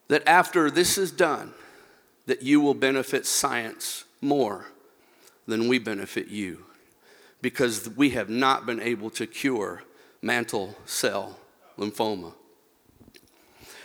that 0.08 0.28
after 0.28 0.72
this 0.72 0.98
is 0.98 1.12
done, 1.12 1.54
that 2.26 2.42
you 2.42 2.62
will 2.62 2.74
benefit 2.74 3.26
science 3.26 4.06
more 4.22 4.68
than 5.46 5.68
we 5.68 5.80
benefit 5.80 6.28
you. 6.28 6.67
Because 7.42 7.90
we 7.96 8.12
have 8.12 8.30
not 8.30 8.66
been 8.66 8.82
able 8.82 9.10
to 9.12 9.28
cure 9.28 9.84
mantle 10.22 10.76
cell 10.86 11.38
lymphoma. 11.78 12.34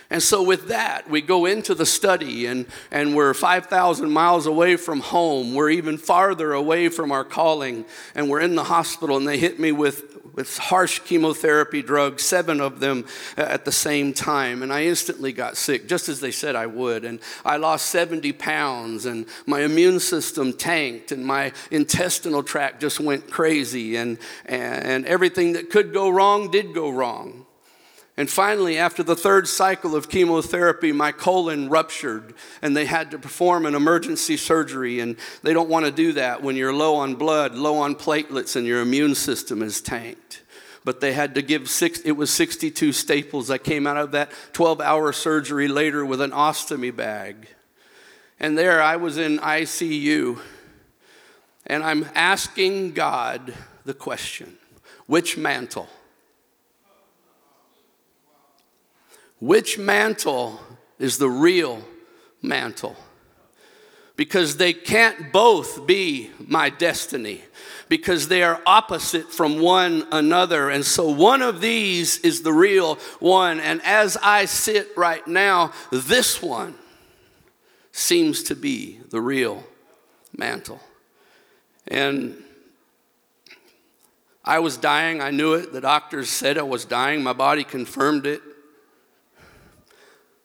And 0.09 0.21
so, 0.21 0.43
with 0.43 0.67
that, 0.67 1.09
we 1.09 1.21
go 1.21 1.47
into 1.47 1.73
the 1.73 1.87
study, 1.87 2.45
and, 2.45 2.67
and 2.91 3.15
we're 3.15 3.33
5,000 3.33 4.11
miles 4.11 4.45
away 4.45 4.75
from 4.75 4.99
home. 4.99 5.55
We're 5.55 5.71
even 5.71 5.97
farther 5.97 6.53
away 6.53 6.89
from 6.89 7.11
our 7.11 7.23
calling, 7.23 7.85
and 8.13 8.29
we're 8.29 8.41
in 8.41 8.53
the 8.53 8.65
hospital, 8.65 9.17
and 9.17 9.27
they 9.27 9.39
hit 9.39 9.59
me 9.59 9.71
with, 9.71 10.12
with 10.33 10.57
harsh 10.57 10.99
chemotherapy 10.99 11.81
drugs, 11.81 12.23
seven 12.23 12.59
of 12.59 12.79
them 12.79 13.05
uh, 13.37 13.41
at 13.41 13.65
the 13.65 13.71
same 13.71 14.13
time. 14.13 14.63
And 14.63 14.73
I 14.73 14.85
instantly 14.85 15.31
got 15.31 15.57
sick, 15.57 15.87
just 15.87 16.09
as 16.09 16.19
they 16.19 16.31
said 16.31 16.55
I 16.55 16.65
would. 16.65 17.05
And 17.05 17.19
I 17.45 17.57
lost 17.57 17.87
70 17.87 18.33
pounds, 18.33 19.05
and 19.05 19.25
my 19.45 19.61
immune 19.61 19.99
system 19.99 20.53
tanked, 20.53 21.11
and 21.11 21.25
my 21.25 21.51
intestinal 21.71 22.43
tract 22.43 22.81
just 22.81 22.99
went 22.99 23.29
crazy, 23.29 23.95
and, 23.95 24.17
and 24.45 25.05
everything 25.05 25.53
that 25.53 25.69
could 25.69 25.93
go 25.93 26.09
wrong 26.09 26.49
did 26.49 26.73
go 26.73 26.89
wrong. 26.89 27.42
And 28.15 28.29
finally, 28.29 28.77
after 28.77 29.01
the 29.01 29.15
third 29.15 29.47
cycle 29.47 29.95
of 29.95 30.07
chemotherapy, 30.07 30.91
my 30.91 31.11
colon 31.11 31.67
ruptured 31.69 32.35
and 32.61 32.77
they 32.77 32.85
had 32.85 33.09
to 33.11 33.17
perform 33.17 33.65
an 33.65 33.73
emergency 33.73 34.37
surgery. 34.37 34.99
And 34.99 35.15
they 35.41 35.51
don't 35.51 35.69
want 35.69 35.85
to 35.85 35.91
do 35.91 36.13
that 36.13 36.43
when 36.43 36.55
you're 36.55 36.73
low 36.73 36.95
on 36.95 37.15
blood, 37.15 37.55
low 37.55 37.79
on 37.79 37.95
platelets, 37.95 38.55
and 38.55 38.67
your 38.67 38.81
immune 38.81 39.15
system 39.15 39.63
is 39.63 39.81
tanked. 39.81 40.43
But 40.85 40.99
they 40.99 41.13
had 41.13 41.33
to 41.35 41.41
give 41.41 41.69
six, 41.69 42.01
it 42.01 42.11
was 42.11 42.29
62 42.29 42.91
staples. 42.91 43.49
I 43.49 43.57
came 43.57 43.87
out 43.87 43.97
of 43.97 44.11
that 44.11 44.31
12 44.51 44.79
hour 44.79 45.11
surgery 45.11 45.67
later 45.67 46.05
with 46.05 46.21
an 46.21 46.31
ostomy 46.31 46.95
bag. 46.95 47.47
And 48.39 48.57
there 48.57 48.81
I 48.81 48.97
was 48.97 49.17
in 49.17 49.39
ICU. 49.39 50.39
And 51.65 51.81
I'm 51.81 52.05
asking 52.13 52.91
God 52.91 53.55
the 53.85 53.93
question 53.93 54.57
which 55.07 55.35
mantle? 55.35 55.89
Which 59.43 59.77
mantle 59.77 60.57
is 60.99 61.17
the 61.17 61.27
real 61.27 61.83
mantle? 62.41 62.95
Because 64.15 64.55
they 64.55 64.71
can't 64.71 65.33
both 65.33 65.85
be 65.85 66.31
my 66.39 66.69
destiny, 66.69 67.41
because 67.89 68.29
they 68.29 68.41
are 68.41 68.61
opposite 68.65 69.33
from 69.33 69.59
one 69.59 70.07
another. 70.13 70.69
And 70.69 70.85
so 70.85 71.09
one 71.09 71.41
of 71.41 71.59
these 71.59 72.19
is 72.19 72.43
the 72.43 72.53
real 72.53 72.95
one. 73.19 73.59
And 73.59 73.81
as 73.83 74.15
I 74.23 74.45
sit 74.45 74.87
right 74.95 75.27
now, 75.27 75.73
this 75.91 76.41
one 76.41 76.75
seems 77.91 78.43
to 78.43 78.55
be 78.55 79.01
the 79.09 79.19
real 79.19 79.65
mantle. 80.37 80.79
And 81.89 82.41
I 84.45 84.59
was 84.59 84.77
dying. 84.77 85.19
I 85.19 85.31
knew 85.31 85.55
it. 85.55 85.73
The 85.73 85.81
doctors 85.81 86.29
said 86.29 86.57
I 86.57 86.61
was 86.61 86.85
dying. 86.85 87.21
My 87.21 87.33
body 87.33 87.65
confirmed 87.65 88.25
it. 88.25 88.41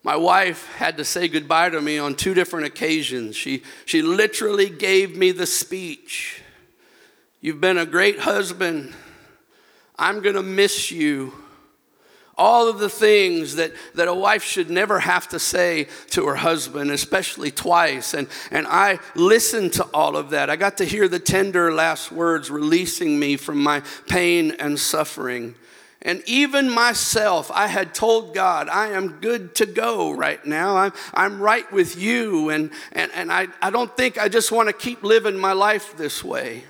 My 0.09 0.17
wife 0.17 0.75
had 0.77 0.97
to 0.97 1.05
say 1.05 1.29
goodbye 1.29 1.69
to 1.69 1.83
me 1.83 1.99
on 1.99 2.15
two 2.15 2.33
different 2.33 2.65
occasions. 2.65 3.37
She, 3.37 3.63
she 3.85 4.01
literally 4.01 4.71
gave 4.71 5.19
me 5.19 5.33
the 5.33 5.45
speech 5.45 6.41
You've 7.43 7.61
been 7.61 7.77
a 7.77 7.85
great 7.85 8.19
husband. 8.19 8.95
I'm 9.99 10.23
going 10.23 10.35
to 10.35 10.43
miss 10.43 10.91
you. 10.91 11.35
All 12.39 12.71
of 12.71 12.79
the 12.79 12.89
things 12.89 13.57
that, 13.57 13.73
that 13.97 14.09
a 14.09 14.15
wife 14.15 14.43
should 14.43 14.71
never 14.71 14.99
have 14.99 15.29
to 15.29 15.39
say 15.39 15.89
to 16.13 16.27
her 16.27 16.37
husband, 16.37 16.91
especially 16.91 17.51
twice. 17.51 18.15
And, 18.15 18.29
and 18.51 18.67
I 18.67 19.01
listened 19.15 19.75
to 19.75 19.85
all 19.93 20.17
of 20.17 20.31
that. 20.31 20.49
I 20.49 20.57
got 20.57 20.79
to 20.79 20.87
hear 20.87 21.07
the 21.07 21.19
tender 21.19 21.71
last 21.71 22.11
words 22.11 22.51
releasing 22.51 23.19
me 23.19 23.37
from 23.37 23.63
my 23.63 23.83
pain 24.09 24.53
and 24.53 24.79
suffering. 24.79 25.55
And 26.03 26.23
even 26.27 26.71
myself, 26.71 27.51
I 27.53 27.67
had 27.67 27.93
told 27.93 28.33
God, 28.33 28.69
I 28.69 28.89
am 28.89 29.21
good 29.21 29.57
to 29.57 29.67
go 29.67 30.13
right 30.13 30.45
now. 30.47 30.77
I'm, 30.77 30.93
I'm 31.13 31.41
right 31.41 31.71
with 31.73 32.01
you. 32.01 32.51
And, 32.51 32.71
and, 32.93 33.11
and 33.15 33.33
I, 33.33 33.49
I 33.61 33.71
don't 33.71 33.95
think 33.97 34.17
I 34.17 34.29
just 34.29 34.53
want 34.53 34.69
to 34.69 34.73
keep 34.73 35.03
living 35.03 35.37
my 35.37 35.53
life 35.53 35.97
this 35.97 36.23
way. 36.23 36.65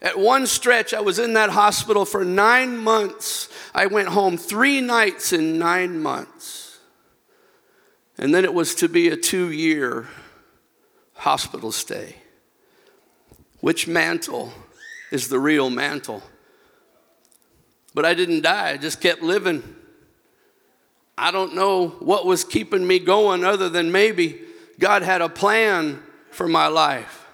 At 0.00 0.18
one 0.18 0.46
stretch, 0.46 0.94
I 0.94 1.00
was 1.00 1.18
in 1.18 1.32
that 1.34 1.50
hospital 1.50 2.04
for 2.04 2.24
nine 2.24 2.76
months. 2.76 3.48
I 3.74 3.86
went 3.86 4.08
home 4.08 4.36
three 4.36 4.80
nights 4.80 5.32
in 5.32 5.58
nine 5.58 6.00
months. 6.00 6.78
And 8.16 8.32
then 8.32 8.44
it 8.44 8.54
was 8.54 8.76
to 8.76 8.88
be 8.88 9.08
a 9.08 9.16
two 9.16 9.50
year 9.50 10.06
hospital 11.14 11.72
stay. 11.72 12.16
Which 13.60 13.88
mantle 13.88 14.52
is 15.10 15.28
the 15.28 15.40
real 15.40 15.70
mantle? 15.70 16.22
But 17.96 18.04
I 18.04 18.12
didn't 18.12 18.42
die, 18.42 18.72
I 18.72 18.76
just 18.76 19.00
kept 19.00 19.22
living. 19.22 19.62
I 21.16 21.30
don't 21.30 21.54
know 21.54 21.88
what 21.88 22.26
was 22.26 22.44
keeping 22.44 22.86
me 22.86 22.98
going 22.98 23.42
other 23.42 23.70
than 23.70 23.90
maybe 23.90 24.38
God 24.78 25.00
had 25.00 25.22
a 25.22 25.30
plan 25.30 26.02
for 26.30 26.46
my 26.46 26.66
life. 26.66 27.26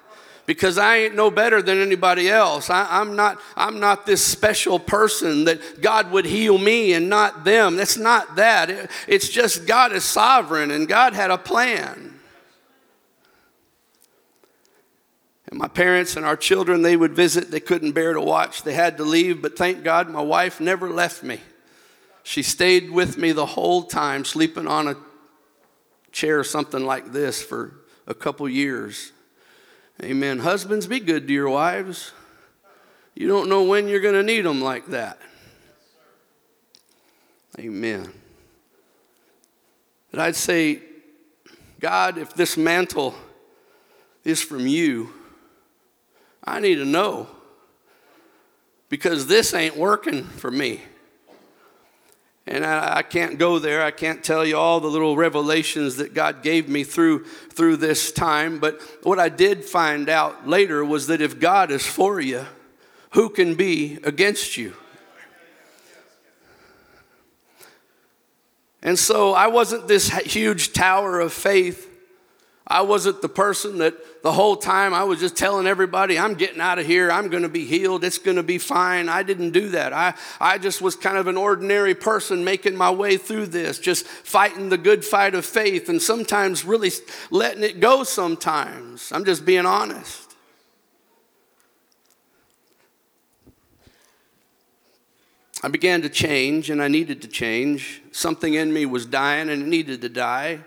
Because 0.47 0.79
I 0.79 0.99
ain't 0.99 1.17
no 1.17 1.33
better 1.33 1.63
than 1.63 1.83
anybody 1.83 2.31
else. 2.31 2.71
I, 2.71 3.01
am 3.01 3.17
not, 3.17 3.41
I'm 3.57 3.81
not 3.81 4.07
this 4.07 4.25
special 4.25 4.79
person 4.79 5.47
that 5.47 5.83
God 5.83 6.13
would 6.13 6.27
heal 6.27 6.59
me 6.59 6.93
and 6.93 7.09
not 7.09 7.43
them. 7.43 7.75
That's 7.75 7.97
not 7.97 8.37
that. 8.37 8.71
It, 8.71 8.91
it's 9.09 9.29
just 9.29 9.67
God 9.67 9.91
is 9.91 10.05
sovereign 10.05 10.71
and 10.71 10.87
God 10.87 11.13
had 11.13 11.33
a 11.33 11.39
plan. 11.39 12.12
And 15.53 15.59
my 15.59 15.68
parents 15.68 16.16
and 16.16 16.24
our 16.24 16.34
children, 16.34 16.80
they 16.80 16.96
would 16.96 17.12
visit. 17.12 17.50
They 17.50 17.61
couldn't 17.61 17.92
bear 17.92 18.14
to 18.14 18.22
watch. 18.22 18.62
They 18.62 18.72
had 18.72 18.96
to 18.96 19.05
leave, 19.05 19.42
but 19.42 19.55
thank 19.55 19.84
God 19.84 20.09
my 20.09 20.22
wife 20.22 20.62
never 20.62 20.88
left 20.88 21.22
me. 21.22 21.40
She 22.22 22.42
stayed 22.42 22.90
with 22.90 23.18
me 23.18 23.32
the 23.32 23.44
whole 23.44 23.82
time, 23.82 24.24
sleeping 24.24 24.66
on 24.66 24.88
a 24.88 24.96
chair 26.11 26.38
or 26.38 26.44
something 26.44 26.86
like 26.86 27.12
this 27.12 27.42
for 27.42 27.74
a 28.07 28.14
couple 28.14 28.48
years. 28.48 29.12
Amen. 30.03 30.38
Husbands, 30.38 30.86
be 30.86 31.00
good 31.00 31.28
to 31.28 31.34
your 31.34 31.50
wives. 31.50 32.12
You 33.14 33.28
don't 33.28 33.50
know 33.50 33.64
when 33.64 33.88
you're 33.88 34.00
going 34.00 34.14
to 34.14 34.22
need 34.22 34.46
them 34.46 34.62
like 34.62 34.86
that. 34.86 35.18
Amen. 37.59 38.11
And 40.12 40.22
I'd 40.22 40.34
say, 40.34 40.80
God, 41.78 42.16
if 42.16 42.32
this 42.32 42.57
mantle 42.57 43.14
is 44.24 44.40
from 44.40 44.66
you, 44.66 45.12
I 46.45 46.61
need 46.61 46.76
to 46.76 46.84
know 46.84 47.28
because 48.88 49.26
this 49.26 49.55
ain't 49.55 49.76
working 49.76 50.24
for 50.24 50.51
me. 50.51 50.80
And 52.47 52.66
I, 52.66 52.97
I, 52.97 53.03
can't 53.03 53.38
go 53.38 53.61
there. 53.61 53.82
I 53.82 53.93
can't 53.93 54.24
tell 54.24 54.45
you 54.45 54.57
all 54.57 54.80
the 54.80 54.88
little 54.88 55.16
revelations 55.16 55.97
that 55.97 56.12
God 56.12 56.43
gave 56.43 56.68
me 56.68 56.82
through, 56.82 57.24
through 57.24 57.76
this 57.76 58.11
time. 58.11 58.59
But 58.59 58.80
what 59.05 59.20
I 59.20 59.28
did 59.28 59.64
find 59.64 60.09
out 60.09 60.49
later 60.49 60.84
was 60.84 61.07
that 61.07 61.20
if 61.20 61.38
God 61.38 61.70
is 61.70 61.86
for 61.86 62.20
you, 62.20 62.45
who 63.11 63.28
can 63.28 63.55
be 63.55 63.99
against 64.03 64.57
you? 64.57 64.74
And 68.82 68.99
so 68.99 69.32
I 69.32 69.47
wasn't 69.47 69.86
this 69.86 70.11
huge 70.11 70.72
tower 70.72 71.20
of 71.20 71.32
faith 71.32 71.91
I 72.67 72.83
wasn't 72.83 73.23
the 73.23 73.29
person 73.29 73.79
that 73.79 74.23
the 74.23 74.33
whole 74.33 74.55
time 74.55 74.95
I 74.95 75.03
was 75.03 75.19
just 75.19 75.37
telling 75.37 75.67
everybody, 75.67 76.17
I'm 76.19 76.35
getting 76.35 76.61
out 76.61 76.79
of 76.79 76.87
here, 76.87 77.11
I'm 77.11 77.29
going 77.29 77.43
to 77.43 77.49
be 77.49 77.65
healed, 77.65 78.05
it's 78.05 78.19
going 78.19 78.37
to 78.37 78.45
be 78.45 78.59
fine. 78.59 79.09
I 79.09 79.25
didn't 79.25 79.51
do 79.51 79.71
that. 79.71 79.93
I, 79.93 80.15
I 80.41 80.59
just 80.59 80.81
was 80.81 80.95
kind 80.95 81.17
of 81.17 81.27
an 81.27 81.37
ordinary 81.37 81.95
person 81.95 82.45
making 82.45 82.77
my 82.77 82.91
way 82.91 83.17
through 83.17 83.47
this, 83.47 83.81
just 83.81 84.07
fighting 84.07 84.69
the 84.69 84.79
good 84.79 85.05
fight 85.05 85.35
of 85.35 85.45
faith 85.45 85.89
and 85.89 86.01
sometimes 86.01 86.65
really 86.65 86.91
letting 87.31 87.65
it 87.65 87.81
go 87.81 88.05
sometimes. 88.05 89.11
I'm 89.11 89.25
just 89.25 89.45
being 89.45 89.67
honest. 89.67 90.21
I 95.65 95.69
began 95.69 96.03
to 96.03 96.09
change 96.09 96.71
and 96.71 96.81
I 96.81 96.89
needed 96.89 97.23
to 97.23 97.29
change. 97.29 98.03
Something 98.13 98.55
in 98.55 98.73
me 98.73 98.87
was 98.87 99.05
dying 99.05 99.49
and 99.49 99.63
it 99.63 99.69
needed 99.69 100.01
to 100.03 100.09
die 100.09 100.61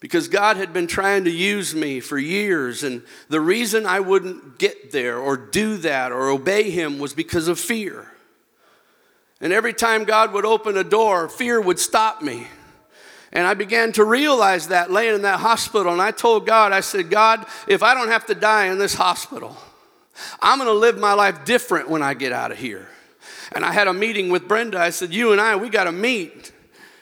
because 0.00 0.28
God 0.28 0.56
had 0.56 0.72
been 0.72 0.86
trying 0.86 1.24
to 1.24 1.30
use 1.30 1.74
me 1.74 2.00
for 2.00 2.18
years. 2.18 2.84
And 2.84 3.02
the 3.28 3.40
reason 3.40 3.84
I 3.84 4.00
wouldn't 4.00 4.58
get 4.58 4.92
there 4.92 5.18
or 5.18 5.36
do 5.36 5.76
that 5.78 6.12
or 6.12 6.28
obey 6.28 6.70
Him 6.70 6.98
was 6.98 7.14
because 7.14 7.48
of 7.48 7.58
fear. 7.58 8.12
And 9.40 9.52
every 9.52 9.72
time 9.72 10.04
God 10.04 10.32
would 10.32 10.44
open 10.44 10.76
a 10.76 10.84
door, 10.84 11.28
fear 11.28 11.60
would 11.60 11.78
stop 11.78 12.22
me. 12.22 12.46
And 13.32 13.46
I 13.46 13.54
began 13.54 13.92
to 13.92 14.04
realize 14.04 14.68
that 14.68 14.90
laying 14.90 15.14
in 15.14 15.22
that 15.22 15.40
hospital. 15.40 15.92
And 15.92 16.00
I 16.00 16.12
told 16.12 16.46
God, 16.46 16.72
I 16.72 16.80
said, 16.80 17.10
God, 17.10 17.44
if 17.66 17.82
I 17.82 17.94
don't 17.94 18.08
have 18.08 18.26
to 18.26 18.34
die 18.34 18.66
in 18.66 18.78
this 18.78 18.94
hospital, 18.94 19.56
I'm 20.40 20.58
going 20.58 20.68
to 20.68 20.78
live 20.78 20.98
my 20.98 21.12
life 21.12 21.44
different 21.44 21.88
when 21.88 22.02
I 22.02 22.14
get 22.14 22.32
out 22.32 22.50
of 22.50 22.58
here. 22.58 22.88
And 23.52 23.64
I 23.64 23.72
had 23.72 23.86
a 23.86 23.92
meeting 23.92 24.30
with 24.30 24.48
Brenda. 24.48 24.78
I 24.78 24.90
said, 24.90 25.12
You 25.12 25.32
and 25.32 25.40
I, 25.40 25.56
we 25.56 25.68
got 25.68 25.84
to 25.84 25.92
meet. 25.92 26.52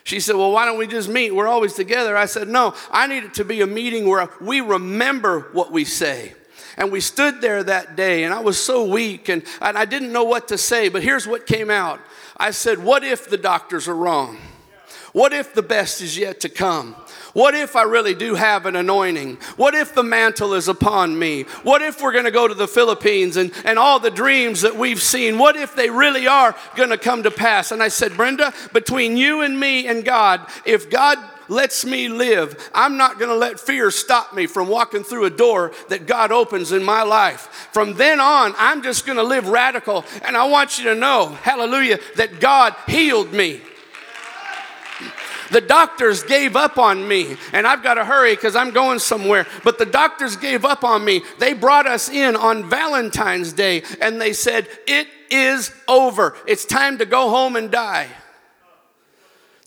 She 0.07 0.21
said, 0.21 0.37
Well, 0.37 0.53
why 0.53 0.63
don't 0.63 0.77
we 0.77 0.87
just 0.87 1.09
meet? 1.09 1.35
We're 1.35 1.49
always 1.49 1.73
together. 1.73 2.15
I 2.15 2.27
said, 2.27 2.47
No, 2.47 2.73
I 2.89 3.07
need 3.07 3.25
it 3.25 3.33
to 3.33 3.43
be 3.43 3.59
a 3.59 3.67
meeting 3.67 4.07
where 4.07 4.29
we 4.39 4.61
remember 4.61 5.49
what 5.51 5.73
we 5.73 5.83
say. 5.83 6.33
And 6.77 6.93
we 6.93 7.01
stood 7.01 7.41
there 7.41 7.61
that 7.61 7.97
day, 7.97 8.23
and 8.23 8.33
I 8.33 8.39
was 8.39 8.57
so 8.57 8.85
weak, 8.85 9.27
and, 9.27 9.43
and 9.61 9.77
I 9.77 9.83
didn't 9.83 10.13
know 10.13 10.23
what 10.23 10.47
to 10.47 10.57
say. 10.57 10.87
But 10.87 11.03
here's 11.03 11.27
what 11.27 11.45
came 11.45 11.69
out 11.69 11.99
I 12.37 12.51
said, 12.51 12.81
What 12.81 13.03
if 13.03 13.29
the 13.29 13.35
doctors 13.35 13.89
are 13.89 13.95
wrong? 13.97 14.37
What 15.11 15.33
if 15.33 15.53
the 15.53 15.61
best 15.61 15.99
is 15.99 16.17
yet 16.17 16.39
to 16.39 16.47
come? 16.47 16.95
What 17.37 17.53
if 17.53 17.75
I 17.75 17.83
really 17.83 18.15
do 18.15 18.33
have 18.33 18.65
an 18.65 18.75
anointing? 18.75 19.37
What 19.57 19.75
if 19.75 19.93
the 19.93 20.01
mantle 20.01 20.55
is 20.55 20.67
upon 20.67 21.19
me? 21.19 21.43
What 21.61 21.83
if 21.83 22.01
we're 22.01 22.11
going 22.11 22.25
to 22.25 22.31
go 22.31 22.47
to 22.47 22.55
the 22.55 22.67
Philippines 22.67 23.37
and, 23.37 23.51
and 23.63 23.77
all 23.77 23.99
the 23.99 24.09
dreams 24.09 24.61
that 24.61 24.75
we've 24.75 24.99
seen, 24.99 25.37
what 25.37 25.55
if 25.55 25.75
they 25.75 25.91
really 25.91 26.25
are 26.25 26.55
going 26.75 26.89
to 26.89 26.97
come 26.97 27.21
to 27.21 27.29
pass? 27.29 27.71
And 27.71 27.83
I 27.83 27.89
said, 27.89 28.17
Brenda, 28.17 28.55
between 28.73 29.17
you 29.17 29.41
and 29.41 29.59
me 29.59 29.85
and 29.85 30.03
God, 30.03 30.47
if 30.65 30.89
God 30.89 31.19
lets 31.47 31.85
me 31.85 32.09
live, 32.09 32.71
I'm 32.73 32.97
not 32.97 33.19
going 33.19 33.29
to 33.29 33.37
let 33.37 33.59
fear 33.59 33.91
stop 33.91 34.33
me 34.33 34.47
from 34.47 34.67
walking 34.67 35.03
through 35.03 35.25
a 35.25 35.29
door 35.29 35.73
that 35.89 36.07
God 36.07 36.31
opens 36.31 36.71
in 36.71 36.83
my 36.83 37.03
life. 37.03 37.69
From 37.71 37.93
then 37.93 38.19
on, 38.19 38.55
I'm 38.57 38.81
just 38.81 39.05
going 39.05 39.19
to 39.19 39.23
live 39.23 39.47
radical. 39.47 40.05
And 40.23 40.35
I 40.35 40.45
want 40.45 40.79
you 40.79 40.85
to 40.85 40.95
know, 40.95 41.27
hallelujah, 41.43 41.99
that 42.15 42.39
God 42.39 42.75
healed 42.87 43.31
me. 43.31 43.61
The 45.51 45.61
doctors 45.61 46.23
gave 46.23 46.55
up 46.55 46.77
on 46.77 47.07
me, 47.07 47.37
and 47.53 47.65
I've 47.67 47.83
got 47.83 47.95
to 47.95 48.05
hurry 48.05 48.35
because 48.35 48.55
I'm 48.55 48.71
going 48.71 48.99
somewhere. 48.99 49.45
But 49.63 49.77
the 49.77 49.85
doctors 49.85 50.35
gave 50.35 50.65
up 50.65 50.83
on 50.83 51.03
me. 51.03 51.23
They 51.39 51.53
brought 51.53 51.87
us 51.87 52.09
in 52.09 52.35
on 52.35 52.69
Valentine's 52.69 53.53
Day, 53.53 53.83
and 54.01 54.19
they 54.19 54.33
said, 54.33 54.67
It 54.87 55.07
is 55.29 55.71
over. 55.87 56.35
It's 56.47 56.65
time 56.65 56.97
to 56.99 57.05
go 57.05 57.29
home 57.29 57.55
and 57.55 57.71
die. 57.71 58.07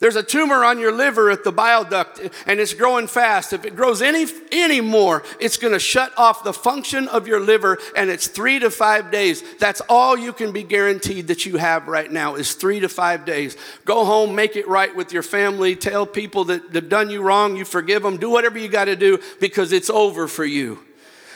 There's 0.01 0.15
a 0.15 0.23
tumor 0.23 0.65
on 0.65 0.79
your 0.79 0.91
liver 0.91 1.29
at 1.29 1.43
the 1.43 1.51
bile 1.51 1.83
duct 1.83 2.19
and 2.47 2.59
it's 2.59 2.73
growing 2.73 3.05
fast. 3.05 3.53
If 3.53 3.65
it 3.65 3.75
grows 3.75 4.01
any, 4.01 4.25
any 4.51 4.81
more, 4.81 5.21
it's 5.39 5.57
going 5.57 5.73
to 5.73 5.79
shut 5.79 6.11
off 6.17 6.43
the 6.43 6.53
function 6.53 7.07
of 7.07 7.27
your 7.27 7.39
liver 7.39 7.77
and 7.95 8.09
it's 8.09 8.25
three 8.25 8.57
to 8.59 8.71
five 8.71 9.11
days. 9.11 9.43
That's 9.59 9.79
all 9.87 10.17
you 10.17 10.33
can 10.33 10.51
be 10.51 10.63
guaranteed 10.63 11.27
that 11.27 11.45
you 11.45 11.57
have 11.57 11.87
right 11.87 12.11
now 12.11 12.33
is 12.33 12.55
three 12.55 12.79
to 12.79 12.89
five 12.89 13.25
days. 13.25 13.55
Go 13.85 14.03
home, 14.03 14.33
make 14.33 14.55
it 14.55 14.67
right 14.67 14.93
with 14.93 15.13
your 15.13 15.21
family, 15.21 15.75
tell 15.75 16.07
people 16.07 16.45
that 16.45 16.73
have 16.73 16.89
done 16.89 17.11
you 17.11 17.21
wrong, 17.21 17.55
you 17.55 17.63
forgive 17.63 18.01
them, 18.01 18.17
do 18.17 18.31
whatever 18.31 18.57
you 18.57 18.69
got 18.69 18.85
to 18.85 18.95
do 18.95 19.19
because 19.39 19.71
it's 19.71 19.91
over 19.91 20.27
for 20.27 20.45
you. 20.45 20.79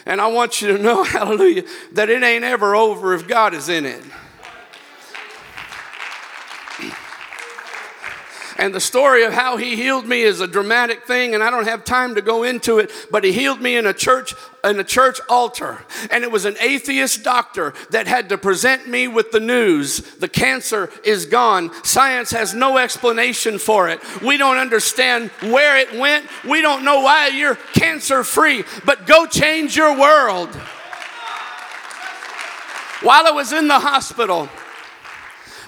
And 0.07 0.19
I 0.19 0.25
want 0.25 0.63
you 0.63 0.75
to 0.75 0.81
know, 0.81 1.03
hallelujah, 1.03 1.65
that 1.91 2.09
it 2.09 2.23
ain't 2.23 2.43
ever 2.43 2.75
over 2.75 3.13
if 3.13 3.27
God 3.27 3.53
is 3.53 3.69
in 3.69 3.85
it. 3.85 4.01
And 8.57 8.73
the 8.73 8.79
story 8.79 9.23
of 9.23 9.33
how 9.33 9.57
he 9.57 9.75
healed 9.75 10.07
me 10.07 10.21
is 10.21 10.39
a 10.39 10.47
dramatic 10.47 11.05
thing, 11.05 11.33
and 11.33 11.43
I 11.43 11.49
don't 11.49 11.67
have 11.67 11.83
time 11.83 12.15
to 12.15 12.21
go 12.21 12.43
into 12.43 12.79
it, 12.79 12.89
but 13.11 13.23
he 13.23 13.33
healed 13.33 13.61
me 13.61 13.75
in 13.75 13.85
a 13.85 13.93
church 13.93 14.33
in 14.63 14.79
a 14.79 14.83
church 14.83 15.19
altar. 15.29 15.85
And 16.09 16.23
it 16.23 16.31
was 16.31 16.45
an 16.45 16.55
atheist 16.59 17.23
doctor 17.23 17.73
that 17.91 18.07
had 18.07 18.29
to 18.29 18.37
present 18.37 18.87
me 18.87 19.07
with 19.07 19.31
the 19.31 19.39
news 19.39 19.99
the 20.15 20.27
cancer 20.27 20.89
is 21.03 21.25
gone. 21.25 21.71
Science 21.83 22.31
has 22.31 22.53
no 22.53 22.77
explanation 22.77 23.59
for 23.59 23.89
it. 23.89 23.99
We 24.21 24.37
don't 24.37 24.57
understand 24.57 25.29
where 25.41 25.77
it 25.77 25.93
went. 25.93 26.25
We 26.47 26.61
don't 26.61 26.83
know 26.83 27.01
why 27.01 27.27
you're 27.27 27.55
cancer 27.73 28.23
free 28.23 28.63
but 28.85 29.05
go 29.05 29.25
change 29.25 29.75
your 29.75 29.97
world. 29.97 30.49
While 33.01 33.27
i 33.27 33.31
was 33.31 33.53
in 33.53 33.67
the 33.67 33.79
hospital 33.79 34.49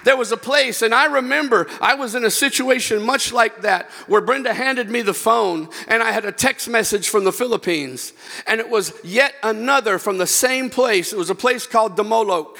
there 0.08 0.16
was 0.16 0.32
a 0.32 0.38
place, 0.38 0.82
and 0.82 0.96
I 0.96 1.08
remember 1.08 1.68
I 1.82 1.96
was 1.96 2.16
in 2.16 2.24
a 2.24 2.32
situation 2.32 3.04
much 3.04 3.34
like 3.34 3.64
that 3.64 3.90
where 4.08 4.22
Brenda 4.22 4.54
handed 4.54 4.90
me 4.90 5.02
the 5.02 5.14
phone 5.14 5.68
and 5.90 6.02
I 6.02 6.14
had 6.14 6.24
a 6.24 6.32
text 6.32 6.70
message 6.70 7.10
from 7.10 7.26
the 7.26 7.34
Philippines. 7.34 8.14
And 8.48 8.62
it 8.62 8.70
was 8.70 8.94
yet 9.04 9.34
another 9.44 10.00
from 10.00 10.18
the 10.18 10.26
same 10.26 10.70
place. 10.70 11.12
It 11.12 11.18
was 11.18 11.30
a 11.30 11.36
place 11.36 11.68
called 11.68 11.98
Damolok. 11.98 12.56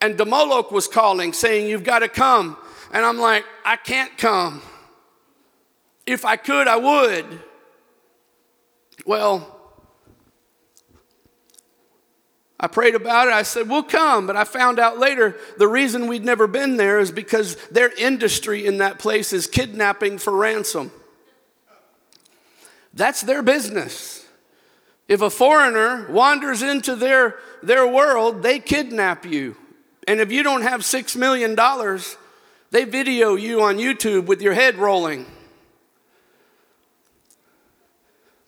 And 0.00 0.16
Damolok 0.16 0.70
was 0.70 0.86
calling, 0.86 1.32
saying, 1.32 1.66
You've 1.66 1.82
got 1.82 1.98
to 1.98 2.08
come. 2.08 2.56
And 2.92 3.04
I'm 3.04 3.18
like, 3.18 3.44
I 3.64 3.74
can't 3.74 4.16
come. 4.16 4.62
If 6.06 6.24
I 6.24 6.36
could, 6.36 6.68
I 6.68 6.76
would. 6.76 7.40
Well, 9.04 9.55
I 12.58 12.68
prayed 12.68 12.94
about 12.94 13.28
it. 13.28 13.34
I 13.34 13.42
said, 13.42 13.68
We'll 13.68 13.82
come. 13.82 14.26
But 14.26 14.36
I 14.36 14.44
found 14.44 14.78
out 14.78 14.98
later 14.98 15.36
the 15.58 15.68
reason 15.68 16.06
we'd 16.06 16.24
never 16.24 16.46
been 16.46 16.76
there 16.76 16.98
is 16.98 17.10
because 17.10 17.56
their 17.70 17.90
industry 17.90 18.66
in 18.66 18.78
that 18.78 18.98
place 18.98 19.32
is 19.32 19.46
kidnapping 19.46 20.18
for 20.18 20.34
ransom. 20.34 20.90
That's 22.94 23.20
their 23.20 23.42
business. 23.42 24.24
If 25.06 25.20
a 25.20 25.30
foreigner 25.30 26.10
wanders 26.10 26.62
into 26.62 26.96
their, 26.96 27.36
their 27.62 27.86
world, 27.86 28.42
they 28.42 28.58
kidnap 28.58 29.26
you. 29.26 29.56
And 30.08 30.18
if 30.20 30.32
you 30.32 30.42
don't 30.42 30.62
have 30.62 30.80
$6 30.80 31.16
million, 31.16 31.54
they 32.70 32.84
video 32.84 33.34
you 33.34 33.62
on 33.62 33.76
YouTube 33.76 34.26
with 34.26 34.40
your 34.40 34.54
head 34.54 34.76
rolling. 34.76 35.26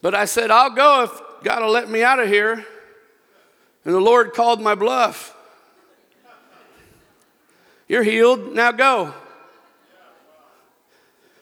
But 0.01 0.15
I 0.15 0.25
said, 0.25 0.51
I'll 0.51 0.71
go 0.71 1.05
if 1.05 1.45
God 1.45 1.63
will 1.63 1.71
let 1.71 1.91
me 1.91 2.03
out 2.03 2.19
of 2.19 2.29
here. 2.29 2.65
And 3.89 3.95
the 3.95 4.01
Lord 4.01 4.35
called 4.35 4.61
my 4.61 4.75
bluff. 4.75 5.35
You're 7.89 8.03
healed, 8.03 8.53
now 8.53 8.71
go. 8.71 9.15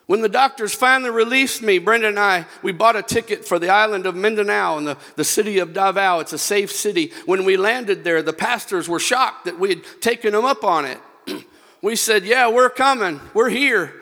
When 0.07 0.21
the 0.21 0.29
doctors 0.29 0.73
finally 0.73 1.11
released 1.11 1.61
me, 1.61 1.81
Brenda 1.81 2.07
and 2.07 2.21
I, 2.21 2.47
we 2.63 2.71
bought 2.71 2.95
a 2.95 3.03
ticket 3.03 3.45
for 3.45 3.59
the 3.59 3.71
island 3.71 4.07
of 4.07 4.15
Mindanao 4.15 4.79
and 4.79 4.87
the, 4.87 4.97
the 5.17 5.25
city 5.25 5.59
of 5.59 5.73
Davao. 5.73 6.21
It's 6.21 6.33
a 6.33 6.39
safe 6.39 6.71
city. 6.71 7.11
When 7.25 7.45
we 7.45 7.57
landed 7.57 8.05
there, 8.05 8.23
the 8.23 8.33
pastors 8.33 8.89
were 8.89 9.01
shocked 9.01 9.47
that 9.47 9.59
we 9.59 9.71
had 9.71 9.83
taken 10.01 10.31
them 10.31 10.45
up 10.45 10.63
on 10.63 10.85
it. 10.85 11.01
we 11.83 11.97
said, 11.97 12.25
Yeah, 12.25 12.49
we're 12.49 12.71
coming, 12.71 13.21
we're 13.35 13.51
here. 13.51 13.93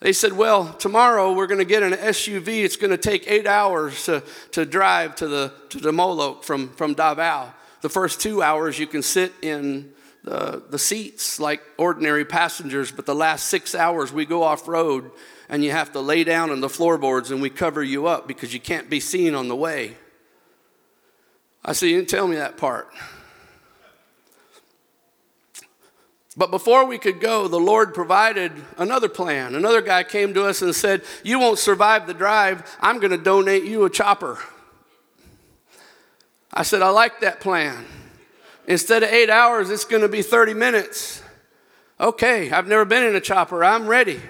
They 0.00 0.12
said, 0.12 0.32
Well, 0.32 0.72
tomorrow 0.72 1.32
we're 1.34 1.46
going 1.46 1.58
to 1.58 1.64
get 1.64 1.84
an 1.84 1.92
SUV. 1.92 2.64
It's 2.64 2.74
going 2.74 2.90
to 2.90 2.98
take 2.98 3.30
eight 3.30 3.46
hours 3.46 4.06
to, 4.06 4.24
to 4.50 4.66
drive 4.66 5.14
to 5.16 5.28
the 5.28 5.52
to 5.68 5.78
Damolok 5.78 6.42
from, 6.42 6.70
from 6.70 6.94
Davao. 6.94 7.54
The 7.82 7.88
first 7.88 8.20
two 8.20 8.42
hours 8.42 8.78
you 8.78 8.86
can 8.86 9.02
sit 9.02 9.32
in 9.42 9.92
the, 10.22 10.62
the 10.68 10.78
seats 10.78 11.40
like 11.40 11.62
ordinary 11.78 12.24
passengers, 12.24 12.92
but 12.92 13.06
the 13.06 13.14
last 13.14 13.46
six 13.46 13.74
hours 13.74 14.12
we 14.12 14.26
go 14.26 14.42
off 14.42 14.68
road 14.68 15.10
and 15.48 15.64
you 15.64 15.70
have 15.70 15.92
to 15.92 16.00
lay 16.00 16.24
down 16.24 16.50
on 16.50 16.60
the 16.60 16.68
floorboards 16.68 17.30
and 17.30 17.40
we 17.40 17.50
cover 17.50 17.82
you 17.82 18.06
up 18.06 18.28
because 18.28 18.52
you 18.52 18.60
can't 18.60 18.90
be 18.90 19.00
seen 19.00 19.34
on 19.34 19.48
the 19.48 19.56
way. 19.56 19.96
I 21.64 21.72
said, 21.72 21.86
You 21.86 21.96
didn't 21.96 22.10
tell 22.10 22.28
me 22.28 22.36
that 22.36 22.56
part. 22.56 22.88
But 26.36 26.50
before 26.50 26.86
we 26.86 26.96
could 26.96 27.20
go, 27.20 27.48
the 27.48 27.58
Lord 27.58 27.92
provided 27.92 28.52
another 28.78 29.08
plan. 29.08 29.54
Another 29.54 29.82
guy 29.82 30.04
came 30.04 30.32
to 30.34 30.44
us 30.44 30.62
and 30.62 30.74
said, 30.74 31.02
You 31.24 31.38
won't 31.38 31.58
survive 31.58 32.06
the 32.06 32.14
drive. 32.14 32.78
I'm 32.80 32.98
going 32.98 33.10
to 33.10 33.18
donate 33.18 33.64
you 33.64 33.84
a 33.84 33.90
chopper. 33.90 34.38
I 36.52 36.62
said, 36.62 36.82
I 36.82 36.90
like 36.90 37.20
that 37.20 37.40
plan. 37.40 37.84
Instead 38.66 39.02
of 39.02 39.10
eight 39.10 39.30
hours, 39.30 39.70
it's 39.70 39.84
going 39.84 40.02
to 40.02 40.08
be 40.08 40.22
30 40.22 40.54
minutes. 40.54 41.22
Okay, 41.98 42.50
I've 42.50 42.66
never 42.66 42.84
been 42.84 43.04
in 43.04 43.14
a 43.14 43.20
chopper. 43.20 43.62
I'm 43.64 43.86
ready. 43.86 44.20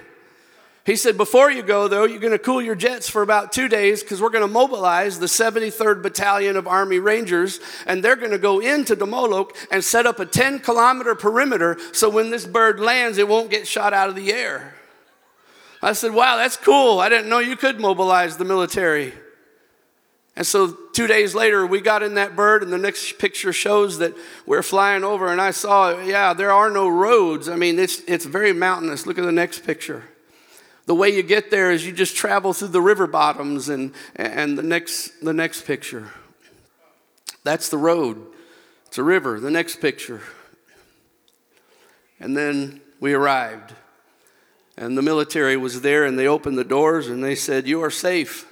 He 0.85 0.95
said, 0.95 1.15
Before 1.15 1.51
you 1.51 1.61
go, 1.61 1.87
though, 1.87 2.05
you're 2.05 2.19
going 2.19 2.31
to 2.31 2.39
cool 2.39 2.61
your 2.61 2.75
jets 2.75 3.09
for 3.09 3.21
about 3.21 3.51
two 3.51 3.67
days 3.67 4.01
because 4.01 4.21
we're 4.21 4.29
going 4.29 4.43
to 4.43 4.51
mobilize 4.51 5.19
the 5.19 5.27
73rd 5.27 6.01
Battalion 6.01 6.57
of 6.57 6.67
Army 6.67 6.99
Rangers, 6.99 7.59
and 7.85 8.03
they're 8.03 8.15
going 8.15 8.31
to 8.31 8.39
go 8.39 8.59
into 8.59 8.95
Damolok 8.95 9.51
and 9.71 9.83
set 9.83 10.05
up 10.05 10.19
a 10.19 10.25
10 10.25 10.59
kilometer 10.59 11.13
perimeter 11.15 11.77
so 11.93 12.09
when 12.09 12.31
this 12.31 12.45
bird 12.45 12.79
lands, 12.79 13.17
it 13.17 13.27
won't 13.27 13.51
get 13.51 13.67
shot 13.67 13.93
out 13.93 14.09
of 14.09 14.15
the 14.15 14.33
air. 14.33 14.73
I 15.81 15.93
said, 15.93 16.13
Wow, 16.13 16.37
that's 16.37 16.57
cool. 16.57 16.99
I 16.99 17.09
didn't 17.09 17.29
know 17.29 17.39
you 17.39 17.55
could 17.55 17.79
mobilize 17.79 18.37
the 18.37 18.45
military. 18.45 19.13
And 20.35 20.47
so 20.47 20.77
two 20.93 21.07
days 21.07 21.35
later, 21.35 21.65
we 21.65 21.81
got 21.81 22.03
in 22.03 22.13
that 22.15 22.35
bird, 22.35 22.63
and 22.63 22.71
the 22.71 22.77
next 22.77 23.19
picture 23.19 23.51
shows 23.51 23.97
that 23.99 24.15
we're 24.45 24.63
flying 24.63 25.03
over, 25.03 25.27
and 25.27 25.41
I 25.41 25.51
saw, 25.51 25.99
yeah, 26.01 26.33
there 26.33 26.51
are 26.51 26.69
no 26.69 26.87
roads. 26.87 27.49
I 27.49 27.55
mean, 27.57 27.77
it's, 27.77 27.99
it's 28.07 28.25
very 28.25 28.53
mountainous. 28.53 29.05
Look 29.05 29.17
at 29.17 29.25
the 29.25 29.31
next 29.31 29.65
picture. 29.65 30.05
The 30.85 30.95
way 30.95 31.09
you 31.09 31.21
get 31.21 31.51
there 31.51 31.71
is 31.71 31.85
you 31.85 31.91
just 31.91 32.15
travel 32.15 32.53
through 32.53 32.69
the 32.69 32.81
river 32.81 33.07
bottoms, 33.07 33.67
and, 33.67 33.93
and 34.15 34.57
the, 34.57 34.63
next, 34.63 35.21
the 35.21 35.33
next 35.33 35.65
picture. 35.65 36.09
That's 37.43 37.69
the 37.69 37.77
road. 37.77 38.25
It's 38.87 38.97
a 38.97 39.03
river. 39.03 39.39
The 39.39 39.51
next 39.51 39.81
picture. 39.81 40.21
And 42.19 42.37
then 42.37 42.81
we 42.99 43.13
arrived. 43.13 43.73
And 44.77 44.97
the 44.97 45.01
military 45.01 45.57
was 45.57 45.81
there, 45.81 46.05
and 46.05 46.17
they 46.17 46.27
opened 46.27 46.57
the 46.57 46.63
doors, 46.63 47.07
and 47.09 47.21
they 47.23 47.35
said, 47.35 47.67
You 47.67 47.83
are 47.83 47.91
safe. 47.91 48.47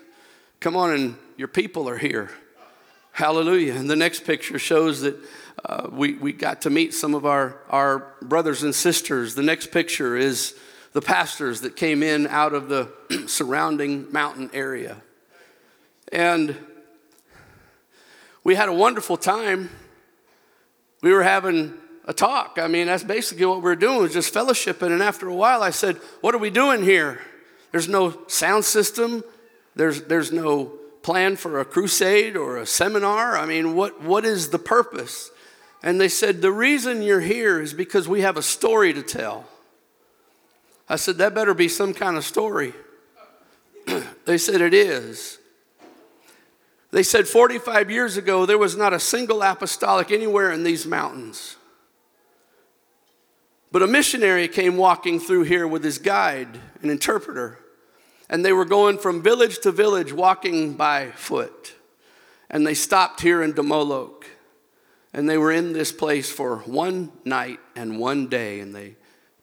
Come 0.59 0.75
on 0.75 0.91
and 0.91 1.17
your 1.39 1.47
people 1.47 1.87
are 1.87 1.97
here. 1.97 2.29
Hallelujah. 3.13 3.73
And 3.75 3.89
the 3.89 3.95
next 3.95 4.25
picture 4.25 4.59
shows 4.59 4.99
that 5.01 5.15
uh, 5.63 5.87
we, 5.89 6.15
we 6.15 6.33
got 6.33 6.63
to 6.63 6.69
meet 6.69 6.93
some 6.93 7.15
of 7.15 7.25
our, 7.25 7.61
our 7.69 8.13
brothers 8.21 8.63
and 8.63 8.75
sisters. 8.75 9.35
The 9.35 9.41
next 9.41 9.71
picture 9.71 10.17
is 10.17 10.53
the 10.91 11.01
pastors 11.01 11.61
that 11.61 11.77
came 11.77 12.03
in 12.03 12.27
out 12.27 12.53
of 12.53 12.67
the 12.67 12.91
surrounding 13.27 14.11
mountain 14.11 14.49
area. 14.51 14.97
And 16.11 16.57
we 18.43 18.55
had 18.55 18.67
a 18.67 18.73
wonderful 18.73 19.15
time. 19.15 19.69
We 21.01 21.13
were 21.13 21.23
having 21.23 21.73
a 22.03 22.11
talk. 22.11 22.59
I 22.61 22.67
mean, 22.67 22.87
that's 22.87 23.05
basically 23.05 23.45
what 23.45 23.59
we 23.59 23.63
were 23.63 23.77
doing 23.77 24.01
was 24.01 24.11
just 24.11 24.33
fellowshipping. 24.33 24.91
And 24.91 25.01
after 25.01 25.29
a 25.29 25.35
while, 25.35 25.63
I 25.63 25.69
said, 25.69 25.95
"What 26.19 26.35
are 26.35 26.39
we 26.39 26.49
doing 26.49 26.83
here? 26.83 27.21
There's 27.71 27.87
no 27.87 28.27
sound 28.27 28.65
system. 28.65 29.23
There's 29.75 30.01
there's 30.01 30.33
no 30.33 30.78
plan 31.01 31.35
for 31.35 31.59
a 31.59 31.65
crusade 31.65 32.35
or 32.35 32.57
a 32.57 32.65
seminar. 32.65 33.37
I 33.37 33.45
mean, 33.45 33.75
what 33.75 34.01
what 34.01 34.25
is 34.25 34.49
the 34.49 34.59
purpose?" 34.59 35.31
And 35.81 35.99
they 35.99 36.09
said, 36.09 36.41
"The 36.41 36.51
reason 36.51 37.01
you're 37.01 37.21
here 37.21 37.59
is 37.61 37.73
because 37.73 38.07
we 38.07 38.21
have 38.21 38.37
a 38.37 38.41
story 38.41 38.93
to 38.93 39.03
tell." 39.03 39.45
I 40.87 40.95
said, 40.95 41.17
"That 41.17 41.33
better 41.33 41.53
be 41.53 41.67
some 41.67 41.93
kind 41.93 42.17
of 42.17 42.25
story." 42.25 42.73
they 44.25 44.37
said, 44.37 44.61
"It 44.61 44.73
is." 44.73 45.39
They 46.91 47.03
said 47.03 47.27
45 47.27 47.91
years 47.91 48.17
ago, 48.17 48.45
there 48.45 48.57
was 48.57 48.75
not 48.75 48.93
a 48.93 48.99
single 48.99 49.43
apostolic 49.43 50.11
anywhere 50.11 50.51
in 50.51 50.63
these 50.63 50.87
mountains. 50.87 51.55
But 53.71 53.83
a 53.83 53.87
missionary 53.87 54.47
came 54.47 54.75
walking 54.77 55.19
through 55.19 55.43
here 55.43 55.67
with 55.67 55.83
his 55.83 55.99
guide, 55.99 56.59
an 56.81 56.89
interpreter, 56.89 57.59
and 58.29 58.45
they 58.45 58.53
were 58.53 58.65
going 58.65 58.97
from 58.97 59.23
village 59.23 59.59
to 59.59 59.71
village 59.71 60.13
walking 60.13 60.73
by 60.73 61.11
foot. 61.11 61.73
And 62.49 62.65
they 62.65 62.73
stopped 62.73 63.21
here 63.21 63.41
in 63.41 63.53
Damolok, 63.53 64.23
and 65.13 65.29
they 65.29 65.37
were 65.37 65.51
in 65.51 65.73
this 65.73 65.91
place 65.91 66.31
for 66.31 66.57
one 66.59 67.11
night 67.25 67.59
and 67.75 67.99
one 67.99 68.27
day, 68.27 68.59
and 68.59 68.73
they 68.75 68.95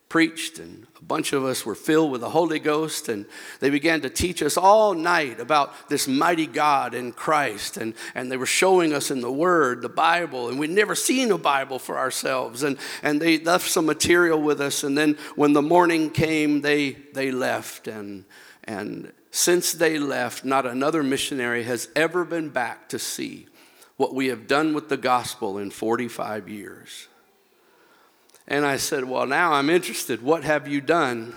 preached, 0.08 0.60
and 0.60 0.86
a 1.00 1.04
bunch 1.04 1.32
of 1.32 1.44
us 1.44 1.66
were 1.66 1.74
filled 1.74 2.12
with 2.12 2.20
the 2.20 2.30
Holy 2.30 2.60
Ghost, 2.60 3.08
and 3.08 3.26
they 3.58 3.70
began 3.70 4.00
to 4.02 4.10
teach 4.10 4.40
us 4.40 4.56
all 4.56 4.94
night 4.94 5.40
about 5.40 5.88
this 5.88 6.06
mighty 6.06 6.46
God 6.46 6.94
in 6.94 7.12
Christ. 7.12 7.76
And, 7.76 7.92
and 8.14 8.30
they 8.30 8.36
were 8.36 8.46
showing 8.46 8.92
us 8.92 9.10
in 9.10 9.20
the 9.20 9.32
Word, 9.32 9.82
the 9.82 9.88
Bible, 9.88 10.48
and 10.48 10.60
we'd 10.60 10.70
never 10.70 10.94
seen 10.94 11.32
a 11.32 11.38
Bible 11.38 11.80
for 11.80 11.98
ourselves. 11.98 12.62
And, 12.62 12.78
and 13.02 13.20
they 13.20 13.38
left 13.38 13.68
some 13.68 13.86
material 13.86 14.40
with 14.40 14.60
us, 14.60 14.84
and 14.84 14.96
then 14.96 15.18
when 15.34 15.54
the 15.54 15.62
morning 15.62 16.10
came, 16.10 16.60
they, 16.60 16.92
they 17.12 17.32
left. 17.32 17.88
And, 17.88 18.24
and 18.66 19.12
since 19.30 19.72
they 19.72 19.98
left, 19.98 20.44
not 20.44 20.66
another 20.66 21.02
missionary 21.02 21.64
has 21.64 21.88
ever 21.94 22.24
been 22.24 22.48
back 22.48 22.88
to 22.88 22.98
see 22.98 23.46
what 23.96 24.14
we 24.14 24.26
have 24.28 24.46
done 24.46 24.74
with 24.74 24.88
the 24.88 24.96
gospel 24.96 25.58
in 25.58 25.70
45 25.70 26.48
years. 26.48 27.08
And 28.48 28.64
I 28.64 28.76
said, 28.76 29.04
Well, 29.04 29.26
now 29.26 29.52
I'm 29.52 29.70
interested. 29.70 30.22
What 30.22 30.44
have 30.44 30.68
you 30.68 30.80
done 30.80 31.34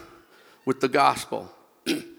with 0.66 0.82
the 0.82 0.90
gospel? 0.90 1.52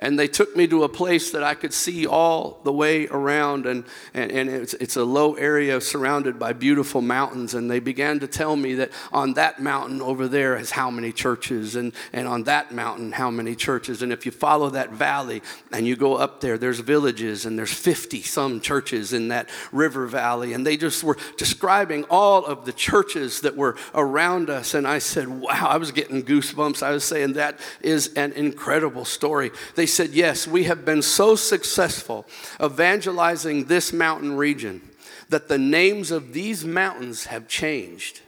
and 0.00 0.18
they 0.18 0.28
took 0.28 0.56
me 0.56 0.66
to 0.66 0.82
a 0.82 0.88
place 0.88 1.30
that 1.32 1.42
I 1.42 1.54
could 1.54 1.74
see 1.74 2.06
all 2.06 2.60
the 2.64 2.72
way 2.72 3.06
around, 3.08 3.66
and, 3.66 3.84
and, 4.14 4.32
and 4.32 4.48
it's, 4.48 4.72
it's 4.74 4.96
a 4.96 5.04
low 5.04 5.34
area 5.34 5.78
surrounded 5.78 6.38
by 6.38 6.54
beautiful 6.54 7.02
mountains. 7.02 7.52
And 7.52 7.70
they 7.70 7.80
began 7.80 8.18
to 8.20 8.26
tell 8.26 8.56
me 8.56 8.74
that 8.76 8.92
on 9.12 9.34
that 9.34 9.60
mountain 9.60 10.00
over 10.00 10.26
there 10.26 10.56
is 10.56 10.70
how 10.70 10.90
many 10.90 11.12
churches, 11.12 11.76
and, 11.76 11.92
and 12.14 12.26
on 12.26 12.44
that 12.44 12.72
mountain, 12.72 13.12
how 13.12 13.30
many 13.30 13.54
churches. 13.54 14.00
And 14.00 14.10
if 14.10 14.24
you 14.24 14.32
follow 14.32 14.70
that 14.70 14.90
valley 14.90 15.42
and 15.70 15.86
you 15.86 15.96
go 15.96 16.16
up 16.16 16.40
there, 16.40 16.56
there's 16.56 16.80
villages, 16.80 17.44
and 17.44 17.58
there's 17.58 17.72
50 17.72 18.22
some 18.22 18.60
churches 18.60 19.12
in 19.12 19.28
that 19.28 19.50
river 19.70 20.06
valley. 20.06 20.54
And 20.54 20.66
they 20.66 20.78
just 20.78 21.04
were 21.04 21.18
describing 21.36 22.04
all 22.04 22.46
of 22.46 22.64
the 22.64 22.72
churches 22.72 23.42
that 23.42 23.54
were 23.54 23.76
around 23.94 24.48
us. 24.48 24.72
And 24.72 24.88
I 24.88 24.98
said, 24.98 25.28
Wow, 25.28 25.68
I 25.68 25.76
was 25.76 25.92
getting 25.92 26.22
goosebumps. 26.22 26.82
I 26.82 26.92
was 26.92 27.04
saying, 27.04 27.34
That 27.34 27.60
is 27.82 28.14
an 28.14 28.32
incredible 28.32 29.04
story. 29.04 29.50
They 29.74 29.89
said, 29.90 30.10
Yes, 30.10 30.46
we 30.46 30.64
have 30.64 30.86
been 30.86 31.02
so 31.02 31.36
successful 31.36 32.26
evangelizing 32.62 33.66
this 33.66 33.92
mountain 33.92 34.36
region 34.36 34.80
that 35.28 35.48
the 35.48 35.58
names 35.58 36.10
of 36.10 36.32
these 36.32 36.64
mountains 36.64 37.26
have 37.26 37.46
changed. 37.46 38.22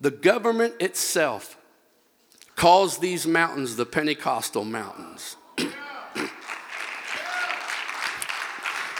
The 0.00 0.10
government 0.10 0.74
itself 0.80 1.56
calls 2.54 2.98
these 2.98 3.26
mountains 3.26 3.76
the 3.76 3.86
Pentecostal 3.86 4.64
mountains. 4.64 5.36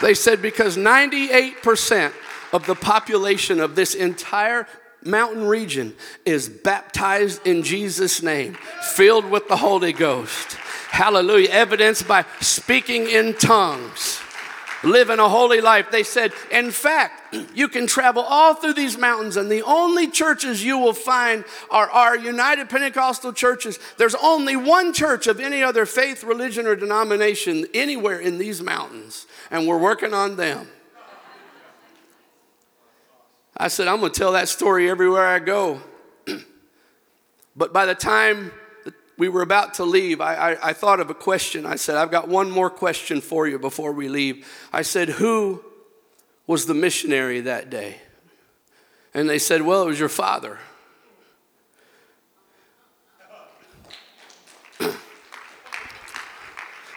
they 0.01 0.15
said 0.15 0.41
because 0.41 0.77
98% 0.77 2.13
of 2.53 2.67
the 2.67 2.75
population 2.75 3.61
of 3.61 3.75
this 3.75 3.95
entire 3.95 4.67
mountain 5.05 5.45
region 5.45 5.95
is 6.25 6.49
baptized 6.49 7.47
in 7.47 7.63
Jesus' 7.63 8.23
name, 8.23 8.57
filled 8.93 9.31
with 9.31 9.49
the 9.49 9.57
Holy 9.57 9.93
Ghost. 9.93 10.57
Hallelujah. 10.89 11.51
Evidenced 11.51 12.09
by 12.09 12.25
speaking 12.41 13.09
in 13.09 13.35
tongues, 13.35 14.21
living 14.83 15.19
a 15.19 15.29
holy 15.29 15.61
life. 15.61 15.91
They 15.91 16.03
said, 16.03 16.33
in 16.51 16.71
fact, 16.71 17.35
you 17.55 17.69
can 17.69 17.87
travel 17.87 18.23
all 18.23 18.55
through 18.55 18.73
these 18.73 18.97
mountains, 18.97 19.37
and 19.37 19.51
the 19.51 19.63
only 19.63 20.09
churches 20.09 20.65
you 20.65 20.79
will 20.79 20.93
find 20.93 21.45
are 21.71 21.91
our 21.91 22.17
United 22.17 22.69
Pentecostal 22.69 23.33
churches. 23.33 23.79
There's 23.97 24.15
only 24.17 24.57
one 24.57 24.93
church 24.93 25.27
of 25.27 25.41
any 25.41 25.63
other 25.63 25.87
faith, 25.87 26.25
religion, 26.25 26.67
or 26.67 26.75
denomination 26.75 27.67
anywhere 27.75 28.19
in 28.19 28.39
these 28.39 28.63
mountains, 28.63 29.27
and 29.51 29.67
we're 29.67 29.79
working 29.79 30.15
on 30.15 30.37
them. 30.37 30.69
I 33.57 33.69
said, 33.69 33.89
I'm 33.89 34.01
going 34.01 34.13
to 34.13 34.19
tell 34.19 34.33
that 34.33 34.49
story 34.49 34.89
everywhere 34.89 35.27
I 35.27 35.41
go. 35.41 35.81
but 37.57 37.73
by 37.73 37.87
the 37.87 37.95
time 37.95 38.53
we 39.19 39.29
were 39.29 39.43
about 39.43 39.75
to 39.75 39.85
leave, 39.85 40.21
I, 40.21 40.53
I, 40.53 40.69
I, 40.69 40.73
thought 40.73 41.01
of 41.01 41.11
a 41.11 41.15
question. 41.15 41.67
I 41.67 41.75
said, 41.75 41.97
I've 41.97 42.13
got 42.13 42.29
one 42.29 42.51
more 42.51 42.71
question 42.71 43.21
for 43.21 43.49
you 43.49 43.59
before 43.59 43.93
we 43.93 44.09
leave. 44.09 44.47
I 44.73 44.83
said, 44.83 45.09
Who 45.09 45.63
was 46.47 46.67
the 46.67 46.75
missionary 46.75 47.41
that 47.41 47.69
day? 47.69 47.97
And 49.13 49.29
they 49.29 49.41
said, 49.41 49.63
Well, 49.63 49.83
it 49.83 49.87
was 49.87 49.99
your 49.99 50.09
father. 50.09 50.61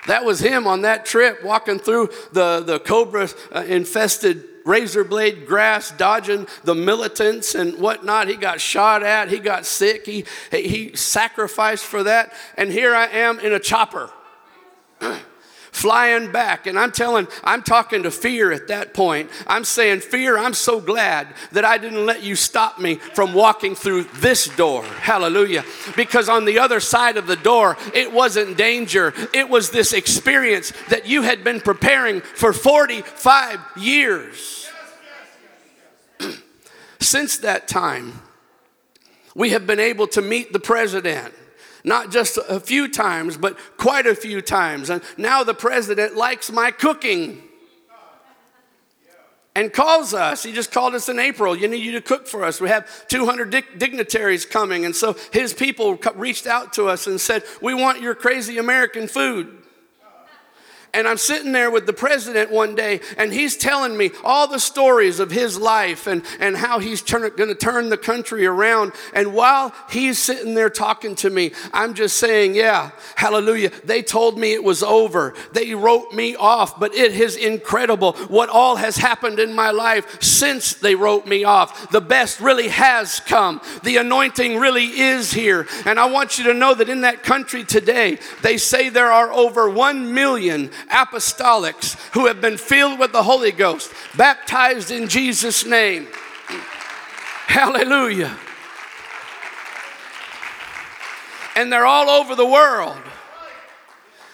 that 0.07 0.24
was 0.24 0.39
him 0.39 0.67
on 0.67 0.82
that 0.82 1.05
trip 1.05 1.43
walking 1.43 1.80
through 1.80 2.09
the, 2.34 2.61
the 2.61 2.80
cobra 2.80 3.30
uh, 3.51 3.63
infested 3.67 4.43
razor 4.66 5.03
blade 5.03 5.45
grass, 5.45 5.91
dodging 5.91 6.47
the 6.64 6.76
militants 6.76 7.55
and 7.55 7.80
whatnot. 7.80 8.28
He 8.28 8.36
got 8.36 8.62
shot 8.62 9.03
at, 9.03 9.30
he 9.30 9.39
got 9.39 9.66
sick, 9.66 10.05
he, 10.05 10.26
he 10.51 10.95
sacrificed 10.95 11.86
for 11.86 12.03
that. 12.03 12.34
And 12.57 12.72
here 12.72 12.95
I 12.95 13.07
am 13.07 13.39
in 13.39 13.53
a 13.53 13.59
chopper. 13.59 14.09
Flying 15.82 16.32
back. 16.32 16.67
And 16.67 16.77
I'm 16.77 16.91
telling, 16.91 17.27
I'm 17.43 17.63
talking 17.63 18.03
to 18.03 18.11
fear 18.11 18.51
at 18.51 18.67
that 18.67 18.93
point. 18.93 19.29
I'm 19.47 19.63
saying, 19.63 20.01
Fear, 20.01 20.38
I'm 20.38 20.53
so 20.53 20.79
glad 20.79 21.27
that 21.51 21.65
I 21.65 21.77
didn't 21.79 22.05
let 22.05 22.21
you 22.21 22.36
stop 22.36 22.79
me 22.79 22.95
from 22.95 23.34
walking 23.34 23.73
through 23.73 24.03
this 24.15 24.45
door. 24.55 24.84
Hallelujah. 24.84 25.65
Because 25.95 26.29
on 26.29 26.45
the 26.45 26.59
other 26.59 26.79
side 26.79 27.17
of 27.17 27.25
the 27.25 27.36
door, 27.36 27.77
it 27.95 28.13
wasn't 28.13 28.57
danger, 28.57 29.13
it 29.34 29.49
was 29.49 29.71
this 29.71 29.91
experience 29.93 30.71
that 30.89 31.07
you 31.07 31.23
had 31.23 31.43
been 31.43 31.59
preparing 31.59 32.21
for 32.21 32.53
45 32.53 33.59
years. 33.77 34.69
Since 36.99 37.39
that 37.39 37.67
time, 37.67 38.21
we 39.34 39.49
have 39.51 39.65
been 39.65 39.79
able 39.79 40.07
to 40.07 40.21
meet 40.21 40.53
the 40.53 40.59
president 40.59 41.34
not 41.84 42.11
just 42.11 42.38
a 42.49 42.59
few 42.59 42.88
times, 42.88 43.38
but 43.38 43.57
quite 43.77 44.05
a 44.05 44.15
few 44.15 44.41
times. 44.41 44.89
And 44.89 45.01
now 45.17 45.43
the 45.43 45.53
president 45.53 46.15
likes 46.15 46.51
my 46.51 46.71
cooking 46.71 47.41
and 49.55 49.73
calls 49.73 50.13
us. 50.13 50.43
He 50.43 50.53
just 50.53 50.71
called 50.71 50.95
us 50.95 51.09
in 51.09 51.19
April. 51.19 51.55
You 51.55 51.67
need 51.67 51.84
you 51.84 51.91
to 51.93 52.01
cook 52.01 52.27
for 52.27 52.45
us. 52.45 52.61
We 52.61 52.69
have 52.69 53.07
200 53.07 53.49
dignitaries 53.77 54.45
coming. 54.45 54.86
And 54.86 54.95
so 54.95 55.15
his 55.34 55.53
people 55.53 55.99
reached 56.15 56.47
out 56.47 56.73
to 56.73 56.88
us 56.88 57.07
and 57.07 57.19
said, 57.19 57.43
We 57.61 57.73
want 57.73 58.01
your 58.01 58.15
crazy 58.15 58.57
American 58.57 59.07
food. 59.07 59.61
And 60.94 61.08
I'm 61.08 61.18
sitting 61.18 61.54
there 61.54 61.72
with 61.72 61.86
the 61.86 61.94
president 61.94 62.52
one 62.52 62.76
day, 62.76 63.00
and 63.18 63.32
he's 63.32 63.56
telling 63.56 63.96
me 63.96 64.12
all 64.26 64.48
the 64.48 64.60
stories 64.60 65.22
of 65.22 65.32
his 65.32 65.58
life 65.58 66.06
and, 66.06 66.22
and 66.39 66.58
how 66.58 66.80
he's 66.80 67.02
going 67.02 67.34
to 67.34 67.56
turn 67.56 67.89
the 67.89 67.98
country 67.98 68.46
around. 68.46 68.92
And 69.14 69.34
while 69.34 69.74
he's 69.89 70.20
sitting 70.20 70.54
there 70.54 70.70
talking 70.70 71.16
to 71.16 71.30
me, 71.30 71.52
I'm 71.74 71.94
just 71.94 72.18
saying, 72.18 72.56
Yeah, 72.56 72.92
hallelujah. 73.16 73.72
They 73.86 74.02
told 74.02 74.38
me 74.38 74.54
it 74.54 74.64
was 74.64 74.84
over. 74.84 75.34
They 75.54 75.74
wrote 75.76 76.12
me 76.12 76.36
off, 76.36 76.78
but 76.78 76.94
it 76.94 77.14
is 77.14 77.38
incredible 77.38 78.14
what 78.28 78.50
all 78.50 78.76
has 78.76 78.98
happened 78.98 79.39
in 79.39 79.54
my 79.54 79.72
life 79.72 80.22
since 80.22 80.74
they 80.74 80.96
wrote 80.96 81.26
me 81.26 81.46
off. 81.46 81.89
The 81.92 82.02
best 82.02 82.42
really 82.42 82.68
has 82.68 83.22
come, 83.22 83.62
the 83.84 83.96
anointing 83.98 84.58
really 84.58 84.88
is 84.88 85.32
here. 85.32 85.68
And 85.86 85.98
I 86.00 86.12
want 86.12 86.38
you 86.38 86.44
to 86.46 86.54
know 86.54 86.74
that 86.74 86.89
in 86.89 87.02
that 87.02 87.24
country 87.24 87.64
today, 87.64 88.18
they 88.42 88.58
say 88.58 88.89
there 88.89 89.12
are 89.12 89.32
over 89.32 89.70
1 89.70 90.14
million 90.14 90.70
apostolics 90.89 91.95
who 92.13 92.27
have 92.27 92.41
been 92.41 92.57
filled 92.57 92.99
with 92.99 93.11
the 93.11 93.23
Holy 93.23 93.51
Ghost, 93.51 93.91
baptized 94.15 94.91
in 94.91 95.07
Jesus' 95.07 95.65
name. 95.65 96.07
Hallelujah. 97.47 98.38
And 101.55 101.71
they're 101.71 101.86
all 101.86 102.09
over 102.09 102.36
the 102.36 102.45
world. 102.45 102.97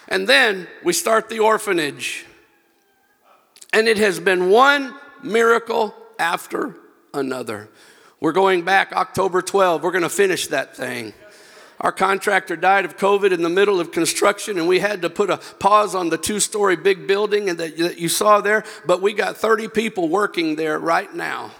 And 0.08 0.26
then 0.26 0.66
we 0.84 0.92
start 0.92 1.28
the 1.28 1.40
orphanage. 1.40 2.24
And 3.72 3.88
it 3.88 3.98
has 3.98 4.18
been 4.20 4.50
one 4.50 4.94
miracle 5.22 5.94
after 6.18 6.76
another. 7.12 7.68
We're 8.20 8.32
going 8.32 8.64
back 8.64 8.92
October 8.92 9.42
12. 9.42 9.82
We're 9.82 9.90
going 9.90 10.02
to 10.02 10.08
finish 10.08 10.48
that 10.48 10.76
thing. 10.76 11.12
Our 11.80 11.92
contractor 11.92 12.56
died 12.56 12.84
of 12.84 12.96
COVID 12.96 13.32
in 13.32 13.42
the 13.42 13.48
middle 13.48 13.78
of 13.80 13.92
construction, 13.92 14.58
and 14.58 14.66
we 14.66 14.80
had 14.80 15.02
to 15.02 15.10
put 15.10 15.30
a 15.30 15.36
pause 15.36 15.94
on 15.94 16.08
the 16.08 16.18
two 16.18 16.40
story 16.40 16.76
big 16.76 17.06
building 17.06 17.46
that 17.56 17.98
you 17.98 18.08
saw 18.08 18.40
there. 18.40 18.64
But 18.86 19.00
we 19.00 19.12
got 19.12 19.36
30 19.36 19.68
people 19.68 20.08
working 20.08 20.56
there 20.56 20.78
right 20.78 21.12
now. 21.14 21.52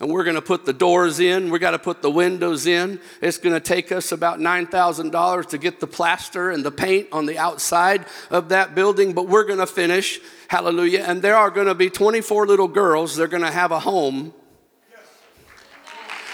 And 0.00 0.12
we're 0.12 0.22
going 0.22 0.36
to 0.36 0.42
put 0.42 0.64
the 0.64 0.72
doors 0.72 1.18
in. 1.18 1.50
We 1.50 1.58
got 1.58 1.72
to 1.72 1.78
put 1.78 2.02
the 2.02 2.10
windows 2.10 2.68
in. 2.68 3.00
It's 3.20 3.38
going 3.38 3.54
to 3.54 3.60
take 3.60 3.90
us 3.90 4.12
about 4.12 4.38
$9,000 4.38 5.48
to 5.48 5.58
get 5.58 5.80
the 5.80 5.88
plaster 5.88 6.50
and 6.50 6.64
the 6.64 6.70
paint 6.70 7.08
on 7.10 7.26
the 7.26 7.36
outside 7.36 8.06
of 8.30 8.50
that 8.50 8.76
building, 8.76 9.12
but 9.12 9.26
we're 9.26 9.42
going 9.44 9.58
to 9.58 9.66
finish. 9.66 10.20
Hallelujah. 10.46 11.00
And 11.00 11.20
there 11.20 11.36
are 11.36 11.50
going 11.50 11.66
to 11.66 11.74
be 11.74 11.90
24 11.90 12.46
little 12.46 12.68
girls. 12.68 13.16
They're 13.16 13.26
going 13.26 13.42
to 13.42 13.50
have 13.50 13.72
a 13.72 13.80
home 13.80 14.34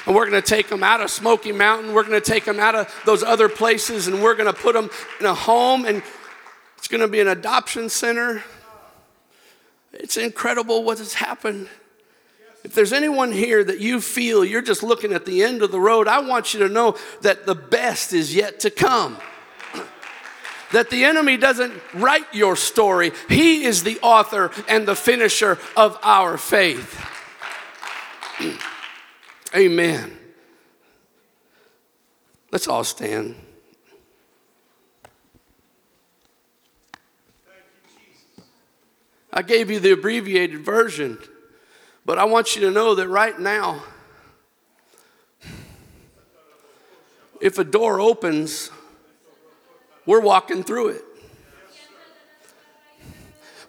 and 0.06 0.14
we're 0.14 0.28
going 0.28 0.40
to 0.40 0.46
take 0.46 0.68
them 0.68 0.82
out 0.82 1.00
of 1.00 1.10
Smoky 1.10 1.52
Mountain. 1.52 1.94
We're 1.94 2.02
going 2.02 2.20
to 2.20 2.32
take 2.32 2.44
them 2.44 2.60
out 2.60 2.74
of 2.74 3.02
those 3.06 3.22
other 3.22 3.48
places 3.48 4.06
and 4.06 4.22
we're 4.22 4.34
going 4.34 4.52
to 4.52 4.58
put 4.58 4.74
them 4.74 4.90
in 5.20 5.26
a 5.26 5.34
home 5.34 5.84
and 5.86 6.02
it's 6.76 6.88
going 6.88 7.00
to 7.00 7.08
be 7.08 7.20
an 7.20 7.28
adoption 7.28 7.88
center. 7.88 8.44
It's 9.92 10.16
incredible 10.16 10.84
what 10.84 10.98
has 10.98 11.14
happened. 11.14 11.68
If 12.64 12.74
there's 12.74 12.92
anyone 12.92 13.32
here 13.32 13.62
that 13.62 13.78
you 13.78 14.00
feel 14.00 14.44
you're 14.44 14.62
just 14.62 14.82
looking 14.82 15.12
at 15.12 15.26
the 15.26 15.42
end 15.42 15.62
of 15.62 15.70
the 15.70 15.80
road, 15.80 16.08
I 16.08 16.20
want 16.20 16.54
you 16.54 16.60
to 16.60 16.68
know 16.68 16.96
that 17.20 17.46
the 17.46 17.54
best 17.54 18.12
is 18.12 18.34
yet 18.34 18.60
to 18.60 18.70
come. 18.70 19.18
That 20.72 20.90
the 20.90 21.04
enemy 21.04 21.36
doesn't 21.36 21.72
write 21.92 22.26
your 22.34 22.56
story, 22.56 23.12
he 23.28 23.64
is 23.64 23.84
the 23.84 24.00
author 24.00 24.50
and 24.66 24.88
the 24.88 24.96
finisher 24.96 25.56
of 25.76 25.96
our 26.02 26.36
faith. 26.36 27.00
Amen. 29.54 30.18
Let's 32.50 32.66
all 32.66 32.82
stand. 32.82 33.36
I 39.32 39.42
gave 39.42 39.70
you 39.70 39.78
the 39.78 39.92
abbreviated 39.92 40.60
version, 40.60 41.18
but 42.04 42.18
I 42.18 42.24
want 42.24 42.56
you 42.56 42.62
to 42.62 42.70
know 42.70 42.96
that 42.96 43.08
right 43.08 43.38
now, 43.38 43.82
if 47.40 47.58
a 47.58 47.64
door 47.64 48.00
opens, 48.00 48.70
we're 50.06 50.20
walking 50.20 50.64
through 50.64 50.88
it 50.88 51.04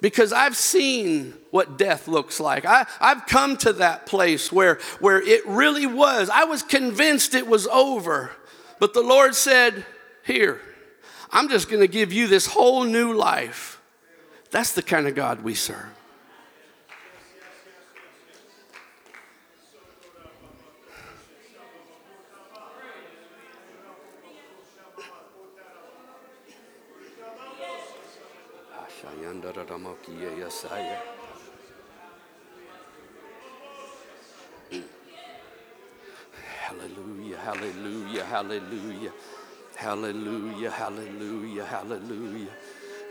because 0.06 0.32
I've 0.32 0.56
seen 0.56 1.34
what 1.50 1.80
death 1.80 2.08
looks 2.08 2.40
like. 2.40 2.64
I, 2.64 2.86
I've 3.02 3.26
come 3.26 3.58
to 3.58 3.74
that 3.74 4.06
place 4.06 4.52
where, 4.52 4.78
where 5.00 5.20
it 5.20 5.44
really 5.48 5.88
was. 5.88 6.30
I 6.30 6.44
was 6.44 6.62
convinced 6.62 7.34
it 7.34 7.48
was 7.48 7.66
over. 7.66 8.30
But 8.78 8.94
the 8.94 9.02
Lord 9.02 9.34
said, 9.34 9.84
Here, 10.24 10.62
I'm 11.32 11.50
just 11.50 11.70
going 11.70 11.80
to 11.82 11.88
give 11.88 12.14
you 12.14 12.28
this 12.28 12.46
whole 12.46 12.84
new 12.84 13.14
life. 13.14 13.82
That's 14.52 14.74
the 14.74 14.84
kind 14.84 15.08
of 15.08 15.16
God 15.16 15.44
we 15.44 15.56
serve. 15.56 15.90
Hallelujah, 36.66 37.38
hallelujah, 37.38 38.24
hallelujah. 38.26 39.12
Hallelujah, 39.76 40.72
hallelujah, 40.72 41.66
hallelujah. 41.66 42.50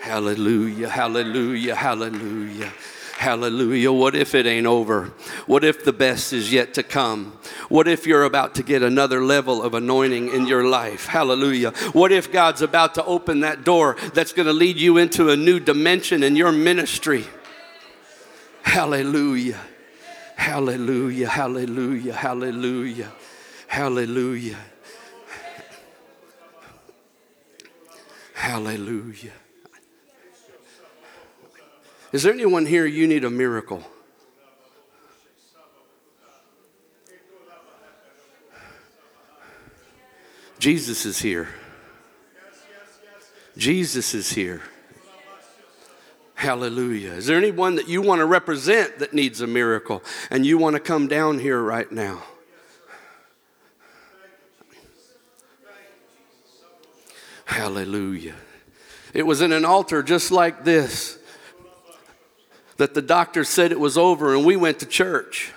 Hallelujah, 0.00 0.88
hallelujah, 0.88 1.74
hallelujah. 1.74 2.72
Hallelujah. 3.16 3.92
What 3.92 4.16
if 4.16 4.34
it 4.34 4.44
ain't 4.44 4.66
over? 4.66 5.12
What 5.46 5.64
if 5.64 5.84
the 5.84 5.92
best 5.92 6.32
is 6.32 6.52
yet 6.52 6.74
to 6.74 6.82
come? 6.82 7.38
What 7.68 7.88
if 7.88 8.06
you're 8.06 8.24
about 8.24 8.56
to 8.56 8.62
get 8.62 8.82
another 8.82 9.24
level 9.24 9.62
of 9.62 9.72
anointing 9.72 10.28
in 10.28 10.46
your 10.46 10.64
life? 10.64 11.06
Hallelujah. 11.06 11.70
What 11.92 12.12
if 12.12 12.30
God's 12.30 12.60
about 12.60 12.94
to 12.96 13.04
open 13.04 13.40
that 13.40 13.64
door 13.64 13.96
that's 14.12 14.32
going 14.32 14.46
to 14.46 14.52
lead 14.52 14.76
you 14.76 14.98
into 14.98 15.30
a 15.30 15.36
new 15.36 15.60
dimension 15.60 16.22
in 16.22 16.36
your 16.36 16.52
ministry? 16.52 17.24
Hallelujah. 18.62 19.60
Hallelujah. 20.36 21.28
Hallelujah. 21.28 22.12
Hallelujah. 22.12 23.12
Hallelujah. 23.68 24.58
Hallelujah. 28.34 29.32
Is 32.14 32.22
there 32.22 32.32
anyone 32.32 32.64
here 32.64 32.86
you 32.86 33.08
need 33.08 33.24
a 33.24 33.28
miracle? 33.28 33.82
Jesus 40.60 41.04
is 41.06 41.18
here. 41.18 41.48
Jesus 43.56 44.14
is 44.14 44.32
here. 44.32 44.62
Hallelujah. 46.36 47.14
Is 47.14 47.26
there 47.26 47.36
anyone 47.36 47.74
that 47.74 47.88
you 47.88 48.00
want 48.00 48.20
to 48.20 48.26
represent 48.26 49.00
that 49.00 49.12
needs 49.12 49.40
a 49.40 49.48
miracle 49.48 50.00
and 50.30 50.46
you 50.46 50.56
want 50.56 50.74
to 50.74 50.80
come 50.80 51.08
down 51.08 51.40
here 51.40 51.60
right 51.60 51.90
now? 51.90 52.22
Hallelujah. 57.44 58.36
It 59.12 59.26
was 59.26 59.40
in 59.40 59.50
an 59.50 59.64
altar 59.64 60.04
just 60.04 60.30
like 60.30 60.62
this 60.62 61.18
that 62.76 62.94
the 62.94 63.02
doctor 63.02 63.44
said 63.44 63.72
it 63.72 63.80
was 63.80 63.96
over 63.96 64.34
and 64.34 64.44
we 64.44 64.56
went 64.56 64.80
to 64.80 64.86
church. 64.86 65.52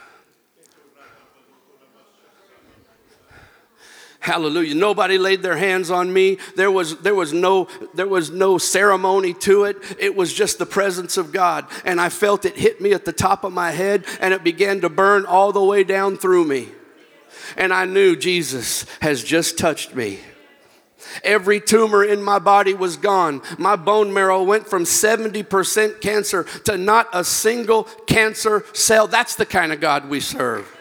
Hallelujah. 4.20 4.76
Nobody 4.76 5.18
laid 5.18 5.42
their 5.42 5.56
hands 5.56 5.90
on 5.90 6.12
me. 6.12 6.38
There 6.58 6.70
was, 6.70 6.98
there, 6.98 7.16
was 7.16 7.32
no, 7.32 7.70
there 7.94 8.10
was 8.10 8.30
no 8.30 8.58
ceremony 8.58 9.34
to 9.36 9.64
it. 9.64 9.78
It 9.98 10.18
was 10.18 10.34
just 10.34 10.60
the 10.60 10.66
presence 10.66 11.16
of 11.16 11.32
God. 11.32 11.66
And 11.86 12.02
I 12.02 12.10
felt 12.10 12.44
it 12.44 12.58
hit 12.58 12.82
me 12.82 12.92
at 12.92 13.06
the 13.06 13.14
top 13.14 13.46
of 13.46 13.54
my 13.54 13.72
head 13.72 14.04
and 14.20 14.34
it 14.34 14.44
began 14.44 14.82
to 14.82 14.90
burn 14.90 15.26
all 15.26 15.54
the 15.54 15.64
way 15.64 15.86
down 15.86 16.18
through 16.18 16.44
me. 16.44 16.68
And 17.56 17.74
I 17.74 17.86
knew 17.86 18.18
Jesus 18.18 18.86
has 19.00 19.24
just 19.24 19.58
touched 19.58 19.96
me. 19.96 20.20
Every 21.24 21.60
tumor 21.60 22.04
in 22.04 22.22
my 22.22 22.40
body 22.40 22.74
was 22.74 22.98
gone. 22.98 23.42
My 23.58 23.76
bone 23.76 24.14
marrow 24.14 24.44
went 24.44 24.68
from 24.68 24.84
70% 24.84 26.02
cancer 26.02 26.44
to 26.66 26.78
not 26.78 27.08
a 27.14 27.24
single 27.24 27.84
cancer 28.06 28.64
cell. 28.74 29.08
That's 29.08 29.36
the 29.36 29.46
kind 29.46 29.72
of 29.72 29.80
God 29.80 30.10
we 30.10 30.20
serve. 30.20 30.77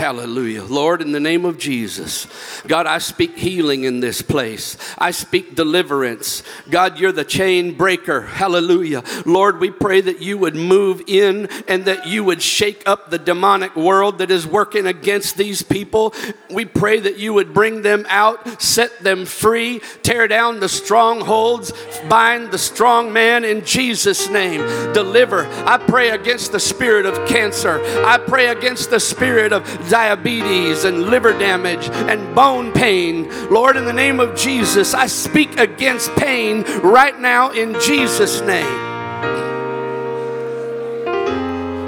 Hallelujah. 0.00 0.64
Lord, 0.64 1.02
in 1.02 1.12
the 1.12 1.20
name 1.20 1.44
of 1.44 1.58
Jesus, 1.58 2.26
God, 2.66 2.86
I 2.86 2.96
speak 2.96 3.36
healing 3.36 3.84
in 3.84 4.00
this 4.00 4.22
place. 4.22 4.78
I 4.96 5.10
speak 5.10 5.54
deliverance. 5.54 6.42
God, 6.70 6.98
you're 6.98 7.12
the 7.12 7.22
chain 7.22 7.74
breaker. 7.74 8.22
Hallelujah. 8.22 9.04
Lord, 9.26 9.60
we 9.60 9.70
pray 9.70 10.00
that 10.00 10.22
you 10.22 10.38
would 10.38 10.56
move 10.56 11.02
in 11.06 11.50
and 11.68 11.84
that 11.84 12.06
you 12.06 12.24
would 12.24 12.40
shake 12.40 12.82
up 12.88 13.10
the 13.10 13.18
demonic 13.18 13.76
world 13.76 14.20
that 14.20 14.30
is 14.30 14.46
working 14.46 14.86
against 14.86 15.36
these 15.36 15.60
people. 15.60 16.14
We 16.48 16.64
pray 16.64 17.00
that 17.00 17.18
you 17.18 17.34
would 17.34 17.52
bring 17.52 17.82
them 17.82 18.06
out, 18.08 18.62
set 18.62 19.00
them 19.00 19.26
free, 19.26 19.82
tear 20.02 20.26
down 20.28 20.60
the 20.60 20.70
strongholds, 20.70 21.74
bind 22.08 22.52
the 22.52 22.58
strong 22.58 23.12
man 23.12 23.44
in 23.44 23.66
Jesus' 23.66 24.30
name. 24.30 24.62
Deliver. 24.94 25.44
I 25.66 25.76
pray 25.76 26.08
against 26.08 26.52
the 26.52 26.60
spirit 26.60 27.04
of 27.04 27.28
cancer. 27.28 27.82
I 28.02 28.16
pray 28.16 28.46
against 28.46 28.88
the 28.88 28.98
spirit 28.98 29.52
of 29.52 29.89
diabetes 29.90 30.84
and 30.84 31.02
liver 31.04 31.32
damage 31.32 31.90
and 31.90 32.34
bone 32.34 32.72
pain. 32.72 33.28
Lord, 33.50 33.76
in 33.76 33.84
the 33.84 33.92
name 33.92 34.20
of 34.20 34.36
Jesus, 34.36 34.94
I 34.94 35.06
speak 35.06 35.58
against 35.58 36.14
pain 36.16 36.62
right 36.80 37.18
now 37.18 37.50
in 37.50 37.74
Jesus' 37.80 38.40
name. 38.40 38.88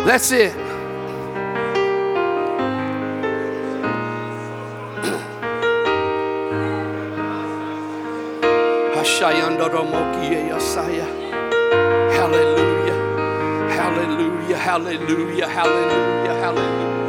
That's 0.05 0.33
it. 0.33 0.53
Hallelujah. 12.13 12.97
Hallelujah. 13.71 14.57
Hallelujah. 14.57 15.49
Hallelujah. 15.49 16.35
Hallelujah. 16.35 17.02